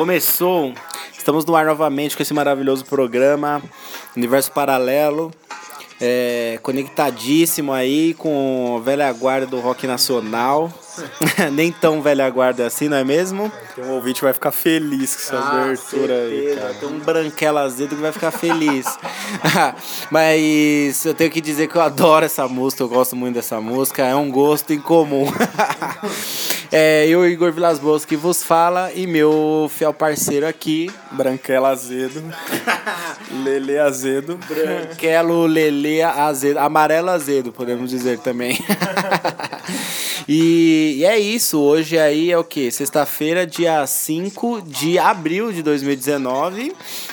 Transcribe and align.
Começou. 0.00 0.72
Estamos 1.12 1.44
no 1.44 1.54
ar 1.54 1.66
novamente 1.66 2.16
com 2.16 2.22
esse 2.22 2.32
maravilhoso 2.32 2.86
programa 2.86 3.62
Universo 4.16 4.50
Paralelo. 4.50 5.30
É, 6.00 6.58
conectadíssimo 6.62 7.70
aí 7.70 8.14
com 8.14 8.78
a 8.78 8.82
velha 8.82 9.12
guarda 9.12 9.46
do 9.46 9.60
rock 9.60 9.86
nacional. 9.86 10.72
Nem 11.52 11.72
tão 11.72 12.02
velha 12.02 12.28
guarda 12.30 12.66
assim, 12.66 12.88
não 12.88 12.96
é 12.96 13.04
mesmo? 13.04 13.50
Tem 13.74 13.84
um 13.84 13.92
ouvinte 13.92 14.22
vai 14.22 14.32
ficar 14.32 14.50
feliz 14.50 15.14
com 15.16 15.22
essa 15.22 15.38
abertura 15.38 16.14
aí, 16.14 16.30
certeza. 16.30 16.60
cara. 16.60 16.74
Tem 16.74 16.88
um 16.88 16.98
branquela 16.98 17.62
azedo 17.62 17.96
que 17.96 18.02
vai 18.02 18.12
ficar 18.12 18.30
feliz. 18.30 18.86
Mas 20.10 21.04
eu 21.04 21.14
tenho 21.14 21.30
que 21.30 21.40
dizer 21.40 21.68
que 21.68 21.76
eu 21.76 21.82
adoro 21.82 22.24
essa 22.24 22.46
música, 22.48 22.82
eu 22.82 22.88
gosto 22.88 23.16
muito 23.16 23.34
dessa 23.34 23.60
música, 23.60 24.04
é 24.04 24.14
um 24.14 24.30
gosto 24.30 24.72
em 24.72 24.80
comum. 24.80 25.26
é, 26.70 27.06
eu, 27.06 27.26
Igor 27.28 27.52
Vilas 27.52 27.78
Boas, 27.78 28.04
que 28.04 28.16
vos 28.16 28.42
fala, 28.42 28.92
e 28.92 29.06
meu 29.06 29.70
fiel 29.74 29.92
parceiro 29.92 30.46
aqui, 30.46 30.90
Branquela 31.12 31.70
azedo. 31.70 32.22
Lele 33.44 33.78
azedo. 33.78 34.38
Branquelo 34.48 35.46
Lele 35.46 36.02
Azedo, 36.02 36.58
amarelo 36.58 37.10
azedo, 37.10 37.52
podemos 37.52 37.90
dizer 37.90 38.18
também. 38.18 38.58
e, 40.28 40.79
e 40.80 41.04
é 41.04 41.18
isso, 41.18 41.58
hoje 41.60 41.98
aí 41.98 42.30
é 42.30 42.38
o 42.38 42.44
que? 42.44 42.70
Sexta-feira, 42.70 43.46
dia 43.46 43.86
5 43.86 44.62
de 44.62 44.98
abril 44.98 45.52
de 45.52 45.62
2019. 45.62 46.72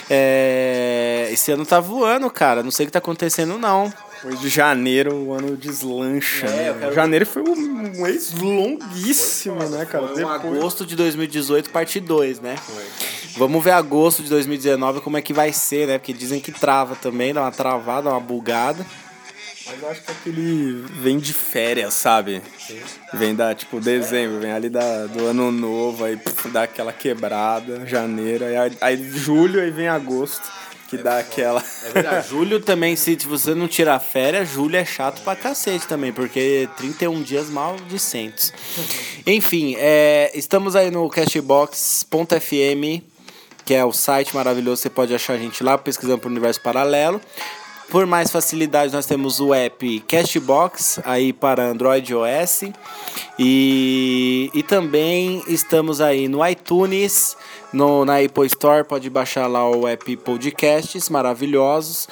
É, 0.09 1.29
esse 1.31 1.51
ano 1.51 1.65
tá 1.65 1.79
voando, 1.79 2.29
cara, 2.29 2.63
não 2.63 2.71
sei 2.71 2.85
o 2.85 2.87
que 2.87 2.91
tá 2.93 2.99
acontecendo 2.99 3.57
não. 3.57 3.91
Depois 4.23 4.39
de 4.41 4.49
janeiro, 4.49 5.13
o 5.15 5.33
ano 5.33 5.55
deslancha, 5.55 6.47
É, 6.47 6.71
né? 6.73 6.75
quero- 6.79 6.93
Janeiro 6.95 7.25
foi 7.25 7.43
um 7.43 7.55
mês 8.01 8.33
longuíssimo, 8.33 9.63
né, 9.69 9.85
cara? 9.85 10.07
Foi 10.07 10.23
um 10.23 10.27
Depois... 10.33 10.57
agosto 10.57 10.85
de 10.85 10.95
2018, 10.95 11.69
parte 11.69 11.99
2, 11.99 12.39
né? 12.41 12.55
Vamos 13.37 13.63
ver 13.63 13.71
agosto 13.71 14.23
de 14.23 14.29
2019 14.29 15.01
como 15.01 15.17
é 15.17 15.21
que 15.21 15.31
vai 15.33 15.53
ser, 15.53 15.87
né? 15.87 15.99
Porque 15.99 16.13
dizem 16.13 16.39
que 16.39 16.51
trava 16.51 16.95
também, 16.95 17.31
dá 17.33 17.41
uma 17.41 17.51
travada, 17.51 18.09
uma 18.09 18.19
bugada. 18.19 18.83
Mas 19.69 19.81
eu 19.81 19.89
acho 19.89 20.01
que 20.01 20.11
aquele 20.11 20.85
vem 21.01 21.19
de 21.19 21.33
férias, 21.33 21.93
sabe? 21.93 22.41
Vem 23.13 23.35
da, 23.35 23.53
tipo, 23.53 23.81
dezembro, 23.81 24.39
vem 24.39 24.51
ali 24.51 24.69
da, 24.69 25.05
do 25.07 25.25
ano 25.25 25.51
novo, 25.51 26.05
aí 26.05 26.15
pff, 26.15 26.49
dá 26.49 26.63
aquela 26.63 26.93
quebrada, 26.93 27.85
janeiro, 27.85 28.45
aí, 28.45 28.55
aí 28.79 29.11
julho, 29.11 29.61
aí 29.61 29.69
vem 29.69 29.89
agosto, 29.89 30.49
que 30.87 30.97
dá 30.97 31.19
aquela... 31.19 31.61
É 31.83 31.89
verdade. 31.89 32.27
julho 32.29 32.61
também, 32.61 32.95
se 32.95 33.17
você 33.17 33.53
não 33.53 33.67
tirar 33.67 33.99
férias, 33.99 34.49
julho 34.49 34.77
é 34.77 34.85
chato 34.85 35.21
pra 35.21 35.35
cacete 35.35 35.85
também, 35.85 36.13
porque 36.13 36.69
31 36.77 37.21
dias 37.21 37.49
maldicentes. 37.49 38.53
Enfim, 39.25 39.75
é, 39.77 40.31
estamos 40.33 40.77
aí 40.77 40.89
no 40.89 41.09
castbox.fm, 41.09 43.03
que 43.65 43.73
é 43.73 43.83
o 43.83 43.91
site 43.91 44.33
maravilhoso, 44.33 44.81
você 44.81 44.89
pode 44.89 45.13
achar 45.13 45.33
a 45.33 45.37
gente 45.37 45.61
lá 45.61 45.77
pesquisando 45.77 46.19
pro 46.19 46.29
Universo 46.29 46.61
Paralelo. 46.61 47.19
Por 47.89 48.05
mais 48.05 48.29
facilidade, 48.29 48.91
nós 48.91 49.05
temos 49.05 49.39
o 49.39 49.53
app 49.53 50.01
Castbox 50.01 50.99
aí 51.05 51.31
para 51.31 51.63
Android 51.63 52.13
OS. 52.13 52.63
E, 53.39 54.51
e 54.53 54.63
também 54.63 55.41
estamos 55.47 56.01
aí 56.01 56.27
no 56.27 56.45
iTunes, 56.45 57.37
no, 57.71 58.03
na 58.03 58.17
Apple 58.19 58.45
Store, 58.47 58.83
pode 58.83 59.09
baixar 59.09 59.47
lá 59.47 59.69
o 59.69 59.87
app 59.87 60.17
Podcasts 60.17 61.07
maravilhosos. 61.07 62.09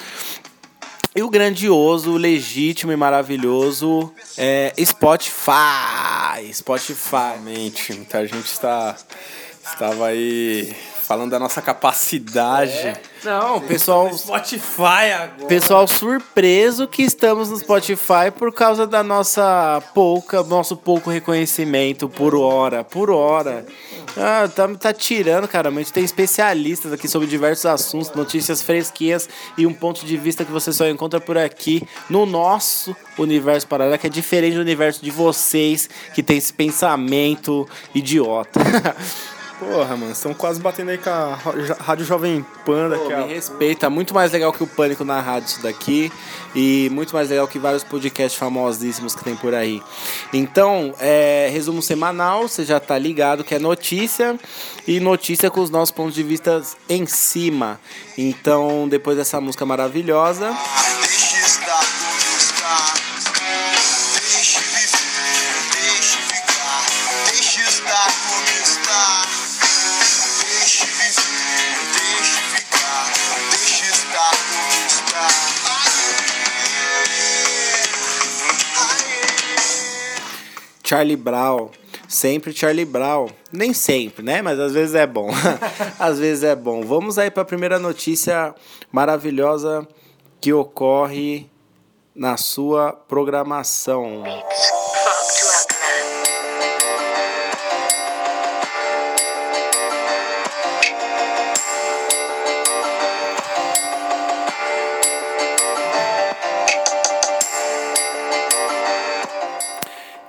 E 1.14 1.22
o 1.22 1.28
grandioso, 1.28 2.12
legítimo 2.16 2.92
e 2.92 2.96
maravilhoso 2.96 4.12
é 4.36 4.72
Spotify. 4.82 6.52
Spotify. 6.52 7.32
Realmente, 7.34 7.92
muita 7.92 8.26
gente 8.26 8.46
está, 8.46 8.96
estava 9.64 10.06
aí 10.06 10.74
falando 11.06 11.30
da 11.30 11.38
nossa 11.38 11.62
capacidade. 11.62 12.96
Não, 13.22 13.58
o 13.58 13.60
pessoal, 13.60 14.12
Spotify 14.12 15.12
agora. 15.14 15.46
pessoal 15.46 15.86
surpreso 15.86 16.88
que 16.88 17.02
estamos 17.02 17.48
no 17.48 17.56
Spotify 17.58 18.30
por 18.36 18.52
causa 18.52 18.86
da 18.86 19.02
nossa 19.04 19.80
pouca, 19.94 20.42
nosso 20.42 20.76
pouco 20.76 21.08
reconhecimento 21.08 22.08
por 22.08 22.34
hora, 22.34 22.82
por 22.82 23.08
hora. 23.10 23.64
Ah, 24.16 24.48
tá, 24.48 24.66
tá 24.74 24.92
tirando, 24.92 25.46
cara. 25.46 25.68
A 25.68 25.72
gente 25.72 25.92
tem 25.92 26.04
especialistas 26.04 26.92
aqui 26.92 27.06
sobre 27.06 27.28
diversos 27.28 27.66
assuntos, 27.66 28.12
notícias 28.12 28.60
fresquinhas 28.62 29.28
e 29.56 29.66
um 29.66 29.72
ponto 29.72 30.04
de 30.04 30.16
vista 30.16 30.44
que 30.44 30.50
você 30.50 30.72
só 30.72 30.88
encontra 30.88 31.20
por 31.20 31.38
aqui 31.38 31.86
no 32.10 32.26
nosso 32.26 32.96
universo 33.18 33.66
paralelo, 33.68 33.98
que 33.98 34.06
é 34.06 34.10
diferente 34.10 34.54
do 34.54 34.60
universo 34.60 35.04
de 35.04 35.10
vocês 35.10 35.88
que 36.14 36.22
tem 36.22 36.38
esse 36.38 36.52
pensamento 36.52 37.68
idiota. 37.94 38.60
Porra, 39.58 39.96
mano, 39.96 40.12
estão 40.12 40.34
quase 40.34 40.60
batendo 40.60 40.90
aí 40.90 40.98
com 40.98 41.08
a 41.08 41.38
Rádio 41.80 42.04
Jovem 42.04 42.44
Pan 42.66 42.90
Pô, 42.90 42.96
daqui 42.96 43.14
me 43.14 43.34
respeita, 43.34 43.88
muito 43.88 44.12
mais 44.12 44.30
legal 44.30 44.52
que 44.52 44.62
o 44.62 44.66
Pânico 44.66 45.02
na 45.02 45.18
rádio 45.20 45.48
isso 45.48 45.62
daqui 45.62 46.12
e 46.54 46.90
muito 46.92 47.14
mais 47.14 47.30
legal 47.30 47.48
que 47.48 47.58
vários 47.58 47.82
podcasts 47.82 48.38
famosíssimos 48.38 49.14
que 49.14 49.24
tem 49.24 49.34
por 49.34 49.54
aí. 49.54 49.82
Então, 50.30 50.94
é, 51.00 51.48
resumo 51.50 51.80
semanal, 51.80 52.46
você 52.46 52.66
já 52.66 52.78
tá 52.78 52.98
ligado 52.98 53.42
que 53.44 53.54
é 53.54 53.58
notícia 53.58 54.38
e 54.86 55.00
notícia 55.00 55.50
com 55.50 55.62
os 55.62 55.70
nossos 55.70 55.90
pontos 55.90 56.14
de 56.14 56.22
vista 56.22 56.62
em 56.86 57.06
cima. 57.06 57.80
Então, 58.18 58.86
depois 58.86 59.16
dessa 59.16 59.40
música 59.40 59.64
maravilhosa, 59.64 60.50
estar 60.50 62.05
Charlie 80.86 81.16
Brown. 81.16 81.70
Sempre 82.08 82.52
Charlie 82.52 82.84
Brown. 82.84 83.28
Nem 83.52 83.72
sempre, 83.72 84.24
né? 84.24 84.40
Mas 84.40 84.60
às 84.60 84.72
vezes 84.72 84.94
é 84.94 85.04
bom. 85.04 85.28
às 85.98 86.20
vezes 86.20 86.44
é 86.44 86.54
bom. 86.54 86.82
Vamos 86.82 87.18
aí 87.18 87.28
para 87.28 87.42
a 87.42 87.46
primeira 87.46 87.78
notícia 87.78 88.54
maravilhosa 88.92 89.86
que 90.40 90.52
ocorre 90.52 91.50
na 92.14 92.36
sua 92.36 92.92
programação. 92.92 94.22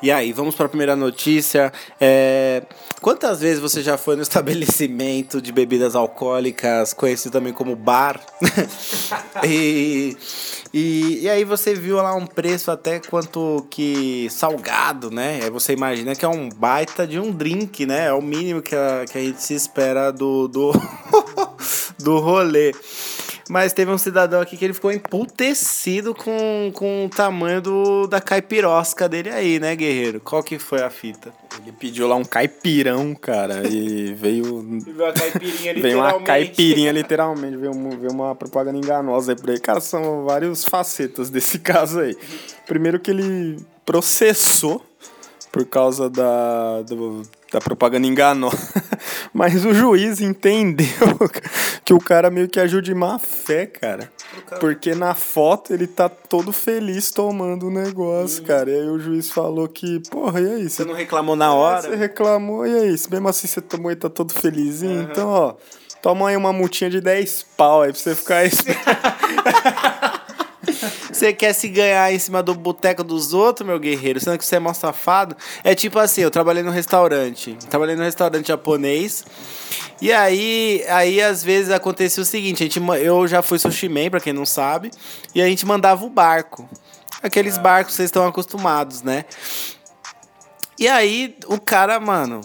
E 0.08 0.12
aí, 0.12 0.32
vamos 0.32 0.56
para 0.56 0.68
a 0.68 0.70
primeira 0.70 0.96
notícia. 0.96 1.70
É, 2.00 2.64
Quantas 3.02 3.42
vezes 3.42 3.60
você 3.60 3.84
já 3.84 3.98
foi 3.98 4.16
no 4.16 4.22
estabelecimento 4.24 5.42
de 5.42 5.52
bebidas 5.52 5.96
alcoólicas, 5.96 6.94
conhecido 6.94 7.32
também 7.32 7.54
como 7.54 7.76
bar? 7.76 8.20
e, 9.46 10.18
e, 10.74 11.20
e 11.22 11.30
aí 11.30 11.44
você 11.44 11.76
viu 11.76 11.98
lá 11.98 12.16
um 12.16 12.26
preço 12.26 12.72
até 12.72 13.00
quanto 13.00 13.68
que 13.70 14.28
salgado, 14.32 15.12
né? 15.12 15.42
Aí 15.44 15.50
você 15.50 15.74
imagina 15.74 16.16
que 16.16 16.26
é 16.26 16.28
um 16.28 16.50
baita 16.50 17.06
de 17.06 17.20
um 17.20 17.32
drink, 17.32 17.86
né? 17.86 18.08
É 18.08 18.14
o 18.14 18.22
mínimo 18.22 18.62
que 18.62 18.76
a, 18.76 19.06
que 19.10 19.18
a 19.18 19.22
gente 19.22 19.44
se 19.44 19.54
espera 19.54 20.12
do, 20.12 20.48
do, 20.48 20.72
do 22.00 22.18
rolê. 22.18 22.74
Mas 23.50 23.72
teve 23.74 23.92
um 23.92 23.98
cidadão 23.98 24.42
aqui 24.42 24.58
que 24.58 24.66
ele 24.66 24.74
ficou 24.74 24.92
emputecido 24.92 26.14
com, 26.14 26.72
com 26.74 27.06
o 27.06 27.10
tamanho 27.10 27.62
do, 27.62 28.08
da 28.08 28.20
caipirosca 28.20 29.08
dele 29.08 29.30
aí, 29.30 29.60
né, 29.60 29.76
guerreiro? 29.76 30.20
Qual 30.20 30.44
que 30.44 30.60
foi 30.60 30.82
a 30.82 30.90
fita? 30.90 31.34
Ele 31.62 31.72
pediu 31.72 32.08
lá 32.08 32.16
um 32.16 32.24
caipirão, 32.26 33.16
cara, 33.16 33.68
e 33.68 34.14
veio... 34.14 34.80
A 35.08 35.14
caipirinha 35.14 35.74
Veio 35.80 35.98
uma 36.00 36.22
caipirinha, 36.22 36.92
literalmente. 36.92 37.56
Veio, 37.58 37.72
uma- 37.72 37.96
veio 37.96 38.12
uma 38.12 38.36
propaganda 38.36 38.78
enganosa 38.78 39.32
aí 39.32 39.36
por 39.38 39.50
aí. 39.50 39.60
Cara, 39.60 39.80
são 39.80 40.26
vários 40.26 40.64
facetas 40.66 41.30
desse 41.30 41.60
caso 41.60 42.00
aí. 42.02 42.16
Primeiro 42.66 43.00
que 43.00 43.12
ele 43.12 43.58
processou 43.86 44.86
por 45.52 45.66
causa 45.66 46.10
da, 46.10 46.82
do- 46.82 47.22
da 47.52 47.60
propaganda 47.60 48.08
enganosa. 48.08 48.58
Mas 49.34 49.66
o 49.66 49.74
juiz 49.74 50.22
entendeu 50.22 50.88
que 51.86 51.94
o 51.94 52.00
cara 52.00 52.30
meio 52.30 52.48
que 52.48 52.60
agiu 52.60 52.82
de 52.82 52.94
má 52.94 53.20
fé, 53.20 53.66
cara. 53.66 54.12
Porque 54.60 54.94
na 54.94 55.14
foto 55.14 55.74
ele 55.74 55.88
tá 55.88 56.10
todo 56.10 56.52
feliz 56.52 57.12
tomando 57.12 57.68
o 57.68 57.72
negócio, 57.72 58.44
cara. 58.44 58.70
E 58.70 58.74
aí 58.74 58.88
o 58.90 59.00
juiz 59.00 59.30
falou 59.30 59.68
que, 59.68 60.02
porra, 60.10 60.42
e 60.42 60.52
aí? 60.52 60.70
Você 60.70 60.84
não 60.84 60.94
reclamou 60.94 61.36
na 61.36 61.54
hora? 61.54 61.82
Você 61.82 61.96
reclamou, 61.96 62.66
e 62.66 62.74
aí? 62.74 62.96
Mesmo 63.10 63.28
assim 63.28 63.48
você 63.48 63.62
tomou 63.62 63.92
e 63.92 63.96
tá 63.96 64.10
todo 64.10 64.34
felizinho, 64.34 65.02
então, 65.02 65.30
ó, 65.30 65.56
Toma 66.02 66.30
aí 66.30 66.38
uma 66.38 66.54
multinha 66.54 66.90
de 66.90 67.02
10 67.02 67.46
pau 67.58 67.82
aí 67.82 67.92
pra 67.92 68.00
você 68.00 68.16
ficar 68.16 68.44
Você 71.12 71.34
quer 71.34 71.54
se 71.54 71.68
ganhar 71.68 72.14
em 72.14 72.20
cima 72.20 72.44
do 72.44 72.54
boteco 72.54 73.04
dos 73.04 73.34
outros, 73.34 73.68
meu 73.68 73.80
guerreiro, 73.80 74.20
sendo 74.20 74.38
que 74.38 74.46
você 74.46 74.58
é 74.58 74.60
mó 74.60 74.74
safado? 74.74 75.36
É 75.64 75.74
tipo 75.74 76.00
assim, 76.00 76.22
eu 76.22 76.32
trabalhei 76.32 76.64
no 76.64 76.72
restaurante. 76.72 77.58
Trabalhei 77.70 77.96
no 77.96 78.04
restaurante 78.04 78.48
japonês. 78.48 79.26
E 80.02 80.14
aí, 80.14 80.84
aí 80.90 81.22
às 81.22 81.44
vezes 81.44 81.72
acontecia 81.72 82.22
o 82.22 82.26
seguinte, 82.26 82.64
a 82.64 82.66
gente, 82.66 82.80
eu 83.04 83.28
já 83.28 83.42
fui 83.42 83.58
sushi 83.58 83.90
man, 83.90 84.10
pra 84.10 84.20
quem 84.20 84.34
não 84.34 84.46
sabe, 84.46 84.92
e 85.34 85.42
a 85.42 85.48
gente 85.48 85.66
mandava 85.66 86.06
o 86.06 86.10
barco. 86.10 86.70
Aqueles 87.22 87.58
barcos 87.58 87.94
que 87.94 87.98
vocês 87.98 88.08
estão 88.08 88.28
acostumados, 88.28 89.02
né? 89.02 89.26
E 90.80 90.88
aí, 90.88 91.36
o 91.48 91.60
cara, 91.60 92.00
mano, 92.00 92.42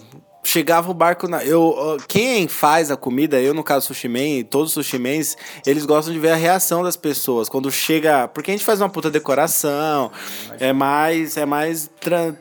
chegava 0.53 0.91
o 0.91 0.95
barco 0.95 1.27
na. 1.27 1.43
Eu, 1.43 1.97
quem 2.07 2.47
faz 2.47 2.91
a 2.91 2.97
comida, 2.97 3.41
eu 3.41 3.55
no 3.55 3.65
caso 3.65 3.87
Sushi 3.87 4.09
Man, 4.09 4.45
todos 4.49 4.77
os 4.77 4.87
Sushi 4.87 4.99
Mans, 4.99 5.37
eles 5.67 5.87
gostam 5.87 6.13
de 6.13 6.21
ver 6.21 6.31
a 6.31 6.37
reação 6.37 6.83
das 6.83 6.97
pessoas. 6.97 7.49
Quando 7.49 7.71
chega. 7.71 8.29
Porque 8.29 8.51
a 8.51 8.55
gente 8.55 8.65
faz 8.65 8.81
uma 8.81 8.91
puta 8.91 9.11
decoração, 9.11 10.13
é 10.61 10.73
mais, 10.73 11.37
é 11.37 11.47
mais 11.47 11.91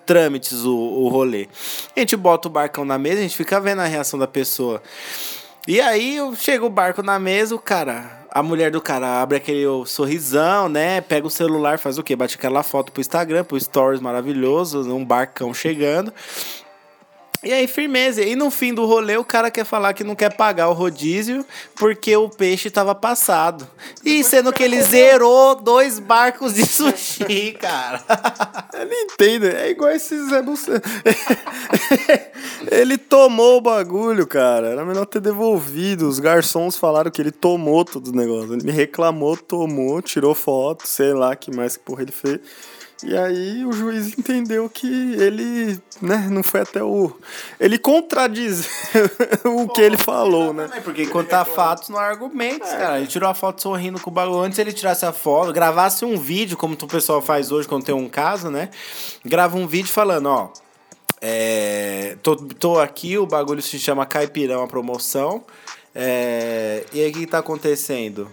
trâmites 0.05 0.65
o, 0.65 0.75
o 0.75 1.07
rolê. 1.07 1.47
A 1.95 1.99
gente 2.01 2.17
bota 2.17 2.49
o 2.49 2.51
barcão 2.51 2.83
na 2.83 2.97
mesa, 2.97 3.19
a 3.19 3.23
gente 3.23 3.37
fica 3.37 3.59
vendo 3.61 3.79
a 3.79 3.85
reação 3.85 4.19
da 4.19 4.27
pessoa. 4.27 4.81
E 5.67 5.79
aí 5.79 6.17
chega 6.35 6.65
o 6.65 6.69
barco 6.69 7.01
na 7.01 7.17
mesa, 7.17 7.55
o 7.55 7.59
cara. 7.59 8.19
A 8.33 8.41
mulher 8.41 8.71
do 8.71 8.81
cara 8.81 9.21
abre 9.21 9.37
aquele 9.37 9.65
sorrisão, 9.85 10.69
né? 10.69 11.01
Pega 11.01 11.27
o 11.27 11.29
celular, 11.29 11.77
faz 11.77 11.97
o 11.97 12.03
quê? 12.03 12.15
Bate 12.15 12.35
aquela 12.35 12.63
foto 12.63 12.91
pro 12.91 13.01
Instagram, 13.01 13.43
pro 13.43 13.59
Stories 13.59 13.99
maravilhoso, 14.01 14.81
um 14.93 15.03
barcão 15.03 15.53
chegando. 15.53 16.13
E 17.43 17.51
aí, 17.51 17.67
firmeza. 17.67 18.21
E 18.21 18.35
no 18.35 18.51
fim 18.51 18.71
do 18.71 18.85
rolê, 18.85 19.17
o 19.17 19.23
cara 19.23 19.49
quer 19.49 19.65
falar 19.65 19.93
que 19.93 20.03
não 20.03 20.15
quer 20.15 20.35
pagar 20.35 20.69
o 20.69 20.73
rodízio 20.73 21.43
porque 21.75 22.15
o 22.15 22.29
peixe 22.29 22.69
tava 22.69 22.93
passado. 22.93 23.67
E 24.05 24.23
sendo 24.23 24.53
que 24.53 24.61
ele 24.61 24.79
zerou 24.83 25.55
dois 25.55 25.97
barcos 25.97 26.53
de 26.53 26.63
sushi, 26.63 27.53
cara. 27.59 28.03
Ele 28.73 28.93
entende, 28.93 29.47
é 29.47 29.71
igual 29.71 29.89
esse 29.89 30.15
Zé 30.29 30.41
ele 32.69 32.97
tomou 32.97 33.57
o 33.57 33.61
bagulho, 33.61 34.27
cara. 34.27 34.67
Era 34.67 34.85
melhor 34.85 35.07
ter 35.07 35.19
devolvido. 35.19 36.07
Os 36.07 36.19
garçons 36.19 36.77
falaram 36.77 37.09
que 37.09 37.21
ele 37.21 37.31
tomou 37.31 37.83
todo 37.83 38.09
o 38.09 38.15
negócio. 38.15 38.53
Ele 38.53 38.63
me 38.63 38.71
reclamou, 38.71 39.35
tomou, 39.35 39.99
tirou 39.99 40.35
foto, 40.35 40.87
sei 40.87 41.13
lá 41.13 41.35
que 41.35 41.55
mais 41.55 41.75
que 41.75 41.83
porra 41.83 42.03
ele 42.03 42.11
fez. 42.11 42.39
E 43.03 43.17
aí 43.17 43.65
o 43.65 43.71
juiz 43.71 44.17
entendeu 44.17 44.69
que 44.69 44.87
ele, 44.87 45.79
né, 46.01 46.27
não 46.29 46.43
foi 46.43 46.61
até 46.61 46.83
o. 46.83 47.11
Ele 47.59 47.79
contradiz 47.79 48.69
o 49.43 49.67
que 49.67 49.81
ele 49.81 49.97
falou, 49.97 50.53
né? 50.53 50.69
Porque 50.83 51.07
contar 51.07 51.43
fatos 51.45 51.89
não 51.89 51.97
há 51.97 52.03
argumentos, 52.03 52.69
cara. 52.69 52.99
Ele 52.99 53.07
tirou 53.07 53.29
a 53.29 53.33
foto 53.33 53.61
sorrindo 53.61 53.99
com 53.99 54.11
o 54.11 54.13
bagulho. 54.13 54.39
Antes 54.39 54.59
ele 54.59 54.71
tirasse 54.71 55.05
a 55.05 55.11
foto, 55.11 55.51
gravasse 55.51 56.05
um 56.05 56.15
vídeo, 56.17 56.55
como 56.55 56.75
o 56.75 56.87
pessoal 56.87 57.21
faz 57.21 57.51
hoje 57.51 57.67
quando 57.67 57.83
tem 57.83 57.95
um 57.95 58.07
caso, 58.07 58.51
né? 58.51 58.69
Grava 59.25 59.57
um 59.57 59.65
vídeo 59.65 59.91
falando, 59.91 60.27
ó. 60.27 60.49
É, 61.19 62.17
tô, 62.21 62.35
tô 62.35 62.79
aqui, 62.79 63.17
o 63.17 63.25
bagulho 63.25 63.61
se 63.61 63.79
chama 63.79 64.05
Caipirão, 64.05 64.63
a 64.63 64.67
promoção. 64.67 65.43
É, 65.93 66.85
e 66.93 67.01
aí 67.01 67.09
o 67.09 67.13
que 67.13 67.27
tá 67.27 67.39
acontecendo? 67.39 68.29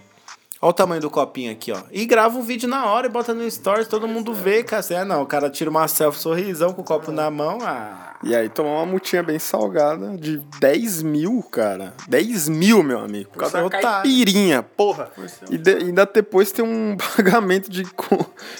Olha 0.61 0.69
o 0.71 0.73
tamanho 0.73 0.99
do 1.01 1.09
copinho 1.09 1.51
aqui, 1.53 1.71
ó. 1.71 1.79
E 1.89 2.05
grava 2.05 2.37
um 2.37 2.41
vídeo 2.41 2.67
na 2.67 2.85
hora 2.85 3.07
e 3.07 3.09
bota 3.09 3.33
no 3.33 3.49
stories, 3.49 3.87
todo 3.87 4.07
mundo 4.09 4.33
vê, 4.33 4.61
cara. 4.61 4.83
Ah, 4.99 5.05
não, 5.05 5.21
o 5.21 5.25
cara 5.25 5.49
tira 5.49 5.69
uma 5.69 5.87
selfie 5.87 6.19
sorrisão 6.21 6.73
com 6.73 6.81
o 6.81 6.83
copo 6.85 7.13
na 7.13 7.31
mão. 7.31 7.59
Ah, 7.61 8.17
E 8.21 8.35
aí 8.35 8.49
tomou 8.49 8.73
uma 8.75 8.85
multinha 8.85 9.23
bem 9.23 9.39
salgada 9.39 10.17
de 10.17 10.37
10 10.59 11.01
mil, 11.01 11.41
cara. 11.49 11.93
10 12.09 12.49
mil, 12.49 12.83
meu 12.83 12.99
amigo. 12.99 13.29
Por 13.31 13.39
causa 13.39 13.57
ser 13.63 13.69
da 13.69 13.79
caipirinha, 13.81 14.61
porra. 14.61 15.09
E 15.49 15.57
de- 15.57 15.75
ainda 15.77 16.05
depois 16.05 16.51
tem 16.51 16.65
um 16.65 16.97
pagamento 17.15 17.71
de, 17.71 17.87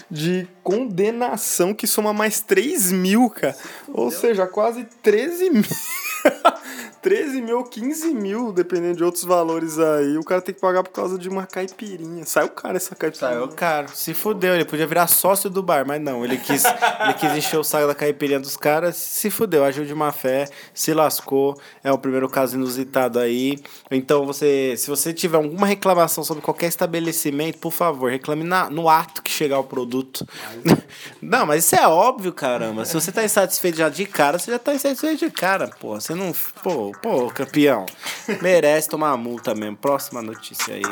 de 0.09 0.47
condenação 0.63 1.73
que 1.73 1.85
soma 1.85 2.13
mais 2.13 2.39
3 2.39 2.93
mil, 2.93 3.29
cara. 3.29 3.57
Ou 3.89 4.09
seja, 4.09 4.47
quase 4.47 4.85
13 5.03 5.49
mil. 5.49 5.63
13 7.01 7.41
mil 7.41 7.59
ou 7.59 7.63
15 7.63 8.13
mil, 8.13 8.51
dependendo 8.51 8.97
de 8.97 9.03
outros 9.03 9.23
valores 9.23 9.79
aí. 9.79 10.17
O 10.17 10.23
cara 10.23 10.41
tem 10.41 10.53
que 10.53 10.59
pagar 10.59 10.83
por 10.83 10.91
causa 10.91 11.17
de 11.17 11.29
uma 11.29 11.45
caipirinha. 11.45 12.25
Saiu 12.25 12.49
caro 12.49 12.77
essa 12.77 12.95
caipirinha. 12.95 13.31
Saiu 13.31 13.47
caro. 13.49 13.87
Se 13.93 14.13
fudeu, 14.13 14.53
ele 14.55 14.65
podia 14.65 14.85
virar 14.85 15.07
sócio 15.07 15.49
do 15.49 15.63
bar, 15.63 15.85
mas 15.85 16.01
não. 16.01 16.23
Ele 16.25 16.37
quis, 16.37 16.63
ele 17.03 17.13
quis 17.13 17.35
encher 17.35 17.57
o 17.57 17.63
saco 17.63 17.87
da 17.87 17.95
caipirinha 17.95 18.39
dos 18.39 18.57
caras, 18.57 18.95
se 18.95 19.29
fudeu, 19.29 19.63
agiu 19.63 19.85
de 19.85 19.95
má 19.95 20.11
fé, 20.11 20.49
se 20.73 20.93
lascou. 20.93 21.59
É 21.83 21.91
o 21.91 21.97
primeiro 21.97 22.27
caso 22.27 22.55
inusitado 22.55 23.19
aí. 23.19 23.57
Então, 23.89 24.25
você, 24.25 24.75
se 24.77 24.89
você 24.89 25.13
tiver 25.13 25.37
alguma 25.37 25.67
reclamação 25.67 26.23
sobre 26.23 26.43
qualquer 26.43 26.67
estabelecimento, 26.67 27.59
por 27.59 27.71
favor, 27.71 28.11
reclame 28.11 28.43
na, 28.43 28.69
no 28.69 28.89
ato 28.89 29.21
que 29.21 29.31
chegar 29.31 29.59
o 29.59 29.63
produto. 29.63 30.27
Não, 31.21 31.45
mas 31.45 31.65
isso 31.65 31.75
é 31.75 31.87
óbvio, 31.87 32.33
caramba. 32.33 32.85
Se 32.85 32.93
você 32.93 33.11
tá 33.11 33.23
insatisfeito 33.23 33.77
já 33.77 33.89
de 33.89 34.05
cara, 34.05 34.39
você 34.39 34.51
já 34.51 34.59
tá 34.59 34.73
insatisfeito 34.73 35.17
de 35.25 35.31
cara, 35.31 35.69
pô. 35.79 35.99
Você 35.99 36.13
não. 36.13 36.33
Pô, 36.63 36.88
pô, 37.01 37.29
campeão. 37.29 37.85
Merece 38.41 38.89
tomar 38.89 39.15
multa 39.17 39.53
mesmo. 39.55 39.77
Próxima 39.77 40.21
notícia 40.21 40.73
aí. 40.73 40.83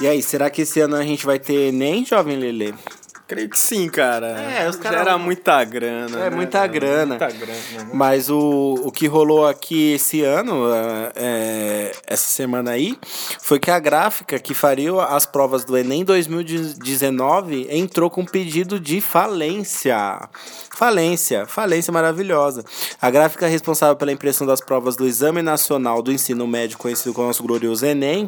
E 0.00 0.06
aí, 0.06 0.22
será 0.22 0.50
que 0.50 0.62
esse 0.62 0.78
ano 0.80 0.94
a 0.96 1.02
gente 1.02 1.24
vai 1.24 1.38
ter 1.38 1.72
nem 1.72 2.04
Jovem 2.04 2.36
Lelê? 2.36 2.72
Creio 3.26 3.48
que 3.48 3.58
sim, 3.58 3.88
cara. 3.88 4.28
É, 4.40 4.68
os 4.68 4.76
caras- 4.76 5.00
era 5.00 5.18
muita 5.18 5.64
grana. 5.64 6.16
É 6.18 6.30
né, 6.30 6.36
muita 6.36 6.58
cara? 6.60 6.68
grana. 6.68 7.06
Muita 7.18 7.30
grana. 7.30 7.58
né? 7.72 7.90
Mas 7.92 8.30
o, 8.30 8.74
o 8.84 8.92
que 8.92 9.08
rolou 9.08 9.48
aqui 9.48 9.94
esse 9.94 10.22
ano, 10.22 10.72
é, 10.72 11.12
é, 11.16 11.92
essa 12.06 12.28
semana 12.28 12.70
aí, 12.70 12.96
foi 13.42 13.58
que 13.58 13.70
a 13.70 13.80
gráfica 13.80 14.38
que 14.38 14.54
faria 14.54 14.92
as 15.02 15.26
provas 15.26 15.64
do 15.64 15.76
Enem 15.76 16.04
2019 16.04 17.66
entrou 17.70 18.08
com 18.08 18.24
pedido 18.24 18.78
de 18.78 19.00
falência. 19.00 20.28
Falência, 20.70 21.46
falência 21.46 21.92
maravilhosa. 21.92 22.64
A 23.02 23.10
gráfica 23.10 23.46
responsável 23.46 23.96
pela 23.96 24.12
impressão 24.12 24.46
das 24.46 24.60
provas 24.60 24.94
do 24.94 25.06
Exame 25.06 25.42
Nacional 25.42 26.00
do 26.00 26.12
Ensino 26.12 26.46
Médio, 26.46 26.78
conhecido 26.78 27.12
como 27.12 27.26
nosso 27.26 27.42
glorioso 27.42 27.84
Enem, 27.84 28.26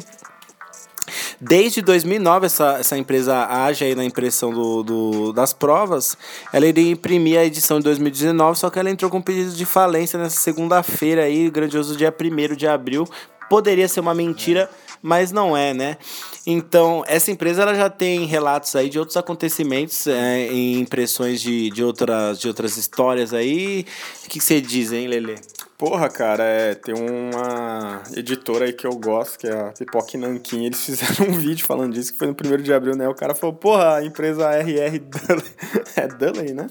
Desde 1.39 1.81
2009, 1.81 2.45
essa, 2.45 2.77
essa 2.79 2.97
empresa 2.97 3.45
age 3.47 3.83
aí 3.85 3.95
na 3.95 4.03
impressão 4.05 4.51
do, 4.53 4.83
do- 4.83 5.33
das 5.33 5.53
provas. 5.53 6.17
Ela 6.53 6.67
iria 6.67 6.91
imprimir 6.91 7.39
a 7.39 7.45
edição 7.45 7.77
de 7.79 7.83
2019, 7.85 8.57
só 8.59 8.69
que 8.69 8.79
ela 8.79 8.89
entrou 8.89 9.09
com 9.09 9.21
pedido 9.21 9.51
de 9.51 9.65
falência 9.65 10.17
nessa 10.19 10.37
segunda-feira 10.39 11.23
aí, 11.23 11.49
grandioso 11.49 11.95
dia 11.95 12.13
1 12.13 12.55
de 12.55 12.67
abril. 12.67 13.07
Poderia 13.49 13.87
ser 13.87 13.99
uma 13.99 14.13
mentira, 14.13 14.69
mas 15.01 15.31
não 15.31 15.55
é, 15.55 15.73
né? 15.73 15.97
Então, 16.45 17.03
essa 17.07 17.31
empresa 17.31 17.61
ela 17.61 17.75
já 17.75 17.89
tem 17.89 18.25
relatos 18.25 18.75
aí 18.75 18.89
de 18.89 18.99
outros 18.99 19.17
acontecimentos 19.17 20.07
é, 20.07 20.51
impressões 20.53 21.41
de, 21.41 21.69
de, 21.69 21.83
outras, 21.83 22.39
de 22.39 22.47
outras 22.47 22.77
histórias 22.77 23.33
aí. 23.33 23.85
O 24.25 24.29
que 24.29 24.39
você 24.39 24.61
diz, 24.61 24.91
hein, 24.91 25.07
Lele? 25.07 25.35
Porra, 25.77 26.09
cara, 26.09 26.43
é, 26.43 26.75
tem 26.75 26.93
uma 26.93 28.03
editora 28.13 28.65
aí 28.65 28.73
que 28.73 28.85
eu 28.85 28.91
gosto, 28.97 29.39
que 29.39 29.47
é 29.47 29.53
a 29.53 29.71
Pipoca 29.71 30.17
Nanquim, 30.17 30.65
eles 30.65 30.79
fizeram 30.83 31.29
um 31.29 31.39
vídeo 31.39 31.65
falando 31.65 31.93
disso, 31.93 32.11
que 32.11 32.19
foi 32.19 32.27
no 32.27 32.33
1 32.33 32.61
de 32.61 32.73
abril, 32.73 32.97
né? 32.97 33.07
O 33.07 33.15
cara 33.15 33.33
falou, 33.33 33.55
porra, 33.55 33.95
a 33.95 34.05
empresa 34.05 34.51
RR 34.51 34.99
Dudley, 34.99 36.49
é 36.51 36.53
né? 36.53 36.67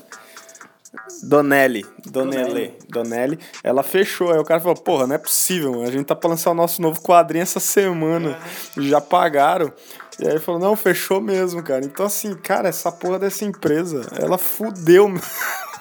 Donelli, 1.23 1.85
Donelli, 2.07 2.75
Donelli, 2.89 3.39
ela 3.63 3.83
fechou. 3.83 4.33
Aí 4.33 4.39
o 4.39 4.45
cara 4.45 4.61
falou, 4.61 4.77
porra, 4.77 5.07
não 5.07 5.15
é 5.15 5.19
possível, 5.19 5.73
mano. 5.73 5.87
a 5.87 5.91
gente 5.91 6.07
tá 6.07 6.17
pra 6.17 6.31
lançar 6.31 6.51
o 6.51 6.55
nosso 6.55 6.81
novo 6.81 7.01
quadrinho 7.01 7.43
essa 7.43 7.61
semana, 7.61 8.39
já 8.77 9.01
pagaram. 9.01 9.73
E 10.19 10.25
aí 10.25 10.33
ele 10.33 10.41
falou, 10.41 10.61
não, 10.61 10.75
fechou 10.75 11.21
mesmo, 11.21 11.63
cara. 11.63 11.85
Então 11.85 12.07
assim, 12.07 12.35
cara, 12.35 12.69
essa 12.69 12.91
porra 12.91 13.19
dessa 13.19 13.45
empresa, 13.45 14.07
ela 14.19 14.39
fudeu 14.39 15.09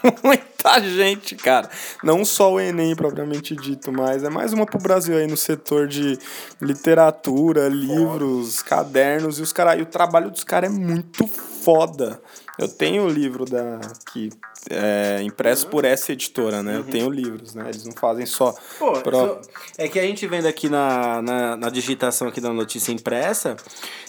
muita 0.24 0.80
gente, 0.82 1.36
cara. 1.36 1.70
Não 2.04 2.24
só 2.26 2.54
o 2.54 2.60
Enem 2.60 2.96
propriamente 2.96 3.56
dito, 3.56 3.92
mas 3.92 4.24
é 4.24 4.30
mais 4.30 4.54
uma 4.54 4.66
pro 4.66 4.80
Brasil 4.80 5.18
aí 5.18 5.28
no 5.28 5.38
setor 5.38 5.88
de 5.88 6.18
literatura, 6.62 7.68
livros, 7.68 8.62
cadernos 8.62 9.40
e 9.40 9.42
os 9.42 9.54
caras. 9.54 9.80
E 9.80 9.82
o 9.84 9.86
trabalho 9.86 10.32
dos 10.32 10.44
caras 10.44 10.70
é 10.72 10.74
muito 10.74 11.28
foda. 11.28 12.22
Eu 12.58 12.68
tenho 12.68 13.04
o 13.04 13.10
livro 13.10 13.46
da 13.46 13.80
que 14.12 14.30
é 14.70 15.22
impresso 15.22 15.68
por 15.68 15.86
essa 15.86 16.12
editora, 16.12 16.64
né? 16.64 16.76
Eu 16.78 16.84
tenho 16.84 17.10
livros, 17.10 17.54
né? 17.54 17.66
Eles 17.70 17.86
não 17.86 17.94
fazem 17.94 18.26
só 18.26 18.54
Pô, 18.80 18.94
pro- 18.94 19.40
é 19.78 19.88
que 19.88 20.00
a 20.00 20.02
gente 20.02 20.26
vendo 20.28 20.48
aqui 20.48 20.68
na, 20.68 21.22
na, 21.22 21.56
na 21.56 21.70
digitação 21.70 22.28
aqui 22.28 22.42
da 22.42 22.52
notícia 22.52 22.92
impressa, 22.92 23.56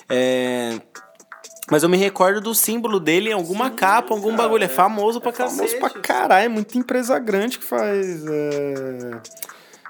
é... 0.09 0.81
Mas 1.71 1.83
eu 1.83 1.89
me 1.89 1.97
recordo 1.97 2.41
do 2.41 2.55
símbolo 2.55 2.99
dele 2.99 3.31
em 3.31 3.35
alguma 3.35 3.71
capa, 3.71 4.15
algum 4.15 4.35
bagulho. 4.35 4.65
É 4.65 4.69
famoso 4.69 5.21
pra 5.21 5.33
famoso 5.33 5.59
cacete. 5.59 5.79
pra 5.79 5.91
caralho, 5.91 6.47
é 6.47 6.49
muita 6.49 6.79
empresa 6.79 7.19
grande 7.19 7.59
que 7.59 7.65
faz 7.65 8.25
é, 8.27 9.21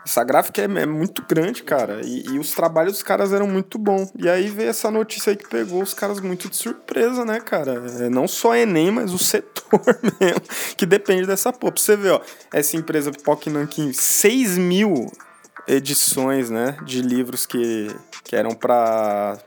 Essa 0.05 0.25
gráfica 0.25 0.61
é, 0.61 0.65
é 0.65 0.87
muito 0.87 1.25
grande, 1.29 1.63
cara. 1.63 2.01
E, 2.03 2.25
e, 2.27 2.39
os 2.39 2.51
trabalhos 2.51 2.95
dos 2.95 3.03
caras 3.03 3.33
eram 3.33 3.47
muito 3.47 3.79
bons. 3.79 4.11
E 4.17 4.29
aí 4.29 4.49
veio 4.49 4.71
essa 4.71 4.91
notícia 4.91 5.31
aí 5.31 5.37
que 5.37 5.49
pegou 5.49 5.81
os 5.81 5.95
caras 5.95 6.19
muito 6.19 6.49
de 6.49 6.57
surpresa, 6.57 7.25
né, 7.25 7.39
cara? 7.39 7.83
É, 8.01 8.09
não 8.09 8.27
só 8.27 8.53
a 8.53 8.59
Enem, 8.59 8.91
mas 8.91 9.13
o 9.13 9.19
setor 9.19 9.81
mesmo, 10.21 10.43
que 10.77 10.85
depende 10.85 11.27
dessa 11.27 11.53
porra. 11.53 11.73
Pra 11.73 11.83
você 11.83 11.97
ver, 11.97 12.11
ó, 12.11 12.21
essa 12.53 12.77
empresa 12.77 13.13
Poc 13.13 13.47
Nankin, 13.47 13.93
6 13.93 14.59
mil 14.59 15.07
edições, 15.69 16.49
né, 16.49 16.79
de 16.83 17.03
livros 17.03 17.45
que, 17.45 17.95
que 18.25 18.35
eram 18.35 18.53
para 18.53 19.39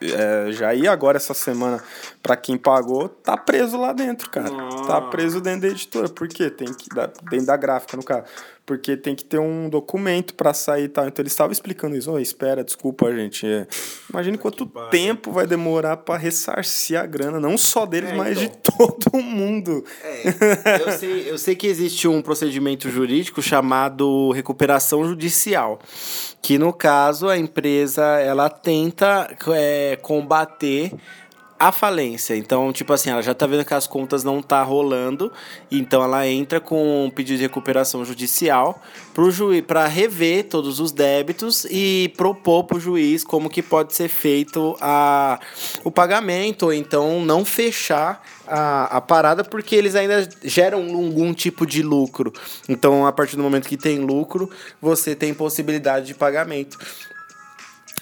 é, 0.00 0.52
já 0.52 0.74
ir 0.74 0.88
agora 0.88 1.16
essa 1.16 1.34
semana 1.34 1.82
para 2.22 2.36
quem 2.36 2.56
pagou, 2.56 3.08
tá 3.08 3.36
preso 3.36 3.78
lá 3.78 3.92
dentro, 3.92 4.30
cara. 4.30 4.50
Tá 4.86 5.00
preso 5.00 5.40
dentro 5.40 5.62
da 5.62 5.68
editora. 5.68 6.08
Por 6.08 6.28
quê? 6.28 6.50
Tem 6.50 6.72
que 6.72 6.88
dentro 7.30 7.46
da 7.46 7.56
gráfica, 7.56 7.96
no 7.96 8.02
caso 8.02 8.24
porque 8.68 8.98
tem 8.98 9.14
que 9.14 9.24
ter 9.24 9.38
um 9.38 9.70
documento 9.70 10.34
para 10.34 10.52
sair 10.52 10.84
e 10.84 10.88
tal. 10.88 11.08
Então 11.08 11.22
ele 11.22 11.30
estava 11.30 11.50
explicando 11.50 11.96
isso. 11.96 12.12
Oh, 12.12 12.18
espera, 12.18 12.62
desculpa, 12.62 13.10
gente. 13.16 13.46
É. 13.46 13.66
Imagine 14.10 14.36
quanto 14.36 14.66
tempo 14.90 15.32
vai 15.32 15.46
demorar 15.46 15.96
para 15.96 16.18
ressarcir 16.18 17.00
a 17.00 17.06
grana, 17.06 17.40
não 17.40 17.56
só 17.56 17.86
deles, 17.86 18.10
é, 18.10 18.14
mas 18.14 18.36
então. 18.42 18.50
de 18.50 19.02
todo 19.02 19.22
mundo. 19.22 19.82
É, 20.04 20.82
eu, 20.82 20.92
sei, 20.92 21.30
eu 21.30 21.38
sei 21.38 21.56
que 21.56 21.66
existe 21.66 22.06
um 22.06 22.20
procedimento 22.20 22.90
jurídico 22.90 23.40
chamado 23.40 24.32
recuperação 24.32 25.02
judicial, 25.02 25.78
que 26.42 26.58
no 26.58 26.70
caso 26.70 27.26
a 27.26 27.38
empresa 27.38 28.04
ela 28.20 28.50
tenta 28.50 29.34
é, 29.54 29.96
combater 30.02 30.92
a 31.58 31.72
falência. 31.72 32.36
Então, 32.36 32.72
tipo 32.72 32.92
assim, 32.92 33.10
ela 33.10 33.22
já 33.22 33.34
tá 33.34 33.46
vendo 33.46 33.64
que 33.64 33.74
as 33.74 33.86
contas 33.86 34.22
não 34.22 34.40
tá 34.40 34.62
rolando, 34.62 35.32
então 35.70 36.02
ela 36.02 36.26
entra 36.26 36.60
com 36.60 37.06
um 37.06 37.10
pedido 37.10 37.38
de 37.38 37.42
recuperação 37.42 38.04
judicial 38.04 38.80
pro 39.12 39.30
juiz 39.30 39.62
para 39.62 39.86
rever 39.86 40.44
todos 40.44 40.78
os 40.78 40.92
débitos 40.92 41.66
e 41.70 42.12
propor 42.16 42.64
pro 42.64 42.78
juiz 42.78 43.24
como 43.24 43.50
que 43.50 43.62
pode 43.62 43.94
ser 43.94 44.08
feito 44.08 44.76
a, 44.80 45.40
o 45.82 45.90
pagamento 45.90 46.66
ou 46.66 46.72
então 46.72 47.24
não 47.24 47.44
fechar 47.44 48.22
a, 48.46 48.96
a 48.96 49.00
parada 49.00 49.42
porque 49.44 49.74
eles 49.74 49.94
ainda 49.94 50.28
geram 50.44 50.78
algum 50.94 51.34
tipo 51.34 51.66
de 51.66 51.82
lucro. 51.82 52.32
Então, 52.68 53.06
a 53.06 53.12
partir 53.12 53.36
do 53.36 53.42
momento 53.42 53.68
que 53.68 53.76
tem 53.76 53.98
lucro, 53.98 54.50
você 54.80 55.14
tem 55.14 55.34
possibilidade 55.34 56.06
de 56.06 56.14
pagamento. 56.14 56.78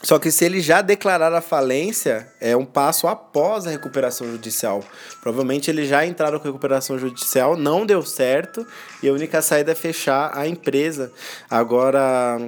Só 0.03 0.19
que 0.19 0.31
se 0.31 0.45
ele 0.45 0.61
já 0.61 0.83
declarar 0.83 1.33
a 1.33 1.41
falência, 1.41 2.29
é 2.41 2.57
um 2.57 2.65
passo 2.65 3.09
após 3.09 3.67
a 3.67 3.71
recuperação 3.71 4.31
judicial. 4.31 4.85
Provavelmente 5.21 5.71
eles 5.71 5.89
já 5.89 6.07
entraram 6.07 6.39
com 6.39 6.47
recuperação 6.47 6.99
judicial, 6.99 7.57
não 7.57 7.85
deu 7.85 8.03
certo, 8.03 8.67
e 9.03 9.09
a 9.09 9.13
única 9.13 9.43
saída 9.43 9.73
é 9.73 9.75
fechar 9.75 10.31
a 10.37 10.47
empresa. 10.47 11.13
Agora, 11.51 12.39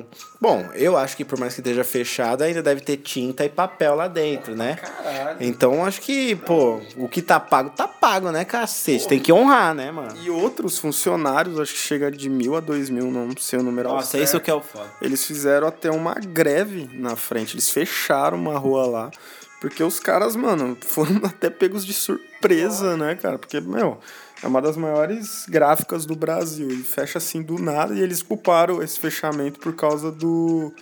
bom, 0.41 0.69
eu 0.75 0.97
acho 0.97 1.17
que 1.17 1.25
por 1.25 1.39
mais 1.39 1.55
que 1.55 1.61
esteja 1.61 1.83
fechada, 1.83 2.45
ainda 2.45 2.63
deve 2.63 2.81
ter 2.81 2.99
tinta 2.99 3.45
e 3.45 3.49
papel 3.49 3.95
lá 3.95 4.07
dentro, 4.09 4.55
né? 4.55 4.77
Caralho. 4.77 5.39
Então 5.41 5.85
acho 5.85 6.01
que, 6.01 6.37
pô, 6.37 6.81
o 6.97 7.09
que 7.09 7.21
tá 7.23 7.41
pago, 7.41 7.71
tá 7.71 7.89
pago, 7.89 8.31
né, 8.31 8.45
cacete? 8.45 9.03
Pô. 9.05 9.09
Tem 9.09 9.19
que 9.19 9.33
honrar, 9.33 9.75
né, 9.75 9.91
mano? 9.91 10.17
E 10.23 10.31
outros 10.31 10.79
funcionários, 10.79 11.59
acho 11.59 11.73
que 11.73 11.79
chega 11.79 12.11
de 12.11 12.29
mil 12.29 12.57
a 12.57 12.61
dois 12.61 12.89
mil, 12.89 13.11
não 13.11 13.31
sei 13.37 13.59
o 13.59 13.63
número 13.63 13.89
Nossa, 13.89 14.13
certo. 14.13 14.25
isso 14.25 14.41
que 14.41 14.51
é 14.51 14.55
o 14.55 14.61
foda. 14.61 14.87
Eles 15.03 15.25
fizeram 15.25 15.67
até 15.67 15.91
uma 15.91 16.15
greve 16.15 16.89
na 16.93 17.17
frente, 17.17 17.38
eles 17.39 17.71
fecharam 17.71 18.39
uma 18.39 18.59
rua 18.59 18.87
lá 18.87 19.11
porque 19.61 19.83
os 19.83 19.99
caras, 19.99 20.37
mano, 20.37 20.77
foram 20.81 21.21
até 21.25 21.51
pegos 21.51 21.85
de 21.85 21.93
surpresa, 21.93 22.97
né, 22.97 23.15
cara? 23.17 23.39
Porque, 23.39 23.61
meu, 23.61 23.99
é 24.43 24.47
uma 24.47 24.63
das 24.63 24.77
maiores 24.77 25.47
gráficas 25.49 26.07
do 26.07 26.15
Brasil. 26.15 26.71
E 26.71 26.83
fecha 26.83 27.19
assim 27.19 27.43
do 27.43 27.59
nada. 27.59 27.95
E 27.95 28.01
eles 28.01 28.23
culparam 28.23 28.83
esse 28.83 28.99
fechamento 28.99 29.59
por 29.59 29.75
causa 29.75 30.11
do. 30.11 30.73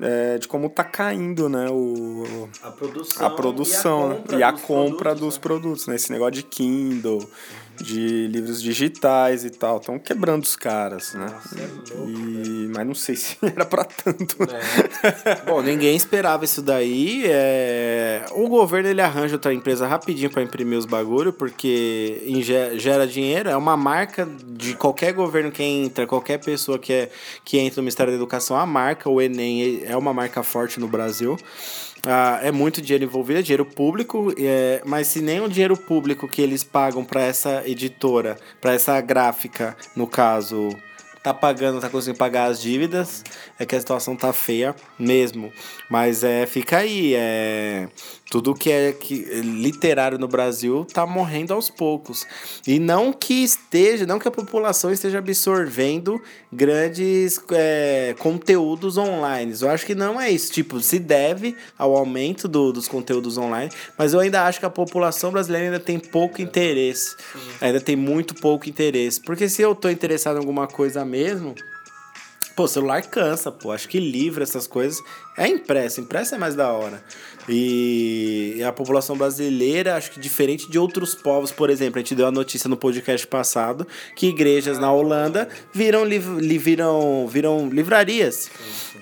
É, 0.00 0.38
de 0.38 0.48
como 0.48 0.68
tá 0.68 0.82
caindo, 0.82 1.48
né? 1.48 1.68
O, 1.70 2.48
a 2.62 2.70
produção, 2.72 3.26
a 3.26 3.30
produção 3.30 4.10
e 4.10 4.12
a 4.12 4.16
compra, 4.16 4.38
e 4.38 4.42
a 4.42 4.50
dos, 4.50 4.62
compra 4.62 4.96
produtos, 4.96 5.20
dos 5.20 5.34
né? 5.34 5.40
produtos, 5.40 5.86
né? 5.86 5.94
Esse 5.94 6.10
negócio 6.10 6.32
de 6.32 6.42
Kindle 6.42 7.30
de 7.80 8.26
livros 8.28 8.62
digitais 8.62 9.44
e 9.44 9.50
tal. 9.50 9.78
Estão 9.78 9.98
quebrando 9.98 10.42
os 10.44 10.56
caras, 10.56 11.14
né? 11.14 11.26
Nossa, 11.26 11.60
é 11.60 11.66
louco, 11.66 12.10
e... 12.10 12.70
Mas 12.74 12.86
não 12.86 12.94
sei 12.94 13.16
se 13.16 13.36
era 13.42 13.64
para 13.64 13.84
tanto. 13.84 14.36
É. 14.42 15.42
Bom, 15.46 15.62
ninguém 15.62 15.96
esperava 15.96 16.44
isso 16.44 16.62
daí. 16.62 17.24
É... 17.26 18.24
O 18.32 18.48
governo 18.48 18.88
ele 18.88 19.00
arranja 19.00 19.34
outra 19.34 19.52
empresa 19.52 19.86
rapidinho 19.86 20.30
para 20.30 20.42
imprimir 20.42 20.78
os 20.78 20.86
bagulho, 20.86 21.32
porque 21.32 22.22
gera 22.76 23.06
dinheiro. 23.06 23.48
É 23.48 23.56
uma 23.56 23.76
marca 23.76 24.28
de 24.46 24.74
qualquer 24.74 25.12
governo 25.12 25.50
que 25.50 25.62
entra, 25.62 26.06
qualquer 26.06 26.38
pessoa 26.38 26.78
que, 26.78 26.92
é, 26.92 27.10
que 27.44 27.58
entra 27.58 27.80
no 27.80 27.84
Ministério 27.84 28.12
da 28.12 28.16
Educação, 28.16 28.56
a 28.56 28.66
marca, 28.66 29.08
o 29.08 29.20
Enem 29.20 29.82
é 29.84 29.96
uma 29.96 30.12
marca 30.12 30.42
forte 30.42 30.80
no 30.80 30.88
Brasil. 30.88 31.36
Ah, 32.06 32.38
é 32.42 32.52
muito 32.52 32.82
dinheiro 32.82 33.04
envolvido, 33.04 33.38
é 33.38 33.42
dinheiro 33.42 33.64
público, 33.64 34.32
é, 34.38 34.82
mas 34.84 35.06
se 35.06 35.22
nem 35.22 35.40
o 35.40 35.48
dinheiro 35.48 35.76
público 35.76 36.28
que 36.28 36.42
eles 36.42 36.62
pagam 36.62 37.02
para 37.02 37.22
essa 37.22 37.62
editora, 37.66 38.36
para 38.60 38.74
essa 38.74 39.00
gráfica, 39.00 39.74
no 39.96 40.06
caso, 40.06 40.68
tá 41.24 41.32
pagando, 41.32 41.80
tá 41.80 41.88
conseguindo 41.88 42.18
pagar 42.18 42.50
as 42.50 42.60
dívidas, 42.60 43.24
é 43.58 43.64
que 43.64 43.74
a 43.74 43.80
situação 43.80 44.14
tá 44.14 44.30
feia 44.30 44.76
mesmo. 44.98 45.50
Mas 45.88 46.22
é, 46.22 46.44
fica 46.44 46.76
aí, 46.76 47.14
é 47.14 47.88
tudo 48.34 48.52
que 48.52 48.68
é 48.68 48.90
que, 48.92 49.14
literário 49.42 50.18
no 50.18 50.26
Brasil 50.26 50.84
tá 50.92 51.06
morrendo 51.06 51.54
aos 51.54 51.70
poucos. 51.70 52.26
E 52.66 52.80
não 52.80 53.12
que 53.12 53.44
esteja, 53.44 54.06
não 54.06 54.18
que 54.18 54.26
a 54.26 54.30
população 54.30 54.90
esteja 54.90 55.18
absorvendo 55.18 56.20
grandes 56.52 57.40
é, 57.52 58.14
conteúdos 58.18 58.98
online. 58.98 59.54
Eu 59.60 59.70
acho 59.70 59.86
que 59.86 59.94
não 59.94 60.20
é 60.20 60.30
isso. 60.30 60.52
Tipo, 60.52 60.80
se 60.80 60.98
deve 60.98 61.54
ao 61.78 61.96
aumento 61.96 62.48
do, 62.48 62.72
dos 62.72 62.88
conteúdos 62.88 63.38
online, 63.38 63.70
mas 63.96 64.12
eu 64.12 64.20
ainda 64.20 64.44
acho 64.44 64.58
que 64.58 64.66
a 64.66 64.70
população 64.70 65.30
brasileira 65.30 65.66
ainda 65.66 65.80
tem 65.80 65.98
pouco 65.98 66.42
interesse. 66.42 67.14
Ainda 67.60 67.80
tem 67.80 67.94
muito 67.94 68.34
pouco 68.34 68.68
interesse. 68.68 69.20
Porque 69.20 69.48
se 69.48 69.62
eu 69.62 69.76
tô 69.76 69.88
interessado 69.88 70.36
em 70.36 70.40
alguma 70.40 70.66
coisa 70.66 71.04
mesmo, 71.14 71.54
Pô, 72.56 72.68
celular 72.68 73.02
cansa, 73.02 73.50
pô. 73.50 73.72
Acho 73.72 73.88
que 73.88 73.98
livro, 73.98 74.42
essas 74.42 74.66
coisas. 74.66 75.02
É 75.36 75.48
impresso. 75.48 76.00
Impresso 76.00 76.36
é 76.36 76.38
mais 76.38 76.54
da 76.54 76.70
hora. 76.70 77.02
E 77.48 78.62
a 78.64 78.72
população 78.72 79.16
brasileira, 79.16 79.96
acho 79.96 80.12
que 80.12 80.20
diferente 80.20 80.70
de 80.70 80.78
outros 80.78 81.16
povos, 81.16 81.50
por 81.50 81.68
exemplo, 81.68 81.98
a 81.98 82.02
gente 82.02 82.14
deu 82.14 82.28
a 82.28 82.30
notícia 82.30 82.68
no 82.68 82.76
podcast 82.76 83.26
passado 83.26 83.86
que 84.14 84.28
igrejas 84.28 84.78
na 84.78 84.92
Holanda 84.92 85.48
viram, 85.72 86.04
liv 86.04 86.24
viram, 86.58 87.26
viram 87.26 87.68
livrarias. 87.68 88.48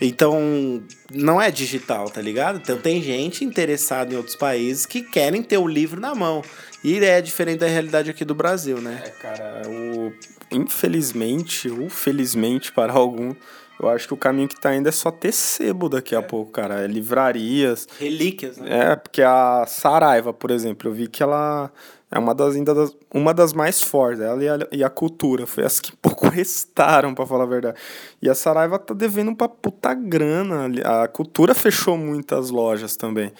Então, 0.00 0.83
não 1.12 1.40
é 1.40 1.50
digital, 1.50 2.09
tá 2.09 2.23
ligado? 2.23 2.57
Então, 2.57 2.78
tem 2.78 3.02
gente 3.02 3.45
interessada 3.45 4.14
em 4.14 4.16
outros 4.16 4.35
países 4.35 4.87
que 4.87 5.02
querem 5.02 5.42
ter 5.42 5.59
o 5.59 5.69
livro 5.69 6.00
na 6.00 6.14
mão. 6.14 6.42
E 6.83 6.99
é 6.99 7.21
diferente 7.21 7.59
da 7.59 7.66
realidade 7.66 8.11
aqui 8.11 8.25
do 8.25 8.35
Brasil, 8.35 8.81
né? 8.81 9.02
É, 9.04 9.11
cara, 9.11 9.62
o... 9.69 10.12
infelizmente 10.52 11.68
ou 11.68 11.88
felizmente 11.88 12.73
para 12.73 12.92
algum 12.92 13.35
eu 13.82 13.88
acho 13.88 14.06
que 14.06 14.14
o 14.14 14.16
caminho 14.16 14.47
que 14.47 14.61
tá 14.61 14.75
indo 14.75 14.88
é 14.88 14.92
só 14.92 15.11
ter 15.11 15.32
sebo 15.32 15.88
daqui 15.88 16.14
a 16.14 16.21
é. 16.21 16.23
pouco, 16.23 16.52
cara. 16.52 16.85
É 16.85 16.87
livrarias. 16.87 17.88
Relíquias, 17.99 18.56
né? 18.56 18.92
É, 18.92 18.97
porque 18.97 19.21
a 19.23 19.64
Saraiva, 19.66 20.32
por 20.32 20.52
exemplo, 20.52 20.88
eu 20.88 20.94
vi 20.94 21.09
que 21.09 21.21
ela 21.21 21.68
é 22.09 22.16
uma 22.16 22.32
das, 22.32 22.54
ainda 22.54 22.73
das, 22.73 22.97
uma 23.12 23.35
das 23.35 23.52
mais 23.52 23.82
fortes. 23.82 24.23
Ela 24.23 24.44
e 24.44 24.49
a, 24.49 24.59
e 24.71 24.85
a 24.85 24.88
cultura. 24.88 25.49
Foi 25.49 25.64
as 25.64 25.80
que 25.80 25.90
pouco 26.00 26.28
restaram, 26.28 27.12
para 27.12 27.26
falar 27.26 27.42
a 27.42 27.49
verdade. 27.49 27.76
E 28.21 28.30
a 28.30 28.35
Saraiva 28.37 28.78
tá 28.78 28.94
devendo 28.94 29.35
pra 29.35 29.49
puta 29.49 29.92
grana. 29.94 30.71
A 31.02 31.09
cultura 31.09 31.52
fechou 31.52 31.99
muitas 31.99 32.50
lojas 32.50 32.94
também. 32.94 33.32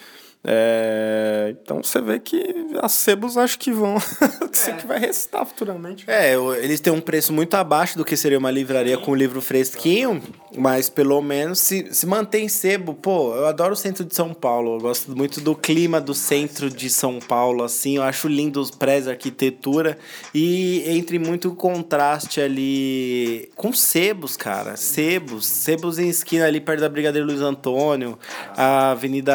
É, 0.45 1.55
então 1.61 1.81
você 1.81 2.01
vê 2.01 2.19
que 2.19 2.53
as 2.81 2.91
sebos 2.91 3.37
acho 3.37 3.57
que 3.57 3.71
vão 3.71 3.95
é. 4.67 4.71
que 4.73 4.85
vai 4.85 4.99
restar 4.99 5.45
futuramente. 5.45 6.03
É, 6.05 6.35
eles 6.61 6.81
têm 6.81 6.91
um 6.91 6.99
preço 6.99 7.31
muito 7.31 7.55
abaixo 7.55 7.97
do 7.97 8.03
que 8.03 8.17
seria 8.17 8.37
uma 8.37 8.51
livraria 8.51 8.97
com 8.97 9.11
um 9.11 9.15
livro 9.15 9.41
fresquinho, 9.41 10.21
mas 10.57 10.89
pelo 10.89 11.21
menos 11.21 11.59
se, 11.59 11.93
se 11.93 12.05
mantém 12.05 12.49
sebo. 12.49 12.93
Pô, 12.93 13.33
eu 13.35 13.47
adoro 13.47 13.71
o 13.71 13.77
centro 13.77 14.03
de 14.03 14.13
São 14.13 14.33
Paulo, 14.33 14.75
eu 14.75 14.81
gosto 14.81 15.15
muito 15.15 15.39
do 15.39 15.55
clima 15.55 16.01
do 16.01 16.13
centro 16.13 16.69
de 16.69 16.89
São 16.89 17.19
Paulo, 17.19 17.63
assim, 17.63 17.95
eu 17.95 18.03
acho 18.03 18.27
lindo 18.27 18.59
os 18.59 18.69
prédios, 18.69 19.07
a 19.07 19.11
arquitetura 19.11 19.97
e 20.35 20.83
entre 20.87 21.19
muito 21.19 21.55
contraste 21.55 22.41
ali 22.41 23.49
com 23.55 23.71
sebos, 23.71 24.35
cara, 24.35 24.75
sebos, 24.75 25.45
sebos 25.45 25.97
em 25.99 26.09
esquina 26.09 26.45
ali 26.45 26.59
perto 26.59 26.81
da 26.81 26.89
Brigadeiro 26.89 27.27
Luiz 27.27 27.39
Antônio, 27.39 28.19
a 28.57 28.91
Avenida 28.91 29.33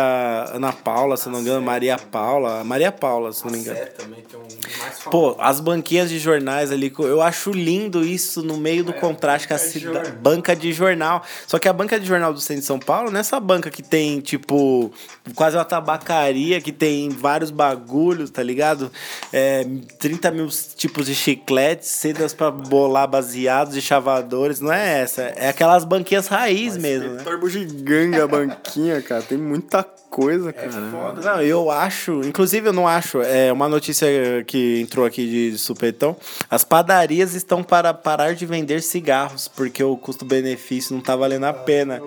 Ana 0.52 0.70
Paula 0.70 0.97
Paula, 0.98 1.16
se 1.16 1.28
não 1.28 1.36
me 1.36 1.42
engano, 1.42 1.64
Maria 1.64 1.96
Paula. 1.96 2.64
Maria 2.64 2.90
Paula, 2.90 3.32
se 3.32 3.44
não 3.44 3.52
me 3.52 3.58
engano. 3.58 3.78
também 3.96 4.20
tem 4.20 4.38
um 4.38 5.10
Pô, 5.10 5.36
as 5.38 5.60
banquinhas 5.60 6.10
de 6.10 6.18
jornais 6.18 6.72
ali, 6.72 6.92
eu 6.98 7.22
acho 7.22 7.52
lindo 7.52 8.04
isso 8.04 8.42
no 8.42 8.56
meio 8.56 8.82
do 8.82 8.92
contraste 8.92 9.46
com 9.46 9.54
a 9.54 10.10
banca 10.20 10.56
de 10.56 10.72
jornal. 10.72 11.22
Só 11.46 11.56
que 11.56 11.68
a 11.68 11.72
banca 11.72 12.00
de 12.00 12.06
jornal 12.06 12.34
do 12.34 12.40
centro 12.40 12.62
de 12.62 12.66
São 12.66 12.80
Paulo, 12.80 13.12
nessa 13.12 13.38
banca 13.38 13.70
que 13.70 13.80
tem, 13.80 14.20
tipo, 14.20 14.92
quase 15.36 15.56
uma 15.56 15.64
tabacaria, 15.64 16.60
que 16.60 16.72
tem 16.72 17.10
vários 17.10 17.52
bagulhos, 17.52 18.28
tá 18.30 18.42
ligado? 18.42 18.90
É, 19.32 19.64
30 20.00 20.32
mil 20.32 20.48
tipos 20.48 21.06
de 21.06 21.14
chicletes, 21.14 21.88
sedas 21.88 22.34
pra 22.34 22.50
bolar 22.50 23.06
baseados 23.06 23.76
e 23.76 23.80
chavadores. 23.80 24.60
Não 24.60 24.72
é 24.72 25.02
essa, 25.02 25.22
é 25.22 25.48
aquelas 25.48 25.84
banquinhas 25.84 26.26
raiz 26.26 26.76
mesmo, 26.76 27.14
né? 27.14 27.22
Torbo 27.22 27.48
giganga, 27.48 28.26
banquinha, 28.26 29.00
cara. 29.00 29.22
Tem 29.22 29.38
muita 29.38 29.84
coisa, 29.84 30.07
cara. 30.52 30.70
Foda. 30.90 31.20
Não, 31.20 31.42
eu 31.42 31.70
acho, 31.70 32.20
inclusive 32.24 32.68
eu 32.68 32.72
não 32.72 32.88
acho, 32.88 33.20
é 33.22 33.52
uma 33.52 33.68
notícia 33.68 34.06
que 34.46 34.80
entrou 34.80 35.06
aqui 35.06 35.50
de 35.50 35.58
supetão, 35.58 36.16
as 36.50 36.64
padarias 36.64 37.34
estão 37.34 37.62
para 37.62 37.94
parar 37.94 38.34
de 38.34 38.44
vender 38.46 38.82
cigarros, 38.82 39.48
porque 39.48 39.82
o 39.82 39.96
custo-benefício 39.96 40.94
não 40.94 41.02
tá 41.02 41.14
valendo 41.14 41.44
a 41.44 41.52
pena. 41.52 42.02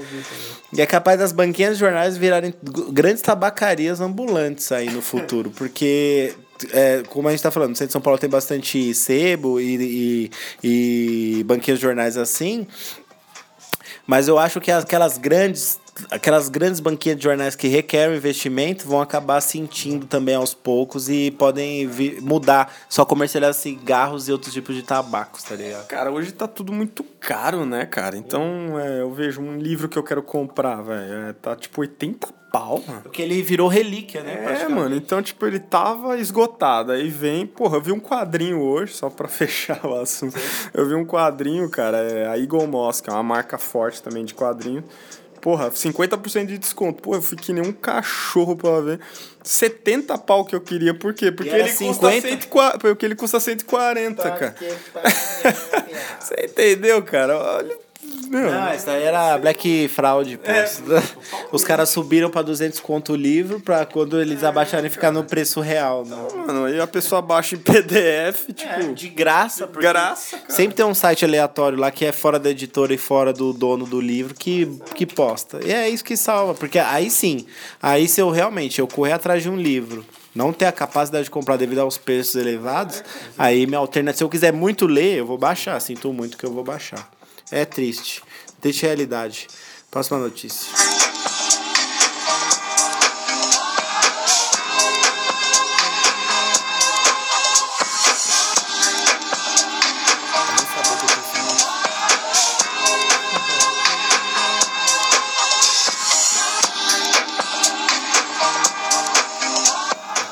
E 0.74 0.82
é 0.82 0.86
capaz 0.86 1.20
das 1.20 1.32
banquinhas 1.32 1.76
de 1.76 1.80
jornais 1.80 2.18
virarem 2.18 2.54
grandes 2.92 3.22
tabacarias 3.22 4.02
ambulantes 4.02 4.72
aí 4.72 4.90
no 4.90 5.02
futuro, 5.02 5.52
porque 5.56 6.34
é, 6.74 7.04
como 7.10 7.28
a 7.28 7.32
gente 7.32 7.42
tá 7.42 7.52
falando, 7.52 7.70
no 7.72 7.76
centro 7.76 7.88
de 7.88 7.94
São 7.94 8.02
Paulo 8.02 8.20
tem 8.20 8.30
bastante 8.30 8.94
sebo 8.94 9.60
e, 9.60 10.30
e, 10.64 11.38
e 11.40 11.44
banquinhas 11.44 11.80
de 11.80 11.84
jornais 11.84 12.18
assim, 12.18 12.68
mas 14.06 14.28
eu 14.28 14.38
acho 14.38 14.60
que 14.60 14.72
aquelas 14.72 15.18
grandes, 15.18 15.80
aquelas 16.10 16.50
grandes 16.50 16.80
banquinhas 16.80 17.18
de 17.18 17.24
jornais 17.24 17.56
que 17.56 17.68
requerem 17.68 18.16
investimento 18.18 18.88
vão 18.88 19.02
acabar 19.02 19.40
sentindo 19.42 20.06
também 20.06 20.36
aos 20.36 20.54
poucos 20.54 21.10
e 21.10 21.32
podem 21.32 21.88
vi- 21.88 22.20
mudar, 22.22 22.74
só 22.90 23.04
comercializar 23.06 23.54
cigarros 23.54 24.28
e 24.28 24.32
outros 24.32 24.54
tipos 24.54 24.76
de 24.76 24.84
tabacos, 24.84 25.44
tá 25.44 25.56
ligado? 25.56 25.88
Cara, 25.88 26.12
hoje 26.12 26.32
tá 26.32 26.48
tudo 26.48 26.72
muito 26.74 27.04
caro, 27.20 27.66
né, 27.66 27.86
cara? 27.86 28.18
Então, 28.18 28.80
é, 28.80 29.02
eu 29.02 29.12
vejo 29.14 29.42
um 29.42 29.58
livro 29.58 29.88
que 29.90 29.98
eu 29.98 30.04
quero 30.04 30.24
comprar, 30.24 30.82
velho. 30.82 31.14
é, 31.30 31.34
tá 31.34 31.56
tipo 31.56 31.82
80 31.82 32.28
pau, 32.52 32.84
mano. 32.86 33.02
Porque 33.04 33.22
ele 33.22 33.42
virou 33.42 33.70
relíquia, 33.70 34.22
né? 34.24 34.62
É, 34.62 34.68
mano, 34.68 34.94
então, 34.94 35.22
tipo, 35.22 35.46
ele 35.46 35.58
tava 35.60 36.18
esgotado. 36.18 36.92
Aí 36.92 37.08
vem, 37.08 37.46
porra, 37.48 37.78
eu 37.78 37.82
vi 37.82 37.94
um 37.94 38.00
quadrinho 38.00 38.60
hoje, 38.62 38.94
só 38.94 39.10
pra 39.10 39.28
fechar 39.30 39.86
o 39.86 39.96
assunto. 39.96 40.38
Eu 40.74 40.86
vi 40.86 40.94
um 40.96 41.06
quadrinho, 41.06 41.70
cara, 41.70 41.98
é 42.00 42.28
a 42.28 42.38
Eagle 42.38 42.68
Moss, 42.68 43.00
que 43.00 43.10
é 43.10 43.14
uma 43.14 43.24
marca 43.24 43.58
forte 43.58 44.02
também 44.04 44.26
de 44.26 44.34
quadrinho. 44.34 44.84
Porra, 45.42 45.72
50% 45.72 46.46
de 46.46 46.58
desconto. 46.58 47.02
Pô, 47.02 47.16
eu 47.16 47.22
fui 47.22 47.36
que 47.36 47.52
nem 47.52 47.66
um 47.66 47.74
cachorro 47.74 48.56
pra 48.56 48.80
ver. 48.80 49.00
70 49.44 50.18
pau 50.20 50.46
que 50.46 50.56
eu 50.56 50.62
queria, 50.62 50.94
por 50.94 51.14
quê? 51.16 51.32
Porque 51.32 51.50
ele 51.50 51.64
custa 51.64 52.12
50? 52.12 52.28
140, 52.28 52.78
porque 52.78 53.06
ele 53.06 53.16
custa 53.16 53.40
140, 53.40 54.32
cara. 54.32 54.56
Você 56.22 56.36
entendeu, 56.46 57.02
cara? 57.02 57.38
Olha, 57.38 57.76
Não, 58.32 58.74
isso 58.74 58.90
aí 58.90 59.04
era 59.04 59.38
Black 59.38 59.90
Fraud, 59.90 60.38
pô. 60.38 60.52
Os 61.52 61.64
caras 61.64 61.90
subiram 61.90 62.30
pra 62.30 62.42
200 62.42 62.80
conto 62.80 63.14
o 63.14 63.16
livro 63.16 63.60
pra 63.60 63.86
quando 63.86 64.20
eles 64.22 64.44
abaixarem 64.44 64.90
ficar 64.90 65.12
no 65.12 65.24
preço 65.24 65.60
real. 65.60 66.06
Né? 66.06 66.16
mano, 66.48 66.66
aí 66.66 66.80
a 66.80 66.88
pessoa 66.88 67.22
baixa 67.22 67.56
em 67.56 67.60
PDF, 67.60 68.48
tipo, 68.54 68.94
De 68.94 69.10
graça, 69.10 69.68
porque 69.68 69.86
graça, 69.86 70.38
cara. 70.38 70.50
Sempre 70.50 70.76
tem 70.76 70.86
um 70.86 70.94
site 70.94 71.26
aleatório 71.26 71.78
lá 71.78 71.92
que 71.92 72.06
é 72.06 72.12
fora 72.12 72.40
da 72.40 72.50
editora 72.50 72.94
e 72.94 72.98
fora 72.98 73.34
do 73.34 73.52
dono 73.52 73.86
do 73.86 74.00
livro 74.00 74.34
que, 74.34 74.66
que 74.96 75.06
posta. 75.06 75.60
E 75.66 75.72
é 75.72 75.90
isso 75.90 76.04
que 76.04 76.16
salva, 76.16 76.54
porque 76.54 76.80
aí 76.80 77.10
sim, 77.10 77.46
aí 77.82 78.08
se 78.08 78.22
eu 78.22 78.30
realmente 78.30 78.80
eu 78.80 78.88
correr 78.88 79.12
atrás 79.12 79.44
de 79.44 79.50
um 79.50 79.58
livro, 79.58 80.06
não 80.34 80.54
ter 80.54 80.66
a 80.66 80.72
capacidade 80.72 81.26
de 81.26 81.30
comprar 81.30 81.58
devido 81.58 81.80
aos 81.80 81.98
preços 81.98 82.36
elevados, 82.36 83.04
aí 83.38 83.68
minha 83.68 83.80
alternativa, 83.80 84.18
se 84.18 84.24
eu 84.24 84.30
quiser 84.30 84.54
muito 84.54 84.88
ler, 84.88 85.18
eu 85.18 85.26
vou 85.26 85.38
baixar, 85.38 85.80
sinto 85.82 86.12
muito 86.14 86.38
que 86.38 86.46
eu 86.46 86.54
vou 86.54 86.64
baixar. 86.64 87.10
É 87.52 87.66
triste. 87.66 88.24
Triste 88.62 88.84
realidade. 88.84 89.48
Próxima 89.92 90.18
notícia. 90.18 90.72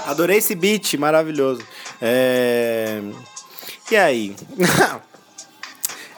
Adorei 0.06 0.38
esse 0.38 0.56
beat, 0.56 0.98
maravilhoso. 0.98 1.62
É... 2.02 3.02
E 3.92 3.96
aí? 3.98 4.36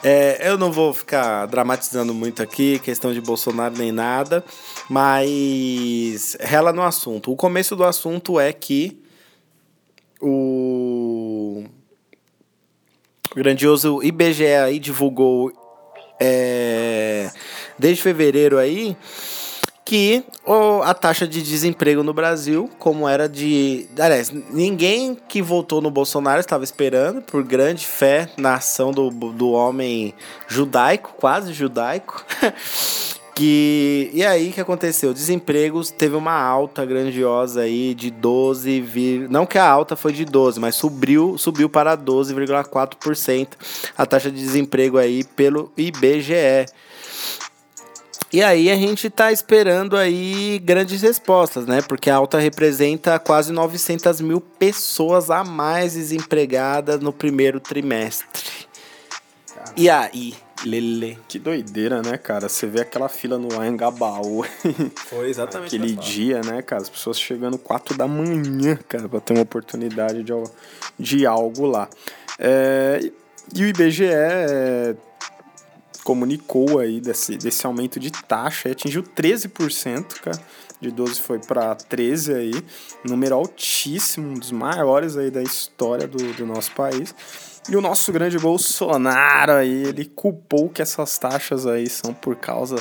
É, 0.04 0.48
eu 0.48 0.58
não 0.58 0.72
vou 0.72 0.92
ficar 0.92 1.46
dramatizando 1.46 2.12
muito 2.12 2.42
aqui, 2.42 2.80
questão 2.80 3.12
de 3.12 3.20
Bolsonaro 3.20 3.78
nem 3.78 3.92
nada, 3.92 4.44
mas 4.88 6.36
rela 6.40 6.72
no 6.72 6.82
assunto. 6.82 7.30
O 7.30 7.36
começo 7.36 7.76
do 7.76 7.84
assunto 7.84 8.40
é 8.40 8.52
que 8.52 9.00
o 10.20 11.64
grandioso 13.34 14.02
IBGE 14.02 14.46
aí 14.46 14.78
divulgou 14.80 15.52
é, 16.20 17.30
desde 17.78 18.02
fevereiro 18.02 18.58
aí 18.58 18.96
que 19.92 20.24
a 20.86 20.94
taxa 20.94 21.28
de 21.28 21.42
desemprego 21.42 22.02
no 22.02 22.14
Brasil, 22.14 22.70
como 22.78 23.06
era 23.06 23.28
de. 23.28 23.86
Aliás, 24.00 24.30
ninguém 24.50 25.14
que 25.28 25.42
votou 25.42 25.82
no 25.82 25.90
Bolsonaro 25.90 26.40
estava 26.40 26.64
esperando, 26.64 27.20
por 27.20 27.42
grande 27.42 27.84
fé 27.86 28.30
na 28.38 28.54
ação 28.54 28.90
do, 28.90 29.10
do 29.10 29.50
homem 29.50 30.14
judaico, 30.48 31.12
quase 31.18 31.52
judaico. 31.52 32.24
Que, 33.34 34.10
e 34.12 34.22
aí 34.26 34.52
que 34.52 34.60
aconteceu? 34.60 35.14
Desemprego 35.14 35.82
teve 35.86 36.14
uma 36.14 36.34
alta 36.38 36.84
grandiosa 36.84 37.62
aí 37.62 37.94
de 37.94 38.10
12, 38.10 38.78
vir- 38.82 39.26
não 39.30 39.46
que 39.46 39.56
a 39.56 39.66
alta 39.66 39.96
foi 39.96 40.12
de 40.12 40.26
12, 40.26 40.60
mas 40.60 40.74
subiu, 40.74 41.38
subiu 41.38 41.70
para 41.70 41.96
12,4% 41.96 43.48
a 43.96 44.04
taxa 44.04 44.30
de 44.30 44.36
desemprego 44.36 44.98
aí 44.98 45.24
pelo 45.24 45.72
IBGE. 45.78 46.66
E 48.32 48.42
aí 48.42 48.70
a 48.70 48.76
gente 48.76 49.10
tá 49.10 49.30
esperando 49.30 49.94
aí 49.94 50.58
grandes 50.64 51.02
respostas, 51.02 51.66
né? 51.66 51.82
Porque 51.82 52.08
a 52.08 52.16
alta 52.16 52.38
representa 52.38 53.18
quase 53.18 53.52
900 53.52 54.22
mil 54.22 54.40
pessoas 54.40 55.30
a 55.30 55.44
mais 55.44 55.92
desempregadas 55.92 56.98
no 57.00 57.12
primeiro 57.12 57.60
trimestre. 57.60 58.66
E 59.76 59.90
aí, 59.90 60.34
Lele? 60.64 61.18
Que 61.28 61.38
doideira, 61.38 62.00
né, 62.00 62.16
cara? 62.16 62.48
Você 62.48 62.66
vê 62.66 62.80
aquela 62.80 63.08
fila 63.08 63.36
no 63.36 63.52
Anhangabaú. 63.60 64.44
Foi 65.08 65.28
exatamente 65.28 65.76
Aquele 65.76 65.94
dia, 65.94 66.40
né, 66.40 66.62
cara? 66.62 66.80
As 66.80 66.88
pessoas 66.88 67.20
chegando 67.20 67.58
4 67.58 67.96
da 67.96 68.08
manhã, 68.08 68.78
cara, 68.88 69.10
pra 69.10 69.20
ter 69.20 69.34
uma 69.34 69.42
oportunidade 69.42 70.22
de, 70.22 70.32
de 70.98 71.26
algo 71.26 71.66
lá. 71.66 71.86
É, 72.38 72.98
e 73.54 73.62
o 73.62 73.66
IBGE 73.66 74.06
é, 74.06 74.94
comunicou 76.02 76.78
aí 76.78 77.00
desse, 77.00 77.36
desse 77.36 77.66
aumento 77.66 77.98
de 77.98 78.10
taxa 78.10 78.70
atingiu 78.70 79.02
13%, 79.02 80.20
cara. 80.20 80.40
De 80.80 80.90
12 80.90 81.20
foi 81.20 81.38
para 81.38 81.76
13 81.76 82.34
aí, 82.34 82.64
número 83.04 83.36
altíssimo, 83.36 84.30
um 84.30 84.34
dos 84.34 84.50
maiores 84.50 85.16
aí 85.16 85.30
da 85.30 85.40
história 85.40 86.08
do, 86.08 86.32
do 86.32 86.44
nosso 86.44 86.72
país. 86.72 87.14
E 87.68 87.76
o 87.76 87.80
nosso 87.80 88.10
grande 88.10 88.36
Bolsonaro 88.36 89.52
aí, 89.52 89.84
ele 89.84 90.04
culpou 90.04 90.68
que 90.68 90.82
essas 90.82 91.16
taxas 91.18 91.66
aí 91.68 91.88
são 91.88 92.12
por 92.12 92.34
causa 92.34 92.76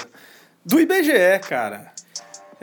do 0.66 0.80
IBGE, 0.80 1.40
cara. 1.48 1.91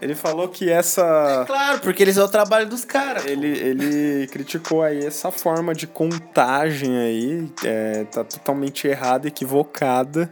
Ele 0.01 0.15
falou 0.15 0.49
que 0.49 0.71
essa. 0.71 1.45
Claro, 1.47 1.81
porque 1.81 2.03
eles 2.03 2.17
é 2.17 2.23
o 2.23 2.29
trabalho 2.29 2.69
dos 2.69 2.85
caras. 2.85 3.27
Ele, 3.27 3.49
ele 3.49 4.27
criticou 4.29 4.83
aí 4.83 5.05
essa 5.05 5.31
forma 5.33 5.75
de 5.75 5.87
contagem 5.87 6.97
aí, 6.99 7.51
é, 7.65 8.05
tá 8.05 8.23
totalmente 8.23 8.87
errada, 8.87 9.27
equivocada. 9.27 10.31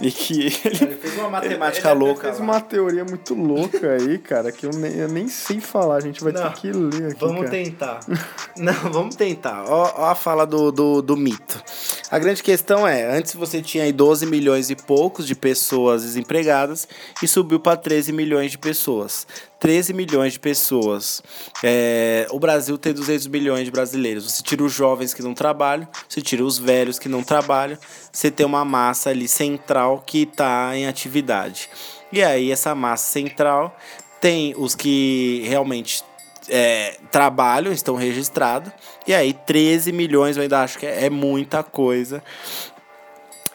E 0.00 0.12
que 0.12 0.46
ele, 0.64 0.78
Ele 0.80 0.96
fez 0.96 1.18
uma 1.18 1.28
matemática 1.30 1.90
ele 1.90 1.98
louca. 1.98 2.28
fez 2.28 2.38
lá. 2.38 2.44
uma 2.44 2.60
teoria 2.60 3.04
muito 3.04 3.34
louca 3.34 3.94
aí, 3.94 4.18
cara, 4.18 4.52
que 4.52 4.64
eu 4.66 4.70
nem, 4.70 4.94
eu 4.94 5.08
nem 5.08 5.28
sei 5.28 5.60
falar. 5.60 5.96
A 5.96 6.00
gente 6.00 6.22
vai 6.22 6.32
Não, 6.32 6.42
ter 6.42 6.60
que 6.60 6.70
ler 6.70 7.10
aqui. 7.10 7.16
Vamos 7.18 7.40
cara. 7.40 7.50
tentar. 7.50 8.00
Não, 8.56 8.72
vamos 8.92 9.16
tentar. 9.16 9.64
Ó, 9.66 9.92
ó 9.96 10.04
a 10.10 10.14
fala 10.14 10.46
do, 10.46 10.70
do, 10.70 11.02
do 11.02 11.16
mito. 11.16 11.62
A 12.10 12.18
grande 12.18 12.42
questão 12.42 12.88
é, 12.88 13.04
antes 13.04 13.34
você 13.34 13.60
tinha 13.60 13.84
aí 13.84 13.92
12 13.92 14.24
milhões 14.24 14.70
e 14.70 14.74
poucos 14.74 15.26
de 15.26 15.34
pessoas 15.34 16.02
desempregadas 16.02 16.88
e 17.22 17.28
subiu 17.28 17.60
para 17.60 17.76
13 17.76 18.12
milhões 18.12 18.50
de 18.50 18.56
pessoas. 18.56 19.26
13 19.60 19.92
milhões 19.92 20.32
de 20.32 20.40
pessoas. 20.40 21.22
É, 21.62 22.26
o 22.30 22.38
Brasil 22.40 22.78
tem 22.78 22.94
200 22.94 23.26
milhões 23.26 23.66
de 23.66 23.70
brasileiros. 23.70 24.24
Você 24.24 24.42
tira 24.42 24.64
os 24.64 24.72
jovens 24.72 25.12
que 25.12 25.20
não 25.22 25.34
trabalham, 25.34 25.86
você 26.08 26.22
tira 26.22 26.42
os 26.42 26.58
velhos 26.58 26.98
que 26.98 27.10
não 27.10 27.22
trabalham, 27.22 27.76
você 28.10 28.30
tem 28.30 28.46
uma 28.46 28.64
massa 28.64 29.10
ali 29.10 29.28
central 29.28 30.02
que 30.06 30.22
está 30.22 30.74
em 30.74 30.86
atividade. 30.86 31.68
E 32.10 32.22
aí 32.22 32.50
essa 32.50 32.74
massa 32.74 33.12
central 33.12 33.76
tem 34.18 34.54
os 34.56 34.74
que 34.74 35.42
realmente 35.46 36.02
é, 36.48 36.96
trabalham, 37.10 37.72
estão 37.72 37.94
registrados. 37.94 38.72
E 39.06 39.14
aí 39.14 39.32
13 39.32 39.92
milhões, 39.92 40.36
eu 40.36 40.42
ainda 40.42 40.60
acho 40.62 40.78
que 40.78 40.86
é, 40.86 41.06
é 41.06 41.10
muita 41.10 41.62
coisa. 41.62 42.22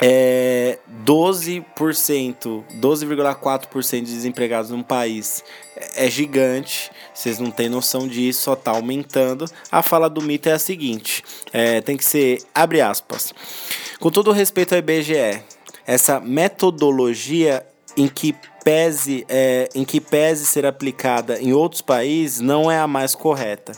É 0.02 0.80
12%, 1.06 1.64
12,4% 2.82 3.92
de 3.92 4.02
desempregados 4.02 4.72
num 4.72 4.84
país 4.84 5.44
é 5.96 6.10
gigante. 6.10 6.92
Vocês 7.14 7.40
não 7.40 7.52
têm 7.52 7.70
noção 7.70 8.08
disso, 8.08 8.42
só 8.42 8.56
tá 8.56 8.72
aumentando. 8.72 9.46
A 9.72 9.82
fala 9.82 10.10
do 10.10 10.22
mito 10.22 10.50
é 10.50 10.54
a 10.54 10.60
seguinte: 10.60 11.24
é, 11.52 11.82
tem 11.82 11.96
que 11.96 12.06
ser, 12.06 12.42
abre 12.54 12.82
aspas. 12.82 13.34
Com 14.00 14.10
todo 14.10 14.32
respeito 14.32 14.74
ao 14.74 14.80
IBGE, 14.80 15.42
essa 15.86 16.20
metodologia 16.20 17.66
em 17.96 18.08
que 18.08 18.36
pese, 18.64 19.26
é, 19.30 19.70
em 19.76 19.84
que 19.84 20.00
pese 20.00 20.46
ser 20.46 20.66
aplicada 20.66 21.40
em 21.42 21.54
outros 21.54 21.82
países 21.82 22.40
não 22.40 22.72
é 22.72 22.80
a 22.80 22.88
mais 22.88 23.14
correta. 23.14 23.74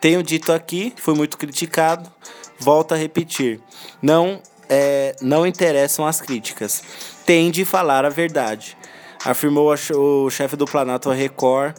Tenho 0.00 0.22
dito 0.22 0.52
aqui, 0.52 0.92
foi 0.96 1.14
muito 1.14 1.36
criticado, 1.38 2.10
volto 2.58 2.92
a 2.92 2.96
repetir. 2.96 3.60
Não, 4.00 4.40
é, 4.68 5.14
não 5.20 5.46
interessam 5.46 6.06
as 6.06 6.20
críticas. 6.20 6.82
Tem 7.24 7.50
de 7.50 7.64
falar 7.64 8.04
a 8.04 8.08
verdade. 8.08 8.76
Afirmou 9.24 9.72
o 9.72 10.30
chefe 10.30 10.56
do 10.56 10.64
Planalto 10.64 11.10
Record. 11.10 11.76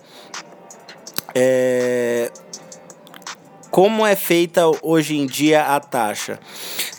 É, 1.36 2.31
como 3.73 4.05
é 4.05 4.15
feita 4.15 4.62
hoje 4.83 5.17
em 5.17 5.25
dia 5.25 5.63
a 5.63 5.79
taxa? 5.79 6.39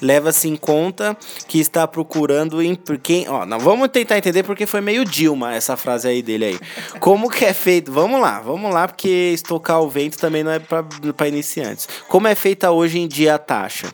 Leva-se 0.03 0.49
em 0.49 0.57
conta 0.57 1.17
que 1.47 1.61
está 1.61 1.87
procurando 1.87 2.61
em 2.61 2.77
quem, 3.01 3.29
ó, 3.29 3.47
não 3.47 3.61
vamos 3.61 3.91
tentar 3.91 4.19
entender 4.19 4.43
porque 4.43 4.67
foi 4.67 4.81
meio 4.81 5.05
Dilma 5.05 5.55
essa 5.55 5.77
frase 5.77 6.09
aí 6.09 6.21
dele 6.21 6.47
aí. 6.47 6.61
Como 6.99 7.31
que 7.31 7.45
é 7.45 7.55
feito? 7.55 7.93
Vamos 7.93 8.21
lá, 8.21 8.41
vamos 8.41 8.75
lá 8.75 8.89
porque 8.89 9.31
estocar 9.33 9.81
o 9.83 9.89
vento 9.89 10.19
também 10.19 10.43
não 10.43 10.51
é 10.51 10.59
para 10.59 11.29
iniciantes. 11.29 11.89
Como 12.09 12.27
é 12.27 12.35
feita 12.35 12.73
hoje 12.73 12.99
em 12.99 13.07
dia 13.07 13.37
a 13.37 13.39
taxa? 13.39 13.87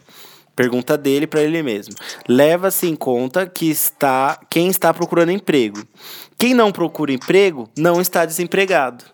Pergunta 0.56 0.96
dele 0.96 1.26
para 1.26 1.42
ele 1.42 1.62
mesmo. 1.62 1.94
Leva-se 2.26 2.86
em 2.86 2.96
conta 2.96 3.46
que 3.46 3.68
está 3.68 4.40
quem 4.48 4.68
está 4.68 4.94
procurando 4.94 5.30
emprego. 5.30 5.86
Quem 6.38 6.54
não 6.54 6.72
procura 6.72 7.12
emprego 7.12 7.68
não 7.76 8.00
está 8.00 8.24
desempregado. 8.24 9.04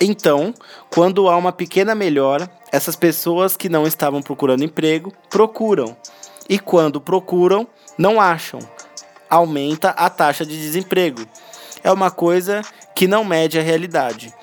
Então, 0.00 0.54
quando 0.90 1.28
há 1.28 1.36
uma 1.36 1.52
pequena 1.52 1.94
melhora, 1.94 2.50
essas 2.70 2.96
pessoas 2.96 3.56
que 3.56 3.68
não 3.68 3.86
estavam 3.86 4.22
procurando 4.22 4.64
emprego 4.64 5.12
procuram. 5.30 5.96
E 6.48 6.58
quando 6.58 7.00
procuram, 7.00 7.66
não 7.96 8.20
acham. 8.20 8.60
Aumenta 9.28 9.90
a 9.90 10.10
taxa 10.10 10.44
de 10.44 10.58
desemprego. 10.58 11.24
É 11.84 11.92
uma 11.92 12.10
coisa 12.10 12.62
que 12.94 13.06
não 13.06 13.24
mede 13.24 13.58
a 13.58 13.62
realidade 13.62 14.34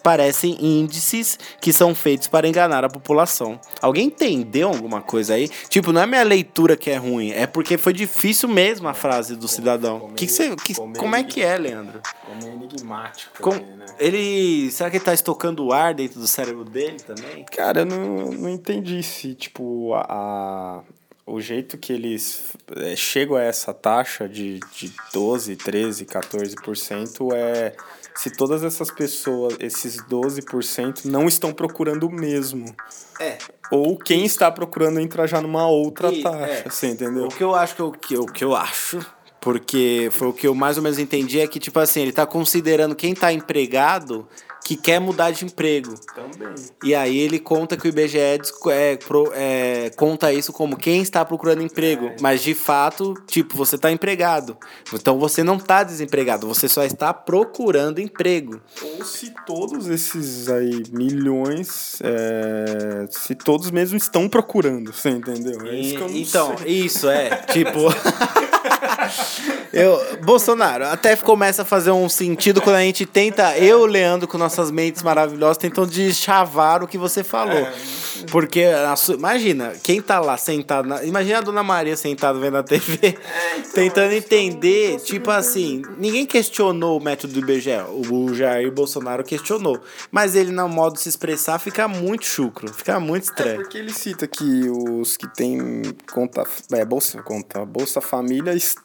parecem 0.00 0.56
índices 0.60 1.38
que 1.60 1.72
são 1.72 1.94
feitos 1.94 2.28
para 2.28 2.48
enganar 2.48 2.84
a 2.84 2.88
população. 2.88 3.60
Alguém 3.80 4.06
entendeu 4.06 4.68
alguma 4.68 5.02
coisa 5.02 5.34
aí? 5.34 5.48
Tipo, 5.68 5.92
não 5.92 6.00
é 6.00 6.06
minha 6.06 6.22
leitura 6.22 6.76
que 6.76 6.90
é 6.90 6.96
ruim, 6.96 7.30
é 7.30 7.46
porque 7.46 7.76
foi 7.76 7.92
difícil 7.92 8.48
mesmo 8.48 8.88
a 8.88 8.94
frase 8.94 9.36
do 9.36 9.46
cidadão. 9.46 10.10
Que 10.16 10.26
que 10.26 10.32
você, 10.32 10.56
que, 10.56 10.74
como 10.74 11.16
é 11.16 11.22
que 11.22 11.42
é, 11.42 11.56
Leandro? 11.56 12.00
Como 12.24 12.64
enigmático. 12.64 13.42
Com, 13.42 13.54
né? 13.54 13.86
Ele. 13.98 14.70
Será 14.70 14.90
que 14.90 14.96
ele 14.96 15.04
tá 15.04 15.12
estocando 15.12 15.64
o 15.64 15.72
ar 15.72 15.94
dentro 15.94 16.20
do 16.20 16.26
cérebro 16.26 16.64
dele 16.64 16.98
também? 16.98 17.44
Cara, 17.44 17.80
eu 17.80 17.86
não, 17.86 18.32
não 18.32 18.48
entendi 18.48 19.02
se, 19.02 19.34
tipo, 19.34 19.94
a, 19.94 20.06
a 20.08 20.80
o 21.26 21.40
jeito 21.40 21.78
que 21.78 21.92
eles 21.92 22.56
é, 22.76 22.96
chegam 22.96 23.36
a 23.36 23.42
essa 23.42 23.72
taxa 23.72 24.28
de, 24.28 24.58
de 24.72 24.92
12, 25.12 25.54
13, 25.56 26.04
14% 26.04 27.32
é 27.32 27.76
se 28.14 28.30
todas 28.30 28.62
essas 28.64 28.90
pessoas, 28.90 29.56
esses 29.60 29.96
12%, 30.02 31.04
não 31.04 31.26
estão 31.26 31.52
procurando 31.52 32.06
o 32.06 32.10
mesmo. 32.12 32.66
É. 33.18 33.38
Ou 33.70 33.96
quem 33.96 34.24
está 34.24 34.50
procurando 34.50 34.98
entrar 35.00 35.26
já 35.26 35.40
numa 35.40 35.66
outra 35.68 36.12
E, 36.12 36.22
taxa, 36.22 36.44
é. 36.52 36.62
você 36.68 36.88
entendeu? 36.88 37.24
O 37.26 37.28
que 37.28 37.42
eu 37.42 37.54
acho 37.54 37.74
que 37.76 37.82
eu, 37.82 37.92
que, 37.92 38.14
eu- 38.14 38.26
que 38.26 38.44
eu 38.44 38.54
acho, 38.56 38.98
porque 39.40 40.08
foi 40.12 40.28
o 40.28 40.32
que 40.32 40.46
eu 40.46 40.54
mais 40.54 40.76
ou 40.76 40.82
menos 40.82 40.98
entendi, 40.98 41.40
é 41.40 41.46
que, 41.46 41.58
tipo 41.60 41.78
assim, 41.78 42.00
ele 42.02 42.12
tá 42.12 42.26
considerando 42.26 42.94
quem 42.94 43.14
tá 43.14 43.32
empregado 43.32 44.26
que 44.70 44.76
quer 44.76 45.00
mudar 45.00 45.32
de 45.32 45.44
emprego. 45.44 45.96
Também. 46.14 46.54
E 46.84 46.94
aí 46.94 47.18
ele 47.18 47.40
conta 47.40 47.76
que 47.76 47.88
o 47.88 47.88
IBGE 47.88 48.18
é, 48.68 48.96
pro- 48.96 49.32
é, 49.34 49.90
conta 49.96 50.32
isso 50.32 50.52
como 50.52 50.76
quem 50.76 51.02
está 51.02 51.24
procurando 51.24 51.60
emprego. 51.60 52.12
Mas 52.20 52.40
de 52.40 52.54
fato, 52.54 53.14
tipo, 53.26 53.56
você 53.56 53.74
está 53.74 53.90
empregado. 53.90 54.56
Então 54.94 55.18
você 55.18 55.42
não 55.42 55.56
está 55.56 55.82
desempregado, 55.82 56.46
você 56.46 56.68
só 56.68 56.84
está 56.84 57.12
procurando 57.12 58.00
emprego. 58.00 58.60
Ou 58.80 59.04
se 59.04 59.34
todos 59.44 59.88
esses 59.88 60.48
aí 60.48 60.84
milhões, 60.92 61.98
é, 62.04 63.08
se 63.10 63.34
todos 63.34 63.72
mesmo 63.72 63.96
estão 63.96 64.28
procurando, 64.28 64.92
você 64.92 65.10
entendeu? 65.10 65.66
É 65.66 65.74
isso 65.74 65.96
que 65.96 66.00
eu 66.02 66.08
não 66.08 66.16
então, 66.16 66.58
sei. 66.58 66.72
isso 66.72 67.10
é, 67.10 67.28
tipo. 67.52 67.80
eu, 69.72 70.18
Bolsonaro, 70.24 70.84
até 70.86 71.16
começa 71.16 71.62
a 71.62 71.64
fazer 71.64 71.90
um 71.90 72.08
sentido 72.08 72.60
quando 72.60 72.76
a 72.76 72.80
gente 72.82 73.06
tenta, 73.06 73.56
eu, 73.58 73.84
Leandro, 73.86 74.26
com 74.28 74.38
nossas 74.38 74.70
mentes 74.70 75.02
maravilhosas, 75.02 75.56
tentando 75.58 75.88
deschavar 75.90 76.82
o 76.82 76.88
que 76.88 76.98
você 76.98 77.22
falou. 77.24 77.56
É, 77.56 77.72
Porque, 78.30 78.62
a 78.64 78.94
sua- 78.96 79.14
imagina, 79.14 79.72
quem 79.82 80.00
tá 80.02 80.20
lá 80.20 80.36
sentado, 80.36 80.86
na- 80.86 81.02
imagina 81.04 81.38
a 81.38 81.40
dona 81.40 81.62
Maria 81.62 81.96
sentada 81.96 82.38
vendo 82.38 82.58
a 82.58 82.62
TV, 82.62 82.98
É, 83.02 83.58
então, 83.58 83.72
tentando 83.72 84.12
entender, 84.12 85.00
tipo 85.00 85.30
assim, 85.30 85.82
ninguém 85.96 86.26
questionou 86.26 86.98
o 86.98 87.02
método 87.02 87.32
do 87.32 87.38
IBGE, 87.40 87.70
o 88.10 88.34
Jair 88.34 88.70
Bolsonaro 88.70 89.24
questionou, 89.24 89.80
mas 90.10 90.34
ele, 90.36 90.50
no 90.52 90.68
modo 90.68 90.94
de 90.94 91.00
se 91.00 91.08
expressar, 91.08 91.58
fica 91.58 91.88
muito 91.88 92.24
chucro, 92.26 92.72
fica 92.74 93.00
muito 93.00 93.22
É 93.22 93.26
estranho. 93.30 93.56
porque 93.62 93.78
ele 93.78 93.92
cita 93.92 94.26
que 94.26 94.68
os 94.68 95.16
que 95.16 95.26
têm 95.34 95.82
conta, 96.12 96.44
é, 96.72 96.84
bolsa, 96.84 97.22
conta, 97.22 97.64
bolsa 97.64 98.00
família 98.00 98.52
estão 98.54 98.79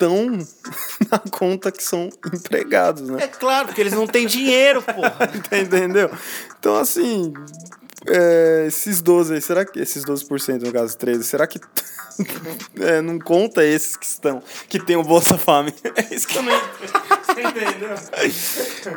na 1.10 1.20
conta 1.20 1.72
que 1.72 1.84
são 1.84 2.10
empregados, 2.34 3.10
né? 3.10 3.24
É 3.24 3.28
claro, 3.28 3.68
porque 3.68 3.82
eles 3.82 3.94
não 3.94 4.08
têm 4.08 4.28
dinheiro, 4.28 4.82
porra. 4.82 5.32
Entendeu? 5.52 6.12
Então, 6.60 6.76
assim, 6.78 7.34
é, 8.08 8.66
esses 8.68 9.02
12 9.02 9.36
aí, 9.36 9.42
será 9.42 9.66
que 9.66 9.80
esses 9.80 10.04
12%, 10.04 10.62
no 10.62 10.72
caso 10.72 10.98
13, 10.98 11.24
será 11.24 11.48
que 11.48 11.60
é, 12.80 13.02
não 13.02 13.20
conta 13.20 13.64
esses 13.64 13.96
que 13.96 14.06
estão, 14.06 14.42
que 14.70 14.80
tem 14.80 14.96
o 14.96 15.04
Bolsa 15.04 15.38
Família? 15.38 15.94
É 15.96 16.14
isso 16.14 16.28
que 16.28 16.38
eu 16.38 16.44
não 16.44 16.54
entendeu? 17.40 17.96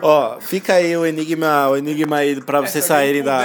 Ó, 0.03 0.41
fica 0.41 0.75
aí 0.75 0.97
o 0.97 1.05
enigma, 1.05 1.69
o 1.69 1.77
enigma 1.77 2.19
aí 2.19 2.41
pra 2.41 2.61
vocês 2.61 2.85
saírem 2.85 3.23
da. 3.23 3.45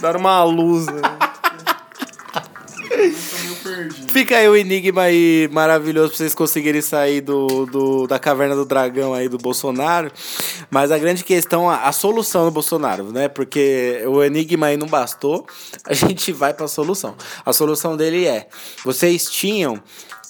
Dar 0.00 0.16
uma 0.16 0.42
luz, 0.44 0.86
né? 0.86 1.00
Fica 4.08 4.36
aí 4.36 4.48
o 4.48 4.56
enigma 4.56 5.02
aí 5.02 5.48
maravilhoso 5.52 6.08
pra 6.08 6.18
vocês 6.18 6.34
conseguirem 6.34 6.80
sair 6.80 7.20
do, 7.20 7.66
do, 7.66 8.06
da 8.06 8.18
caverna 8.18 8.54
do 8.54 8.64
dragão 8.64 9.12
aí 9.14 9.28
do 9.28 9.38
Bolsonaro. 9.38 10.10
Mas 10.70 10.90
a 10.90 10.98
grande 10.98 11.24
questão, 11.24 11.68
a, 11.68 11.84
a 11.84 11.92
solução 11.92 12.44
do 12.44 12.50
Bolsonaro, 12.50 13.12
né? 13.12 13.28
Porque 13.28 14.02
o 14.06 14.22
enigma 14.22 14.66
aí 14.66 14.76
não 14.76 14.86
bastou, 14.86 15.46
a 15.84 15.94
gente 15.94 16.32
vai 16.32 16.54
pra 16.54 16.68
solução. 16.68 17.14
A 17.44 17.52
solução 17.52 17.96
dele 17.96 18.26
é: 18.26 18.48
vocês 18.84 19.30
tinham 19.30 19.82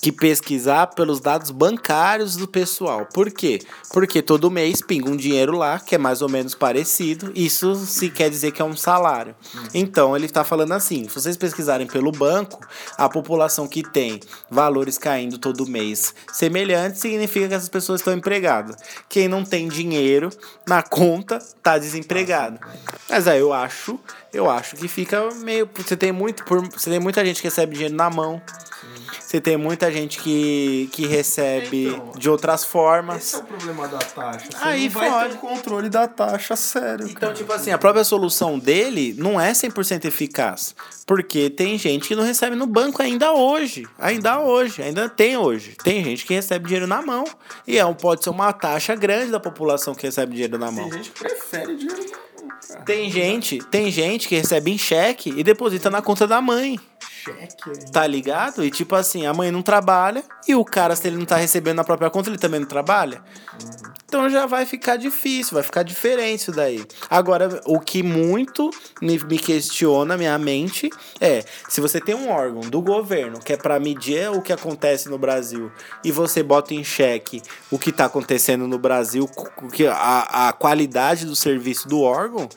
que 0.07 0.13
pesquisar 0.13 0.87
pelos 0.87 1.19
dados 1.19 1.51
bancários 1.51 2.37
do 2.37 2.47
pessoal. 2.47 3.09
Por 3.13 3.29
quê? 3.29 3.59
Porque 3.93 4.23
todo 4.23 4.49
mês 4.49 4.81
pinga 4.81 5.11
um 5.11 5.17
dinheiro 5.17 5.57
lá, 5.57 5.81
que 5.81 5.97
é 5.97 5.99
mais 5.99 6.23
ou 6.23 6.29
menos 6.29 6.55
parecido. 6.55 7.33
Isso 7.35 7.75
se 7.75 8.09
quer 8.09 8.31
dizer 8.31 8.53
que 8.53 8.63
é 8.63 8.65
um 8.65 8.77
salário. 8.77 9.35
Então 9.75 10.15
ele 10.15 10.27
está 10.27 10.45
falando 10.45 10.71
assim: 10.75 11.09
se 11.09 11.15
vocês 11.17 11.37
pesquisarem 11.37 11.89
pelo 11.89 12.13
banco, 12.13 12.65
a 12.97 13.09
população 13.09 13.67
que 13.67 13.83
tem 13.83 14.21
valores 14.49 14.97
caindo 14.97 15.39
todo 15.39 15.67
mês 15.67 16.15
semelhantes 16.33 17.01
significa 17.01 17.49
que 17.49 17.55
essas 17.55 17.69
pessoas 17.69 18.01
estão 18.01 18.15
empregadas. 18.15 18.77
Quem 19.09 19.27
não 19.27 19.45
tem 19.45 19.67
dinheiro 19.67 20.31
na 20.69 20.85
conta 20.85 21.41
tá 21.61 21.79
desempregado. 21.79 22.61
Mas 23.11 23.27
aí 23.27 23.41
eu 23.41 23.53
acho, 23.53 23.99
eu 24.33 24.49
acho 24.49 24.77
que 24.77 24.87
fica 24.87 25.29
meio. 25.35 25.69
Você 25.75 25.97
tem 25.97 26.13
muito, 26.13 26.45
por, 26.45 26.61
você 26.69 26.91
tem 26.91 27.01
muita 27.01 27.25
gente 27.27 27.43
que 27.43 27.49
recebe 27.49 27.75
dinheiro 27.75 27.97
na 27.97 28.09
mão. 28.09 28.41
Você 29.21 29.41
tem 29.41 29.57
muita 29.57 29.91
gente 29.93 30.19
que, 30.21 30.89
que 30.93 31.07
recebe 31.07 31.87
Então, 31.89 32.13
de 32.17 32.31
outras 32.31 32.65
formas. 32.65 33.17
Esse 33.25 33.37
é 33.37 33.39
o 33.39 33.43
problema 33.45 33.89
da 33.89 33.99
taxa. 33.99 34.47
Você 34.51 34.57
Aí 34.61 34.85
não 34.85 34.91
vai 34.91 35.11
fode. 35.11 35.29
ter 35.31 35.35
o 35.35 35.39
controle 35.41 35.89
da 35.89 36.07
taxa 36.09 36.57
sério, 36.57 37.05
Então, 37.07 37.15
cara. 37.29 37.35
tipo 37.35 37.53
assim, 37.53 37.71
a 37.71 37.79
própria 37.79 38.05
solução 38.05 38.59
dele 38.59 39.15
não 39.19 39.41
é 39.41 39.53
100% 39.53 40.05
eficaz. 40.07 40.75
Porque 41.07 41.49
tem 41.51 41.79
gente 41.79 42.09
que 42.09 42.17
não 42.17 42.25
recebe 42.25 42.57
no 42.57 42.67
banco 42.67 43.01
ainda 43.03 43.33
hoje. 43.33 43.87
Ainda 43.99 44.41
hoje. 44.41 44.83
Ainda 44.83 45.09
tem 45.09 45.37
hoje. 45.37 45.77
Tem 45.85 46.03
gente 46.03 46.25
que 46.27 46.35
recebe 46.35 46.65
dinheiro 46.67 46.87
na 46.87 47.01
mão. 47.03 47.25
E 47.67 47.79
é 47.79 47.85
um, 47.87 47.95
pode 47.95 48.25
ser 48.25 48.31
uma 48.31 48.53
taxa 48.53 48.95
grande 48.97 49.31
da 49.31 49.39
população 49.39 49.95
que 49.95 50.05
recebe 50.07 50.33
dinheiro 50.33 50.59
na 50.59 50.71
mão. 50.71 50.89
Tem 50.89 50.99
gente 50.99 51.11
que 51.13 51.19
prefere 51.21 51.77
dinheiro 51.77 52.03
na 52.03 52.43
mão, 52.43 52.59
cara. 52.69 52.83
Tem 52.85 53.11
gente, 53.11 53.59
tem 53.71 53.91
gente 53.91 54.27
que 54.29 54.35
recebe 54.37 54.73
em 54.73 54.79
cheque 54.79 55.33
e 55.37 55.45
deposita 55.45 55.89
na 55.91 56.03
conta 56.03 56.27
da 56.27 56.41
mãe. 56.41 56.79
Tá 57.93 58.07
ligado? 58.07 58.65
E 58.65 58.71
tipo 58.71 58.95
assim, 58.95 59.27
a 59.27 59.35
mãe 59.35 59.51
não 59.51 59.63
trabalha 59.63 60.23
e 60.47 60.55
o 60.55 60.65
cara, 60.65 60.95
se 60.95 61.07
ele 61.07 61.17
não 61.17 61.27
tá 61.27 61.37
recebendo 61.37 61.77
na 61.77 61.85
própria 61.85 62.11
conta, 62.11 62.31
ele 62.31 62.39
também 62.39 62.61
não 62.61 62.67
trabalha. 62.67 63.23
Então 64.07 64.17
Então 64.17 64.31
já 64.31 64.47
vai 64.47 64.65
ficar 64.65 64.97
difícil, 64.97 65.55
vai 65.55 65.63
ficar 65.63 65.83
diferente 65.83 66.41
isso 66.41 66.53
daí. 66.53 66.83
Agora, 67.11 67.61
o 67.67 67.79
que 67.79 68.03
muito 68.03 68.71
me, 69.03 69.19
me 69.19 69.39
questiona 69.39 70.17
minha 70.17 70.39
mente 70.39 70.89
é: 71.21 71.45
se 71.69 71.81
você 71.81 72.01
tem 72.01 72.15
um 72.15 72.31
órgão 72.31 72.63
do 72.63 72.81
governo 72.81 73.39
que 73.41 73.53
é 73.53 73.57
para 73.57 73.79
medir 73.79 74.31
o 74.31 74.41
que 74.41 74.53
acontece 74.53 75.09
no 75.09 75.19
Brasil 75.19 75.71
e 76.03 76.11
você 76.11 76.43
bota 76.43 76.73
em 76.73 76.83
xeque 76.83 77.43
o 77.71 77.79
que 77.79 77.93
tá 77.93 78.07
acontecendo 78.07 78.67
no 78.67 78.79
Brasil, 78.79 79.29
a, 79.93 80.49
a 80.49 80.53
qualidade 80.53 81.27
do 81.27 81.37
serviço 81.37 81.87
do 81.87 82.01
órgão. 82.01 82.49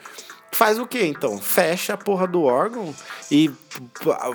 Faz 0.51 0.79
o 0.79 0.85
que 0.85 1.05
então? 1.05 1.39
Fecha 1.39 1.93
a 1.93 1.97
porra 1.97 2.27
do 2.27 2.43
órgão 2.43 2.93
e 3.31 3.51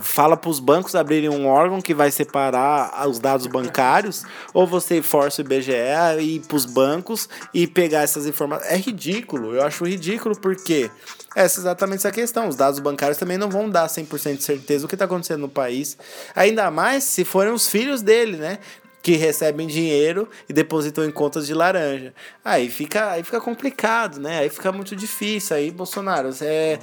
fala 0.01 0.37
pros 0.37 0.59
bancos 0.61 0.95
abrirem 0.95 1.29
um 1.29 1.47
órgão 1.47 1.81
que 1.81 1.93
vai 1.93 2.11
separar 2.11 3.07
os 3.09 3.19
dados 3.19 3.47
bancários, 3.47 4.25
ou 4.53 4.67
você 4.67 5.03
força 5.03 5.43
o 5.43 5.45
IBGE 5.45 5.75
a 5.75 6.17
ir 6.17 6.41
pros 6.41 6.65
bancos 6.65 7.29
e 7.53 7.67
pegar 7.67 8.03
essas 8.03 8.27
informações. 8.27 8.71
É 8.71 8.77
ridículo, 8.77 9.55
eu 9.55 9.63
acho 9.63 9.85
ridículo 9.85 10.39
porque 10.39 10.91
essa 11.35 11.59
é 11.59 11.63
exatamente 11.63 11.99
essa 11.99 12.13
questão. 12.13 12.49
Os 12.49 12.57
dados 12.57 12.79
bancários 12.79 13.19
também 13.19 13.37
não 13.37 13.51
vão 13.51 13.69
dar 13.69 13.89
100% 13.89 14.37
de 14.37 14.43
certeza 14.43 14.83
do 14.83 14.89
que 14.89 14.95
está 14.95 15.05
acontecendo 15.05 15.41
no 15.41 15.49
país. 15.49 15.99
Ainda 16.35 16.71
mais 16.71 17.05
se 17.05 17.25
forem 17.25 17.53
os 17.53 17.69
filhos 17.69 18.03
dele, 18.03 18.37
né? 18.37 18.59
Que 19.05 19.17
recebem 19.17 19.67
dinheiro 19.67 20.27
e 20.49 20.53
depositam 20.55 21.05
em 21.05 21.11
contas 21.11 21.47
de 21.47 21.53
laranja. 21.53 22.15
Aí 22.43 22.71
fica, 22.71 23.11
aí 23.11 23.23
fica 23.23 23.39
complicado, 23.39 24.19
né? 24.19 24.39
Aí 24.39 24.49
fica 24.49 24.73
muito 24.73 24.97
difícil. 24.97 25.55
Aí, 25.55 25.71
Bolsonaro, 25.71 26.33
você, 26.33 26.81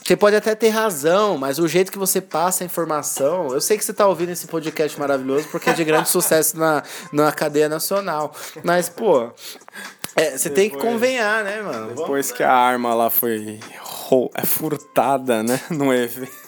você 0.00 0.14
pode 0.14 0.36
até 0.36 0.54
ter 0.54 0.68
razão, 0.68 1.36
mas 1.36 1.58
o 1.58 1.66
jeito 1.66 1.90
que 1.90 1.98
você 1.98 2.20
passa 2.20 2.62
a 2.62 2.64
informação. 2.66 3.48
Eu 3.52 3.60
sei 3.60 3.76
que 3.76 3.84
você 3.84 3.90
está 3.90 4.06
ouvindo 4.06 4.30
esse 4.30 4.46
podcast 4.46 4.96
maravilhoso 4.96 5.48
porque 5.48 5.68
é 5.68 5.72
de 5.72 5.82
grande 5.82 6.08
sucesso 6.08 6.56
na, 6.56 6.84
na 7.12 7.32
cadeia 7.32 7.68
nacional. 7.68 8.32
Mas, 8.62 8.88
pô. 8.88 9.32
é, 10.14 10.38
você 10.38 10.48
tem 10.48 10.70
que 10.70 10.76
convenhar, 10.78 11.42
né, 11.42 11.62
mano? 11.62 11.96
Depois 11.96 12.30
que 12.30 12.44
a 12.44 12.52
arma 12.52 12.94
lá 12.94 13.10
foi 13.10 13.58
é 14.36 14.46
furtada, 14.46 15.42
né? 15.42 15.60
No 15.68 15.92
evento. 15.92 16.45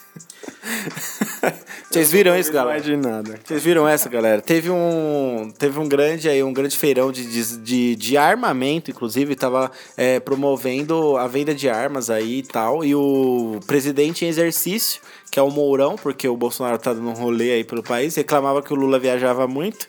Vocês 1.91 2.13
viram 2.13 2.39
isso, 2.39 2.53
galera? 2.53 2.79
é 2.79 2.83
de 2.83 2.97
nada. 2.97 3.41
Vocês 3.43 3.63
viram 3.63 3.89
essa, 3.89 4.09
galera? 4.09 4.43
Teve 4.43 4.71
um, 4.71 5.51
teve 5.59 5.79
um 5.79 5.89
grande 5.89 6.29
aí, 6.29 6.43
um 6.43 6.53
grande 6.53 6.77
feirão 6.77 7.11
de, 7.11 7.57
de, 7.59 7.97
de, 7.97 8.17
armamento, 8.17 8.91
inclusive, 8.91 9.35
tava 9.35 9.71
é, 9.97 10.21
promovendo 10.21 11.17
a 11.17 11.27
venda 11.27 11.55
de 11.55 11.69
armas 11.69 12.11
aí 12.11 12.41
e 12.41 12.43
tal. 12.43 12.85
E 12.85 12.95
o 12.95 13.59
presidente 13.67 14.25
em 14.25 14.29
exercício, 14.29 15.01
que 15.31 15.39
é 15.39 15.43
o 15.43 15.51
Mourão, 15.51 15.97
porque 15.97 16.29
o 16.29 16.37
Bolsonaro 16.37 16.79
tá 16.79 16.93
dando 16.93 17.09
um 17.09 17.15
rolê 17.15 17.53
aí 17.53 17.65
pelo 17.65 17.83
país, 17.83 18.15
reclamava 18.17 18.63
que 18.63 18.73
o 18.73 18.77
Lula 18.77 18.99
viajava 18.99 19.47
muito. 19.47 19.87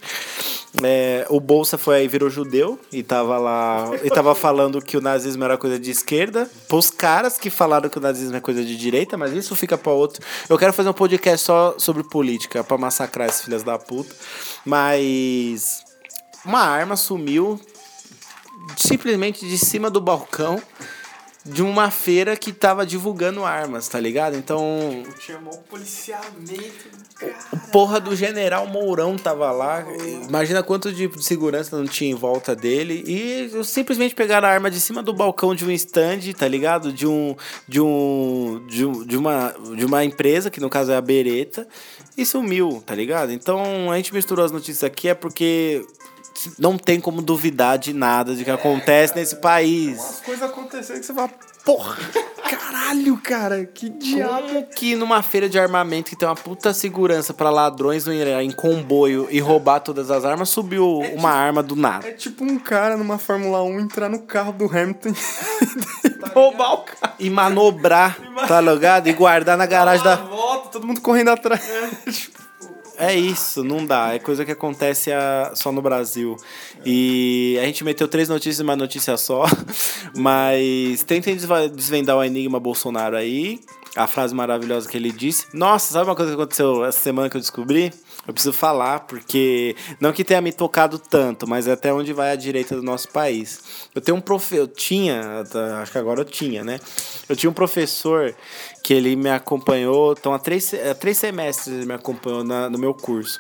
É, 0.84 1.26
o 1.30 1.40
Bolsa 1.40 1.78
foi 1.78 1.98
aí, 1.98 2.08
virou 2.08 2.30
judeu 2.30 2.80
e 2.92 3.02
tava 3.02 3.38
lá. 3.38 3.90
E 4.04 4.10
tava 4.10 4.36
falando 4.36 4.82
que 4.82 4.96
o 4.96 5.02
nazismo 5.02 5.44
era 5.44 5.58
coisa 5.58 5.80
de 5.80 5.90
esquerda. 5.90 6.50
Pros 6.68 6.92
caras 6.92 7.38
que 7.38 7.50
falaram 7.50 7.90
que 7.90 7.98
o 7.98 8.02
nazismo 8.02 8.38
é 8.38 8.40
coisa 8.40 8.64
de 8.64 8.78
direita, 8.78 9.18
mas 9.18 9.34
isso 9.34 9.56
fica 9.56 9.78
pra 9.78 9.92
outro. 9.92 10.24
Eu 10.48 10.58
quero 10.58 10.72
fazer 10.72 10.90
um 10.90 10.94
podcast 10.94 11.46
só 11.46 11.76
sobre 11.78 12.04
política, 12.04 12.64
pra 12.64 12.78
massacrar 12.78 13.28
esses 13.28 13.42
filhas 13.42 13.64
da 13.64 13.78
puta. 13.78 14.14
Mas. 14.66 15.84
Uma 16.46 16.62
arma 16.62 16.96
sumiu 16.96 17.60
simplesmente 18.78 19.46
de 19.48 19.58
cima 19.58 19.90
do 19.90 20.00
balcão 20.00 20.62
de 21.50 21.64
uma 21.64 21.90
feira 21.90 22.36
que 22.36 22.54
tava 22.54 22.86
divulgando 22.86 23.44
armas, 23.44 23.88
tá 23.88 24.00
ligado? 24.00 24.36
Então, 24.36 25.04
Chamou 25.20 25.54
o 25.54 25.58
policiamento. 25.58 26.88
o 27.52 27.58
porra 27.72 28.00
do 28.00 28.16
general 28.16 28.68
Mourão 28.68 29.18
tava 29.18 29.52
lá. 29.52 29.84
Imagina 30.28 30.62
quanto 30.62 30.92
de 30.92 31.10
segurança 31.22 31.78
não 31.78 31.86
tinha 31.86 32.12
em 32.12 32.16
volta 32.16 32.56
dele. 32.56 33.04
E 33.08 33.64
simplesmente 33.64 34.14
pegaram 34.14 34.48
a 34.48 34.52
arma 34.52 34.70
de 34.70 34.80
cima 34.80 35.02
do 35.02 35.14
balcão 35.14 35.56
de 35.56 35.66
um 35.66 35.72
stand, 35.72 36.20
tá 36.38 36.48
ligado? 36.48 36.94
De 36.94 37.08
um. 37.08 37.36
De 37.68 37.82
um. 37.82 38.64
De, 38.68 38.86
um, 38.86 39.06
de, 39.06 39.18
uma, 39.18 39.56
de 39.76 39.86
uma 39.86 40.06
empresa, 40.06 40.50
que 40.52 40.60
no 40.60 40.70
caso 40.70 40.92
é 40.92 40.96
a 40.96 41.02
Beretta, 41.02 41.68
e 42.16 42.26
sumiu, 42.26 42.84
tá 42.86 42.94
ligado? 42.94 43.32
Então 43.32 43.92
a 43.92 43.96
gente 43.98 44.14
misturou 44.14 44.46
as 44.46 44.52
notícias 44.52 44.84
aqui 44.84 45.10
é 45.10 45.16
porque. 45.16 45.86
Não 46.58 46.78
tem 46.78 47.00
como 47.00 47.22
duvidar 47.22 47.78
de 47.78 47.94
nada 47.94 48.36
de 48.36 48.44
que 48.44 48.52
acontece 48.52 49.16
nesse 49.16 49.38
país. 49.38 50.00
As 50.00 50.22
coisas 50.22 50.50
aconteceram 50.50 51.00
que 51.00 51.06
você 51.06 51.14
fala, 51.14 51.30
porra, 51.66 51.98
caralho, 52.50 53.18
cara, 53.18 53.66
que 53.66 53.90
diabo. 53.90 54.48
Como 54.48 54.68
que 54.68 54.96
numa 54.96 55.22
feira 55.22 55.50
de 55.50 55.60
armamento 55.60 56.10
que 56.10 56.16
tem 56.16 56.28
uma 56.28 56.36
puta 56.36 56.74
segurança 56.74 57.34
pra 57.34 57.50
ladrões 57.50 58.06
não 58.06 58.14
irem 58.14 58.48
em 58.48 58.52
comboio 58.52 59.28
e 59.30 59.40
roubar 59.40 59.80
todas 59.80 60.10
as 60.10 60.26
armas, 60.26 60.50
subiu 60.50 61.00
uma 61.14 61.32
arma 61.32 61.62
do 61.62 61.76
nada? 61.76 62.08
É 62.08 62.12
tipo 62.12 62.44
um 62.44 62.58
cara 62.58 62.96
numa 62.98 63.18
Fórmula 63.18 63.64
1 63.64 63.80
entrar 63.80 64.10
no 64.10 64.20
carro 64.20 64.54
do 64.54 64.66
Hamilton 64.66 65.10
e 65.10 66.30
roubar 66.34 66.74
o 66.74 66.78
carro. 66.80 67.14
E 67.20 67.30
manobrar, 67.30 68.18
tá 68.48 68.62
ligado? 68.62 69.08
E 69.08 69.14
guardar 69.14 69.58
na 69.58 69.66
garagem 69.66 70.04
da. 70.04 70.16
Volta, 70.16 70.70
todo 70.70 70.88
mundo 70.88 71.02
correndo 71.02 71.30
atrás. 71.30 71.62
Tipo, 72.10 72.49
É 73.02 73.16
isso, 73.16 73.64
não 73.64 73.86
dá. 73.86 74.14
É 74.14 74.20
coisa 74.20 74.44
que 74.44 74.52
acontece 74.52 75.10
a- 75.12 75.54
só 75.56 75.72
no 75.72 75.82
Brasil. 75.82 76.36
E 76.86 77.58
a 77.62 77.66
gente 77.66 77.82
meteu 77.84 78.10
três 78.10 78.28
notícias 78.28 78.60
em 78.60 78.64
uma 78.64 78.76
notícia 78.76 79.16
só. 79.16 79.46
Mas 80.16 81.02
tentem 81.04 81.38
desvendar 81.74 82.18
o 82.18 82.24
enigma 82.24 82.60
Bolsonaro 82.60 83.16
aí. 83.16 83.60
A 83.96 84.06
frase 84.06 84.36
maravilhosa 84.36 84.88
que 84.88 84.98
ele 84.98 85.12
disse. 85.12 85.48
Nossa, 85.54 85.94
sabe 85.94 86.10
uma 86.10 86.16
coisa 86.16 86.32
que 86.32 86.40
aconteceu 86.40 86.86
essa 86.86 87.00
semana 87.00 87.30
que 87.30 87.38
eu 87.38 87.42
descobri? 87.42 87.92
Eu 88.28 88.34
preciso 88.34 88.54
falar, 88.54 89.00
porque 89.02 89.76
não 90.00 90.12
que 90.12 90.24
tenha 90.24 90.40
me 90.40 90.52
tocado 90.52 91.00
tanto, 91.00 91.50
mas 91.50 91.68
é 91.68 91.72
até 91.72 91.92
onde 91.92 92.14
vai 92.14 92.32
a 92.32 92.36
direita 92.36 92.76
do 92.76 92.84
nosso 92.84 93.08
país. 93.10 93.60
Eu 93.96 94.00
tenho 94.02 94.16
um 94.18 94.22
profe... 94.22 94.58
Eu 94.58 94.68
tinha, 94.68 95.44
acho 95.82 95.92
que 95.92 95.98
agora 95.98 96.22
eu 96.22 96.26
tinha, 96.26 96.64
né? 96.64 96.80
Eu 97.28 97.36
tinha 97.36 97.50
um 97.50 97.54
professor 97.54 98.36
que 98.84 98.94
ele 98.94 99.16
me 99.16 99.30
acompanhou, 99.30 100.14
então 100.14 100.34
há 100.34 100.40
três, 100.40 100.74
há 100.74 100.96
três 100.96 101.18
semestres 101.18 101.68
ele 101.76 101.86
me 101.86 101.94
acompanhou 101.94 102.44
na- 102.44 102.70
no 102.70 102.78
meu 102.78 102.94
curso. 102.94 103.40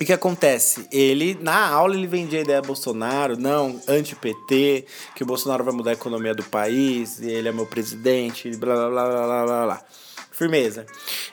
O 0.00 0.04
que 0.04 0.12
acontece? 0.14 0.88
Ele, 0.90 1.36
na 1.42 1.68
aula, 1.68 1.94
ele 1.94 2.06
vendia 2.06 2.38
a 2.38 2.42
ideia 2.42 2.62
Bolsonaro, 2.62 3.36
não, 3.36 3.78
anti-PT, 3.86 4.86
que 5.14 5.22
o 5.22 5.26
Bolsonaro 5.26 5.62
vai 5.62 5.74
mudar 5.74 5.90
a 5.90 5.92
economia 5.92 6.34
do 6.34 6.42
país, 6.44 7.20
ele 7.20 7.48
é 7.48 7.52
meu 7.52 7.66
presidente, 7.66 8.50
blá 8.56 8.74
blá 8.74 8.88
blá 8.88 9.06
blá 9.08 9.44
blá 9.44 9.64
blá. 9.66 9.82
Firmeza. 10.32 10.86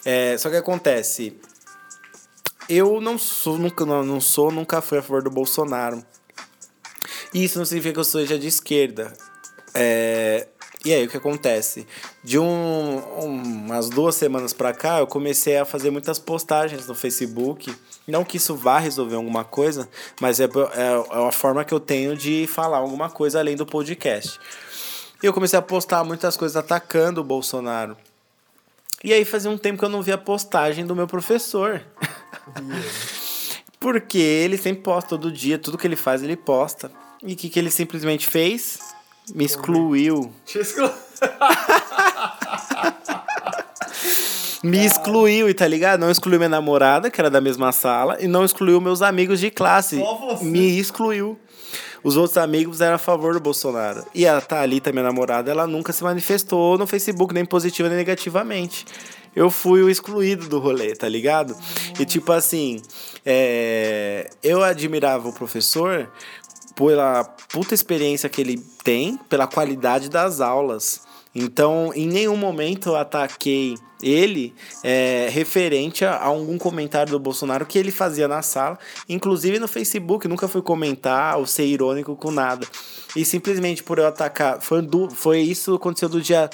É, 0.04 0.38
só 0.38 0.50
que 0.50 0.58
acontece, 0.58 1.38
eu 2.68 3.00
não 3.00 3.18
sou, 3.18 3.58
nunca, 3.58 3.86
não, 3.86 4.20
sou, 4.20 4.52
nunca 4.52 4.82
fui 4.82 4.98
a 4.98 5.02
favor 5.02 5.24
do 5.24 5.30
Bolsonaro. 5.30 6.04
Isso 7.34 7.58
não 7.58 7.66
significa 7.66 7.94
que 7.94 8.00
eu 8.00 8.04
seja 8.04 8.38
de 8.38 8.48
esquerda. 8.48 9.14
É, 9.74 10.48
e 10.88 10.94
aí, 10.94 11.06
o 11.06 11.10
que 11.10 11.18
acontece? 11.18 11.86
De 12.24 12.38
um, 12.40 12.44
um- 12.46 13.42
umas 13.66 13.90
duas 13.90 14.16
semanas 14.16 14.54
pra 14.54 14.74
cá, 14.74 15.00
eu 15.00 15.08
comecei 15.08 15.58
a 15.58 15.66
fazer 15.66 15.90
muitas 15.92 16.18
postagens 16.20 16.88
no 16.88 16.96
Facebook. 16.96 17.74
Não 18.08 18.24
que 18.24 18.38
isso 18.38 18.56
vá 18.56 18.80
resolver 18.80 19.16
alguma 19.16 19.44
coisa, 19.44 19.88
mas 20.22 20.40
é, 20.40 20.46
é, 20.46 20.48
é 21.16 21.18
uma 21.20 21.32
forma 21.32 21.64
que 21.66 21.74
eu 21.74 21.80
tenho 21.80 22.16
de 22.16 22.48
falar 22.48 22.78
alguma 22.78 23.10
coisa 23.10 23.40
além 23.40 23.56
do 23.56 23.66
podcast. 23.66 24.40
E 25.22 25.26
eu 25.26 25.34
comecei 25.34 25.58
a 25.58 25.62
postar 25.62 26.04
muitas 26.04 26.38
coisas 26.38 26.56
atacando 26.56 27.22
o 27.22 27.24
Bolsonaro. 27.24 27.98
E 29.04 29.14
aí 29.14 29.26
fazia 29.26 29.50
um 29.52 29.58
tempo 29.58 29.80
que 29.80 29.86
eu 29.86 29.90
não 29.90 30.02
via 30.02 30.16
a 30.16 30.18
postagem 30.18 30.86
do 30.86 30.96
meu 30.96 31.08
professor. 31.08 31.82
Porque 33.80 34.18
ele 34.18 34.58
sempre 34.58 34.82
posta 34.82 35.10
todo 35.12 35.32
dia, 35.32 35.58
tudo 35.60 35.78
que 35.78 35.86
ele 35.86 35.96
faz 35.96 36.24
ele 36.24 36.36
posta. 36.36 36.92
E 37.24 37.34
o 37.34 37.36
que, 37.36 37.50
que 37.50 37.60
ele 37.60 37.70
simplesmente 37.70 38.28
fez? 38.28 38.80
Me 39.34 39.46
excluiu. 39.46 40.32
Me 44.64 44.86
excluiu, 44.86 45.50
e 45.50 45.54
tá 45.54 45.68
ligado? 45.68 46.00
Não 46.00 46.10
excluiu 46.10 46.40
minha 46.40 46.50
namorada, 46.50 47.12
que 47.12 47.22
era 47.22 47.30
da 47.30 47.40
mesma 47.40 47.72
sala, 47.72 48.18
e 48.20 48.28
não 48.28 48.44
excluiu 48.44 48.82
meus 48.82 49.02
amigos 49.02 49.40
de 49.40 49.52
classe. 49.52 49.98
Só 50.00 50.16
você. 50.16 50.44
Me 50.44 50.80
excluiu. 50.80 51.40
Os 52.04 52.16
outros 52.16 52.38
amigos 52.38 52.82
eram 52.82 52.96
a 52.96 53.00
favor 53.00 53.34
do 53.34 53.40
Bolsonaro. 53.40 54.06
E 54.14 54.26
a 54.28 54.40
Thalita, 54.42 54.92
minha 54.92 55.04
namorada, 55.04 55.52
ela 55.52 55.68
nunca 55.68 55.92
se 55.94 56.04
manifestou 56.04 56.78
no 56.78 56.88
Facebook, 56.88 57.34
nem 57.34 57.46
positiva 57.46 57.90
nem 57.90 57.98
negativamente. 57.98 58.86
Eu 59.36 59.52
fui 59.52 59.84
o 59.84 59.90
excluído 59.90 60.48
do 60.48 60.60
rolê, 60.60 60.96
tá 60.96 61.08
ligado? 61.08 61.56
E 62.00 62.06
tipo 62.06 62.32
assim, 62.32 62.82
é, 63.26 64.30
eu 64.42 64.64
admirava 64.64 65.30
o 65.30 65.34
professor 65.34 66.10
pela 66.78 67.24
puta 67.52 67.74
experiência 67.74 68.30
que 68.30 68.40
ele 68.40 68.64
tem, 68.84 69.18
pela 69.28 69.48
qualidade 69.48 70.10
das 70.10 70.40
aulas. 70.40 71.02
Então, 71.34 71.92
em 71.96 72.08
nenhum 72.08 72.38
momento 72.38 72.90
eu 72.90 72.96
ataquei 72.96 73.76
ele 74.02 74.54
é, 74.84 75.28
referente 75.32 76.06
a, 76.06 76.12
a 76.12 76.26
algum 76.26 76.58
comentário 76.58 77.12
do 77.12 77.20
Bolsonaro 77.20 77.66
que 77.66 77.80
ele 77.80 77.92
fazia 77.92 78.28
na 78.28 78.44
sala, 78.44 78.78
inclusive 79.10 79.58
no 79.58 79.68
Facebook, 79.68 80.28
nunca 80.28 80.48
fui 80.48 80.62
comentar 80.62 81.38
ou 81.38 81.48
ser 81.48 81.66
irônico 81.66 82.16
com 82.16 82.30
nada. 82.30 82.66
E 83.16 83.26
simplesmente 83.26 83.84
por 83.84 83.98
eu 83.98 84.06
atacar, 84.06 84.62
foi, 84.62 84.82
do, 84.84 85.10
foi 85.10 85.40
isso 85.40 85.74
aconteceu 85.74 86.10
do 86.10 86.22
dia 86.22 86.48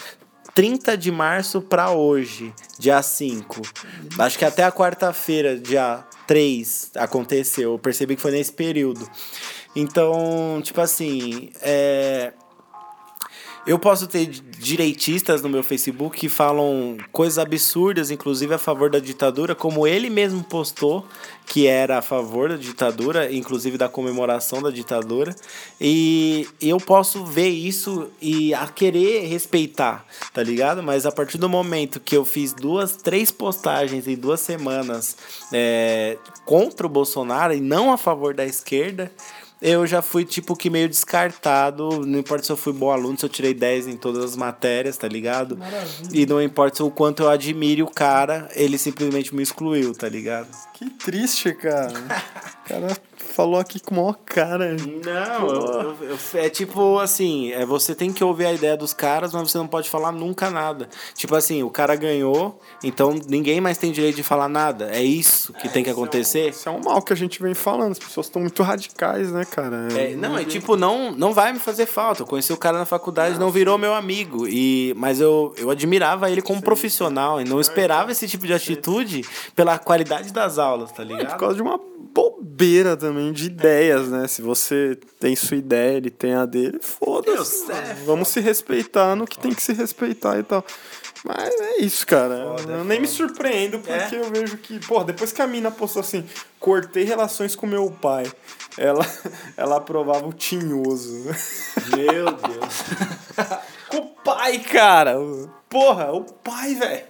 30 0.56 0.98
de 0.98 1.12
março 1.12 1.62
para 1.62 1.92
hoje, 1.92 2.54
dia 2.80 3.02
5. 3.02 3.62
Acho 4.20 4.38
que 4.38 4.46
até 4.46 4.64
a 4.64 4.72
quarta-feira, 4.72 5.58
dia 5.58 6.06
3, 6.28 6.92
aconteceu. 6.96 7.72
Eu 7.72 7.80
percebi 7.80 8.16
que 8.16 8.22
foi 8.22 8.32
nesse 8.32 8.52
período. 8.52 9.10
Então, 9.76 10.62
tipo 10.64 10.80
assim, 10.82 11.50
é, 11.62 12.34
eu 13.66 13.80
posso 13.80 14.08
ter 14.08 14.26
direitistas 14.28 15.42
no 15.42 15.48
meu 15.48 15.64
Facebook 15.64 16.20
que 16.20 16.28
falam 16.28 16.98
coisas 17.14 17.38
absurdas, 17.38 18.12
inclusive 18.12 18.54
a 18.54 18.58
favor 18.58 18.90
da 18.90 19.00
ditadura, 19.00 19.56
como 19.56 19.88
ele 19.88 20.10
mesmo 20.10 20.44
postou 20.44 21.06
que 21.46 21.66
era 21.66 22.00
a 22.00 22.02
favor 22.02 22.50
da 22.50 22.58
ditadura, 22.58 23.32
inclusive 23.32 23.78
da 23.78 23.88
comemoração 23.88 24.62
da 24.62 24.70
ditadura. 24.70 25.34
E 25.80 26.46
eu 26.62 26.78
posso 26.78 27.24
ver 27.26 27.50
isso 27.50 28.10
e 28.22 28.54
a 28.54 28.68
querer 28.68 29.28
respeitar, 29.28 30.06
tá 30.34 30.44
ligado? 30.44 30.84
Mas 30.84 31.06
a 31.06 31.12
partir 31.12 31.38
do 31.38 31.48
momento 31.48 32.02
que 32.02 32.18
eu 32.18 32.26
fiz 32.26 32.52
duas, 32.52 32.98
três 32.98 33.32
postagens 33.32 34.08
em 34.08 34.16
duas 34.16 34.42
semanas 34.42 35.16
é, 35.54 36.18
contra 36.44 36.86
o 36.86 36.90
Bolsonaro 36.90 37.54
e 37.54 37.62
não 37.62 37.94
a 37.94 37.98
favor 37.98 38.34
da 38.34 38.46
esquerda, 38.46 39.10
eu 39.64 39.88
já 39.88 40.02
fui, 40.02 40.26
tipo, 40.26 40.58
que 40.58 40.70
meio 40.70 40.90
descartado. 40.90 42.06
Não 42.06 42.20
importa 42.20 42.44
se 42.44 42.52
eu 42.52 42.58
fui 42.58 42.74
bom 42.74 42.92
aluno, 42.92 43.18
se 43.18 43.26
eu 43.26 43.30
tirei 43.30 43.54
10 43.54 43.88
em 43.88 43.96
todas 43.96 44.22
as 44.22 44.36
matérias, 44.36 44.98
tá 44.98 45.08
ligado? 45.08 45.58
Maravilha. 45.58 46.10
E 46.12 46.26
não 46.26 46.42
importa 46.42 46.84
o 46.84 46.92
quanto 46.92 47.24
eu 47.24 47.30
admire 47.30 47.82
o 47.82 47.88
cara, 47.88 48.50
ele 48.56 48.78
simplesmente 48.78 49.34
me 49.34 49.42
excluiu, 49.42 49.96
tá 49.96 50.10
ligado? 50.10 50.50
Que 50.74 50.90
triste, 50.90 51.54
cara. 51.54 51.94
o 51.94 52.68
cara 52.68 52.98
falou 53.34 53.60
aqui 53.60 53.80
com 53.80 53.96
o 53.96 53.98
maior 53.98 54.18
cara. 54.26 54.76
Não, 54.76 55.48
eu, 55.48 55.98
eu, 56.02 56.18
é 56.36 56.50
tipo 56.50 57.00
assim, 57.00 57.52
é, 57.52 57.66
você 57.66 57.96
tem 57.96 58.14
que 58.14 58.24
ouvir 58.24 58.46
a 58.46 58.54
ideia 58.54 58.78
dos 58.78 58.94
caras, 58.94 59.34
mas 59.34 59.52
você 59.52 59.58
não 59.58 59.68
pode 59.68 59.90
falar 59.90 60.12
nunca 60.12 60.50
nada. 60.50 60.88
Tipo 61.16 61.36
assim, 61.36 61.64
o 61.64 61.70
cara 61.70 61.96
ganhou, 61.96 62.60
então 62.84 63.16
ninguém 63.28 63.60
mais 63.60 63.78
tem 63.78 63.92
direito 63.92 64.16
de 64.16 64.24
falar 64.24 64.48
nada. 64.48 64.90
É 64.92 65.02
isso 65.02 65.52
que 65.54 65.68
é, 65.68 65.70
tem 65.70 65.84
que 65.84 65.90
acontecer. 65.90 66.50
Isso 66.50 66.70
é, 66.70 66.72
um, 66.72 66.80
isso 66.80 66.88
é 66.88 66.90
um 66.90 66.94
mal 66.94 67.02
que 67.02 67.12
a 67.12 67.16
gente 67.16 67.42
vem 67.42 67.54
falando. 67.54 67.94
As 67.94 68.00
pessoas 68.00 68.28
estão 68.28 68.42
muito 68.42 68.62
radicais, 68.62 69.32
né, 69.32 69.46
cara? 69.46 69.88
É, 69.94 70.16
não, 70.16 70.38
é 70.38 70.46
tipo, 70.46 70.78
não, 70.78 71.12
não 71.12 71.34
vai 71.34 71.52
me 71.52 71.60
fazer 71.60 71.86
falta. 71.86 72.22
Eu 72.22 72.28
conheci 72.28 72.54
o 72.54 72.58
cara 72.58 72.78
na 72.78 72.86
faculdade, 72.86 73.36
não, 73.36 73.48
não 73.48 73.52
virou 73.52 73.78
meu 73.78 73.96
amigo. 73.96 74.48
E, 74.48 74.94
mas 74.96 75.20
eu, 75.20 75.54
eu 75.58 75.72
admirava 75.72 76.30
ele 76.30 76.42
como 76.42 76.60
Sim. 76.60 76.66
profissional 76.66 77.42
e 77.42 77.46
não 77.46 77.60
esperava 77.60 78.12
esse 78.12 78.28
tipo 78.28 78.46
de 78.46 78.54
atitude 78.54 79.26
pela 79.56 79.80
qualidade 79.80 80.32
das 80.32 80.60
aulas, 80.60 80.92
tá 80.92 81.04
ligado? 81.04 81.24
É 81.24 81.26
por 81.26 81.38
causa 81.38 81.56
de 81.56 81.62
uma 81.62 81.80
bobeira 82.14 82.96
também 82.96 83.23
de 83.32 83.46
ideias, 83.46 84.10
né? 84.10 84.28
Se 84.28 84.42
você 84.42 84.98
tem 85.20 85.36
sua 85.36 85.58
ideia, 85.58 85.98
ele 85.98 86.10
tem 86.10 86.34
a 86.34 86.46
dele, 86.46 86.80
foda-se. 86.82 87.66
Vamos 88.06 88.28
se 88.28 88.40
respeitar 88.40 89.16
no 89.16 89.26
que 89.26 89.40
tem 89.40 89.54
que 89.54 89.62
se 89.62 89.74
respeitar 89.74 90.38
e 90.40 90.44
tal. 90.44 90.66
Mas 91.24 91.54
é 91.62 91.78
isso, 91.78 92.06
cara. 92.06 92.56
Foda, 92.58 92.74
eu 92.74 92.84
nem 92.84 93.00
me 93.00 93.08
surpreendo 93.08 93.80
porque 93.80 94.16
é? 94.16 94.20
eu 94.20 94.30
vejo 94.30 94.58
que, 94.58 94.80
pô, 94.86 95.04
depois 95.04 95.32
que 95.32 95.42
a 95.42 95.48
mina 95.48 95.72
postou 95.72 96.02
assim, 96.02 96.26
cortei 96.60 97.06
relações 97.06 97.56
com 97.56 97.66
meu 97.66 97.90
pai, 97.90 98.30
ela, 98.78 99.06
ela 99.56 99.78
aprovava 99.78 100.28
o 100.28 100.34
tinhoso. 100.34 101.24
Meu 101.96 102.26
Deus. 102.26 102.84
o 103.96 104.02
pai, 104.24 104.60
cara. 104.60 105.16
Porra, 105.70 106.12
o 106.12 106.26
pai, 106.26 106.76
velho. 106.76 107.06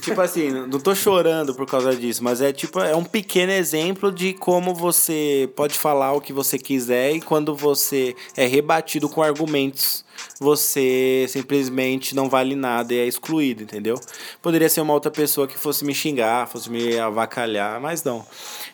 Tipo 0.00 0.20
assim, 0.20 0.50
não 0.50 0.78
tô 0.78 0.94
chorando 0.94 1.54
por 1.54 1.66
causa 1.66 1.96
disso, 1.96 2.22
mas 2.22 2.42
é 2.42 2.52
tipo, 2.52 2.78
é 2.80 2.94
um 2.94 3.04
pequeno 3.04 3.52
exemplo 3.52 4.12
de 4.12 4.34
como 4.34 4.74
você 4.74 5.50
pode 5.56 5.78
falar 5.78 6.12
o 6.12 6.20
que 6.20 6.34
você 6.34 6.58
quiser 6.58 7.12
e 7.12 7.20
quando 7.20 7.54
você 7.54 8.14
é 8.36 8.46
rebatido 8.46 9.08
com 9.08 9.22
argumentos, 9.22 10.04
você 10.38 11.24
simplesmente 11.28 12.14
não 12.14 12.28
vale 12.28 12.54
nada 12.54 12.92
e 12.92 12.98
é 12.98 13.06
excluído, 13.06 13.62
entendeu? 13.62 13.98
Poderia 14.42 14.68
ser 14.68 14.82
uma 14.82 14.92
outra 14.92 15.10
pessoa 15.10 15.48
que 15.48 15.58
fosse 15.58 15.82
me 15.84 15.94
xingar, 15.94 16.46
fosse 16.46 16.70
me 16.70 16.98
avacalhar, 16.98 17.80
mas 17.80 18.04
não. 18.04 18.24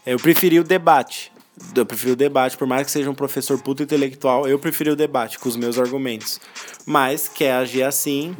Eu 0.04 0.18
preferi 0.18 0.58
o 0.58 0.64
debate. 0.64 1.30
Eu 1.76 1.86
prefiro 1.86 2.14
o 2.14 2.16
debate, 2.16 2.56
por 2.56 2.66
mais 2.66 2.86
que 2.86 2.90
seja 2.90 3.10
um 3.10 3.14
professor 3.14 3.60
puto 3.60 3.82
intelectual, 3.82 4.48
eu 4.48 4.58
preferi 4.58 4.90
o 4.90 4.96
debate 4.96 5.38
com 5.38 5.48
os 5.48 5.56
meus 5.56 5.78
argumentos. 5.78 6.40
Mas 6.84 7.28
quer 7.28 7.52
agir 7.52 7.84
assim, 7.84 8.34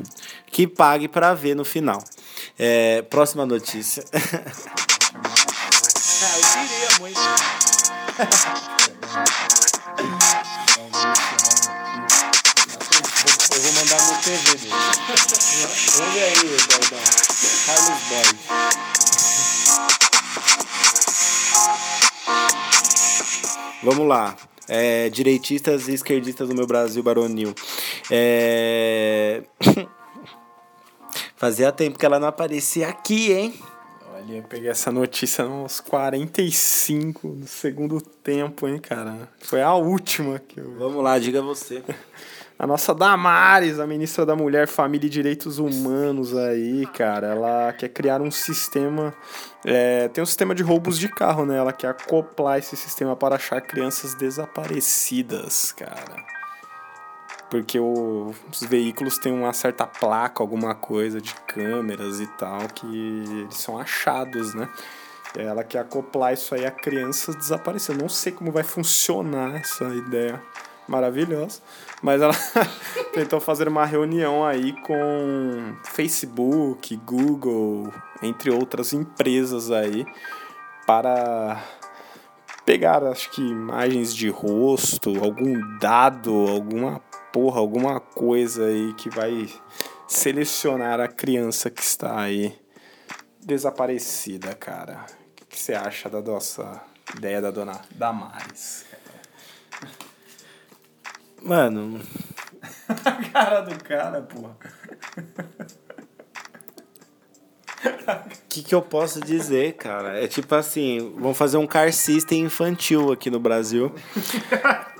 que 0.50 0.66
pague 0.66 1.06
para 1.06 1.32
ver 1.32 1.54
no 1.54 1.64
final. 1.64 2.02
É, 2.58 3.02
próxima 3.02 3.46
notícia. 3.46 4.04
ah, 4.12 4.22
eu 13.54 13.60
vou 13.60 13.72
mandar 13.72 14.00
no 14.06 14.18
TV 14.22 14.56
dele. 14.56 14.74
Ouve 15.98 16.20
aí, 16.20 16.34
Baldão. 16.68 17.00
Carlos 17.66 18.00
Boy. 18.08 18.26
Vamos 23.82 24.06
lá. 24.06 24.36
É, 24.68 25.10
direitistas 25.10 25.88
e 25.88 25.94
esquerdistas 25.94 26.48
do 26.48 26.54
meu 26.54 26.66
Brasil 26.66 27.02
baronil. 27.02 27.54
É... 28.10 29.42
Fazia 31.42 31.72
tempo 31.72 31.98
que 31.98 32.06
ela 32.06 32.20
não 32.20 32.28
aparecia 32.28 32.86
aqui, 32.86 33.32
hein? 33.32 33.60
Olha, 34.14 34.36
eu 34.36 34.44
peguei 34.44 34.70
essa 34.70 34.92
notícia 34.92 35.44
nos 35.44 35.80
45 35.80 37.30
do 37.30 37.48
segundo 37.48 38.00
tempo, 38.00 38.68
hein, 38.68 38.78
cara? 38.78 39.28
Foi 39.40 39.60
a 39.60 39.74
última 39.74 40.38
que 40.38 40.60
eu. 40.60 40.72
Vamos 40.78 41.02
lá, 41.02 41.18
diga 41.18 41.42
você. 41.42 41.82
A 42.56 42.64
nossa 42.64 42.94
Damares, 42.94 43.80
a 43.80 43.86
ministra 43.88 44.24
da 44.24 44.36
Mulher, 44.36 44.68
Família 44.68 45.08
e 45.08 45.10
Direitos 45.10 45.58
Humanos 45.58 46.36
aí, 46.36 46.86
cara, 46.94 47.28
ela 47.28 47.72
quer 47.72 47.88
criar 47.88 48.22
um 48.22 48.30
sistema. 48.30 49.12
É, 49.64 50.06
tem 50.10 50.22
um 50.22 50.26
sistema 50.26 50.54
de 50.54 50.62
roubos 50.62 50.96
de 50.96 51.08
carro, 51.08 51.44
né? 51.44 51.56
Ela 51.56 51.72
quer 51.72 51.88
acoplar 51.88 52.60
esse 52.60 52.76
sistema 52.76 53.16
para 53.16 53.34
achar 53.34 53.60
crianças 53.62 54.14
desaparecidas, 54.14 55.72
cara. 55.72 56.41
Porque 57.52 57.78
o, 57.78 58.34
os 58.50 58.60
veículos 58.62 59.18
têm 59.18 59.30
uma 59.30 59.52
certa 59.52 59.86
placa, 59.86 60.42
alguma 60.42 60.74
coisa 60.74 61.20
de 61.20 61.34
câmeras 61.46 62.18
e 62.18 62.26
tal, 62.26 62.60
que 62.74 62.86
eles 62.86 63.58
são 63.58 63.76
achados, 63.76 64.54
né? 64.54 64.70
Ela 65.36 65.62
quer 65.62 65.80
acoplar 65.80 66.32
isso 66.32 66.54
aí 66.54 66.64
a 66.64 66.70
crianças 66.70 67.36
desaparecidas. 67.36 67.94
Eu 67.94 68.02
não 68.04 68.08
sei 68.08 68.32
como 68.32 68.50
vai 68.50 68.62
funcionar 68.62 69.54
essa 69.54 69.84
ideia 69.84 70.42
maravilhosa. 70.88 71.60
Mas 72.00 72.22
ela 72.22 72.32
tentou 73.12 73.38
fazer 73.38 73.68
uma 73.68 73.84
reunião 73.84 74.46
aí 74.46 74.72
com 74.80 75.76
Facebook, 75.84 76.96
Google, 77.04 77.92
entre 78.22 78.50
outras 78.50 78.94
empresas 78.94 79.70
aí, 79.70 80.06
para 80.86 81.62
pegar, 82.64 83.04
acho 83.04 83.30
que, 83.30 83.42
imagens 83.42 84.14
de 84.14 84.30
rosto, 84.30 85.22
algum 85.22 85.78
dado, 85.78 86.32
alguma 86.48 86.98
porra, 87.32 87.58
alguma 87.58 87.98
coisa 87.98 88.66
aí 88.66 88.92
que 88.94 89.08
vai 89.08 89.48
selecionar 90.06 91.00
a 91.00 91.08
criança 91.08 91.70
que 91.70 91.82
está 91.82 92.20
aí 92.20 92.56
desaparecida, 93.40 94.54
cara. 94.54 95.06
O 95.40 95.46
que 95.46 95.58
você 95.58 95.74
acha 95.74 96.08
da 96.08 96.20
nossa 96.20 96.82
ideia 97.16 97.40
da 97.40 97.50
dona 97.50 97.80
Damares? 97.92 98.84
Mano. 101.42 102.00
a 102.88 103.30
cara 103.30 103.60
do 103.62 103.82
cara, 103.82 104.22
porra. 104.22 104.56
O 108.06 108.48
que, 108.48 108.62
que 108.62 108.74
eu 108.74 108.82
posso 108.82 109.20
dizer, 109.20 109.74
cara? 109.74 110.22
É 110.22 110.26
tipo 110.26 110.54
assim, 110.54 111.14
vão 111.18 111.32
fazer 111.34 111.56
um 111.56 111.66
car 111.66 111.92
system 111.92 112.42
infantil 112.44 113.12
aqui 113.12 113.30
no 113.30 113.40
Brasil. 113.40 113.92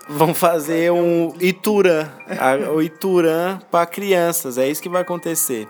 Vão 0.08 0.34
fazer 0.34 0.90
um 0.90 1.34
Ituran, 1.40 2.08
o 2.74 2.82
Ituran 2.82 3.58
para 3.70 3.86
crianças. 3.86 4.58
É 4.58 4.68
isso 4.68 4.82
que 4.82 4.88
vai 4.88 5.02
acontecer. 5.02 5.68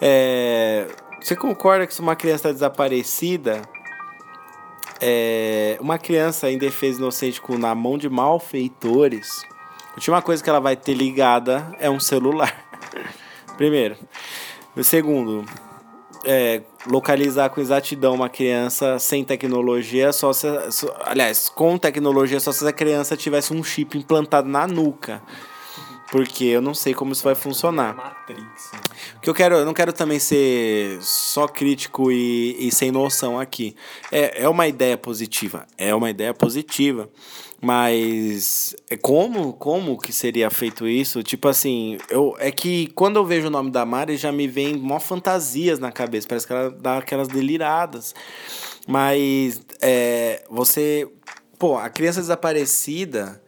É, 0.00 0.86
você 1.20 1.34
concorda 1.34 1.86
que 1.86 1.94
se 1.94 2.00
uma 2.00 2.14
criança 2.14 2.48
está 2.48 2.52
desaparecida, 2.52 3.62
é, 5.00 5.78
uma 5.80 5.98
criança 5.98 6.50
indefesa 6.50 6.98
inocente 6.98 7.40
com 7.40 7.56
na 7.56 7.74
mão 7.74 7.96
de 7.96 8.08
malfeitores, 8.08 9.44
a 9.90 9.94
última 9.94 10.20
coisa 10.20 10.42
que 10.42 10.50
ela 10.50 10.60
vai 10.60 10.76
ter 10.76 10.94
ligada 10.94 11.74
é 11.78 11.88
um 11.88 12.00
celular. 12.00 12.54
Primeiro. 13.56 13.96
Segundo, 14.82 15.44
é, 16.24 16.62
localizar 16.86 17.50
com 17.50 17.60
exatidão 17.60 18.14
uma 18.14 18.28
criança 18.28 18.98
sem 18.98 19.24
tecnologia, 19.24 20.12
só 20.12 20.32
se, 20.32 20.46
só, 20.70 20.94
aliás, 21.04 21.48
com 21.48 21.78
tecnologia, 21.78 22.40
só 22.40 22.52
se 22.52 22.66
a 22.66 22.72
criança 22.72 23.16
tivesse 23.16 23.52
um 23.52 23.62
chip 23.62 23.96
implantado 23.96 24.48
na 24.48 24.66
nuca. 24.66 25.22
Porque 26.10 26.44
eu 26.44 26.60
não 26.60 26.74
sei 26.74 26.94
como 26.94 27.12
isso 27.12 27.24
vai 27.24 27.34
funcionar. 27.34 28.24
O 29.16 29.20
que 29.20 29.28
eu 29.28 29.34
quero, 29.34 29.56
eu 29.56 29.64
não 29.64 29.74
quero 29.74 29.92
também 29.92 30.20
ser 30.20 30.98
só 31.02 31.48
crítico 31.48 32.12
e, 32.12 32.68
e 32.68 32.70
sem 32.70 32.92
noção 32.92 33.40
aqui. 33.40 33.74
É, 34.12 34.44
é 34.44 34.48
uma 34.48 34.68
ideia 34.68 34.96
positiva. 34.96 35.66
É 35.76 35.92
uma 35.92 36.10
ideia 36.10 36.32
positiva. 36.32 37.10
Mas 37.64 38.76
é 38.90 38.96
como 38.96 39.54
como 39.54 39.98
que 39.98 40.12
seria 40.12 40.50
feito 40.50 40.86
isso? 40.86 41.22
Tipo 41.22 41.48
assim, 41.48 41.96
eu 42.10 42.36
é 42.38 42.50
que 42.50 42.88
quando 42.88 43.16
eu 43.16 43.24
vejo 43.24 43.46
o 43.46 43.50
nome 43.50 43.70
da 43.70 43.86
Mari 43.86 44.16
já 44.18 44.30
me 44.30 44.46
vem 44.46 44.76
mó 44.76 45.00
fantasias 45.00 45.78
na 45.78 45.90
cabeça, 45.90 46.28
parece 46.28 46.46
que 46.46 46.52
ela 46.52 46.70
dá 46.70 46.98
aquelas 46.98 47.26
deliradas. 47.28 48.14
Mas 48.86 49.62
é, 49.80 50.44
você, 50.50 51.08
pô, 51.58 51.78
a 51.78 51.88
criança 51.88 52.20
desaparecida, 52.20 53.42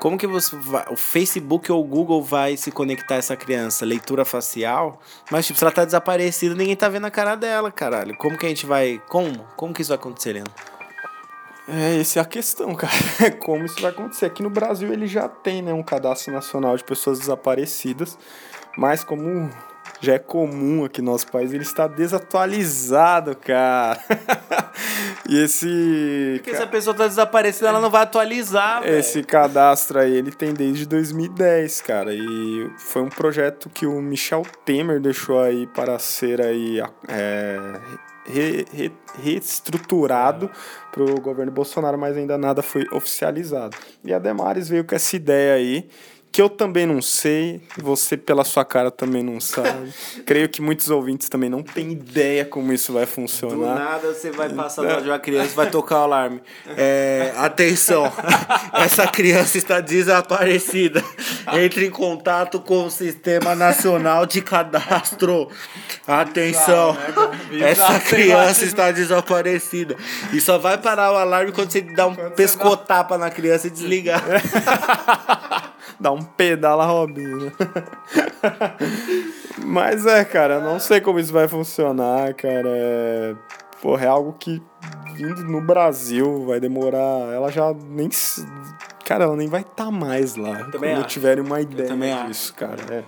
como 0.00 0.16
que 0.16 0.26
você 0.26 0.56
o 0.90 0.96
Facebook 0.96 1.70
ou 1.70 1.84
o 1.84 1.86
Google 1.86 2.22
vai 2.22 2.56
se 2.56 2.70
conectar 2.70 3.16
a 3.16 3.18
essa 3.18 3.36
criança? 3.36 3.84
Leitura 3.84 4.24
facial? 4.24 5.00
Mas, 5.30 5.46
tipo, 5.46 5.58
se 5.58 5.64
ela 5.64 5.72
tá 5.72 5.84
desaparecida, 5.84 6.54
ninguém 6.54 6.76
tá 6.76 6.88
vendo 6.88 7.06
a 7.06 7.10
cara 7.10 7.34
dela, 7.34 7.70
caralho. 7.70 8.16
Como 8.16 8.38
que 8.38 8.46
a 8.46 8.48
gente 8.48 8.64
vai. 8.64 9.02
Como? 9.08 9.44
Como 9.56 9.74
que 9.74 9.82
isso 9.82 9.88
vai 9.88 9.98
acontecer, 9.98 10.32
Leandro? 10.32 10.77
É, 11.68 12.00
essa 12.00 12.18
é 12.18 12.22
a 12.22 12.24
questão, 12.24 12.74
cara. 12.74 12.92
Como 13.40 13.64
isso 13.64 13.80
vai 13.80 13.90
acontecer? 13.90 14.26
Aqui 14.26 14.42
no 14.42 14.50
Brasil 14.50 14.92
ele 14.92 15.06
já 15.06 15.28
tem 15.28 15.60
né, 15.60 15.72
um 15.72 15.82
cadastro 15.82 16.32
nacional 16.32 16.76
de 16.76 16.82
pessoas 16.82 17.18
desaparecidas, 17.18 18.18
mas 18.76 19.04
como 19.04 19.50
já 20.00 20.14
é 20.14 20.18
comum 20.18 20.84
aqui 20.84 21.02
no 21.02 21.10
nosso 21.12 21.26
país, 21.26 21.52
ele 21.52 21.64
está 21.64 21.86
desatualizado, 21.86 23.36
cara. 23.36 23.98
e 25.28 25.42
esse. 25.42 26.34
Porque 26.36 26.56
se 26.56 26.62
a 26.62 26.66
pessoa 26.66 26.94
tá 26.94 27.06
desaparecida, 27.06 27.68
ela 27.68 27.80
não 27.80 27.90
vai 27.90 28.02
atualizar, 28.02 28.82
velho. 28.82 28.96
Esse 28.96 29.22
cadastro 29.22 29.98
aí, 29.98 30.14
ele 30.14 30.30
tem 30.30 30.54
desde 30.54 30.86
2010, 30.86 31.80
cara. 31.80 32.14
E 32.14 32.70
foi 32.78 33.02
um 33.02 33.08
projeto 33.08 33.68
que 33.68 33.86
o 33.86 34.00
Michel 34.00 34.42
Temer 34.64 35.00
deixou 35.00 35.40
aí 35.40 35.66
para 35.66 35.98
ser 35.98 36.40
aí. 36.40 36.80
É, 37.08 37.58
re, 38.28 38.66
re, 38.72 38.92
reestruturado 39.22 40.50
para 40.92 41.02
o 41.02 41.20
governo 41.20 41.52
Bolsonaro, 41.52 41.98
mas 41.98 42.16
ainda 42.16 42.36
nada 42.38 42.62
foi 42.62 42.86
oficializado. 42.92 43.76
E 44.04 44.12
a 44.12 44.18
Demares 44.18 44.68
veio 44.68 44.84
com 44.84 44.94
essa 44.94 45.16
ideia 45.16 45.54
aí 45.54 45.88
que 46.38 46.42
eu 46.42 46.48
também 46.48 46.86
não 46.86 47.02
sei, 47.02 47.60
você 47.76 48.16
pela 48.16 48.44
sua 48.44 48.64
cara 48.64 48.92
também 48.92 49.24
não 49.24 49.40
sabe. 49.40 49.92
Creio 50.24 50.48
que 50.48 50.62
muitos 50.62 50.88
ouvintes 50.88 51.28
também 51.28 51.50
não 51.50 51.64
têm 51.64 51.90
ideia 51.90 52.44
como 52.44 52.72
isso 52.72 52.92
vai 52.92 53.06
Do 53.06 53.10
funcionar. 53.10 53.74
nada 53.74 54.14
você 54.14 54.30
vai 54.30 54.48
passar 54.48 54.82
do 54.82 54.88
lado 54.88 55.02
de 55.02 55.08
uma 55.10 55.18
criança 55.18 55.50
e 55.50 55.56
vai 55.56 55.68
tocar 55.68 55.96
o 55.96 56.02
alarme. 56.04 56.40
É, 56.76 57.32
atenção, 57.38 58.04
essa 58.72 59.08
criança 59.08 59.58
está 59.58 59.80
desaparecida. 59.80 61.02
Entre 61.54 61.86
em 61.86 61.90
contato 61.90 62.60
com 62.60 62.86
o 62.86 62.90
Sistema 62.90 63.56
Nacional 63.56 64.24
de 64.24 64.40
Cadastro. 64.40 65.48
Atenção, 66.06 66.96
essa 67.60 67.98
criança 68.08 68.64
está 68.64 68.92
desaparecida. 68.92 69.96
E 70.32 70.40
só 70.40 70.56
vai 70.56 70.78
parar 70.78 71.10
o 71.10 71.16
alarme 71.16 71.50
quando 71.50 71.72
você 71.72 71.80
dá 71.80 72.06
um 72.06 72.14
pescotapa 72.14 73.18
na 73.18 73.28
criança 73.28 73.66
e 73.66 73.70
desligar. 73.70 74.22
Dá 76.00 76.12
um 76.12 76.22
pedala 76.22 76.84
Robinho? 76.84 77.52
Mas 79.64 80.06
é, 80.06 80.24
cara, 80.24 80.54
eu 80.54 80.62
não 80.62 80.78
sei 80.78 81.00
como 81.00 81.18
isso 81.18 81.32
vai 81.32 81.48
funcionar, 81.48 82.32
cara. 82.34 82.68
É, 82.68 83.34
porra, 83.82 84.04
é 84.04 84.08
algo 84.08 84.34
que 84.38 84.62
vindo 85.14 85.42
no 85.44 85.60
Brasil 85.60 86.46
vai 86.46 86.60
demorar. 86.60 87.32
Ela 87.34 87.50
já 87.50 87.74
nem. 87.74 88.08
Cara, 89.04 89.24
ela 89.24 89.36
nem 89.36 89.48
vai 89.48 89.62
estar 89.62 89.90
mais 89.90 90.36
lá. 90.36 90.64
também 90.70 90.92
quando 90.92 91.00
acho. 91.00 91.08
tiverem 91.08 91.44
uma 91.44 91.60
ideia 91.60 91.88
também 91.88 92.12
acho. 92.12 92.26
disso, 92.26 92.54
cara. 92.54 92.78
É. 92.90 93.04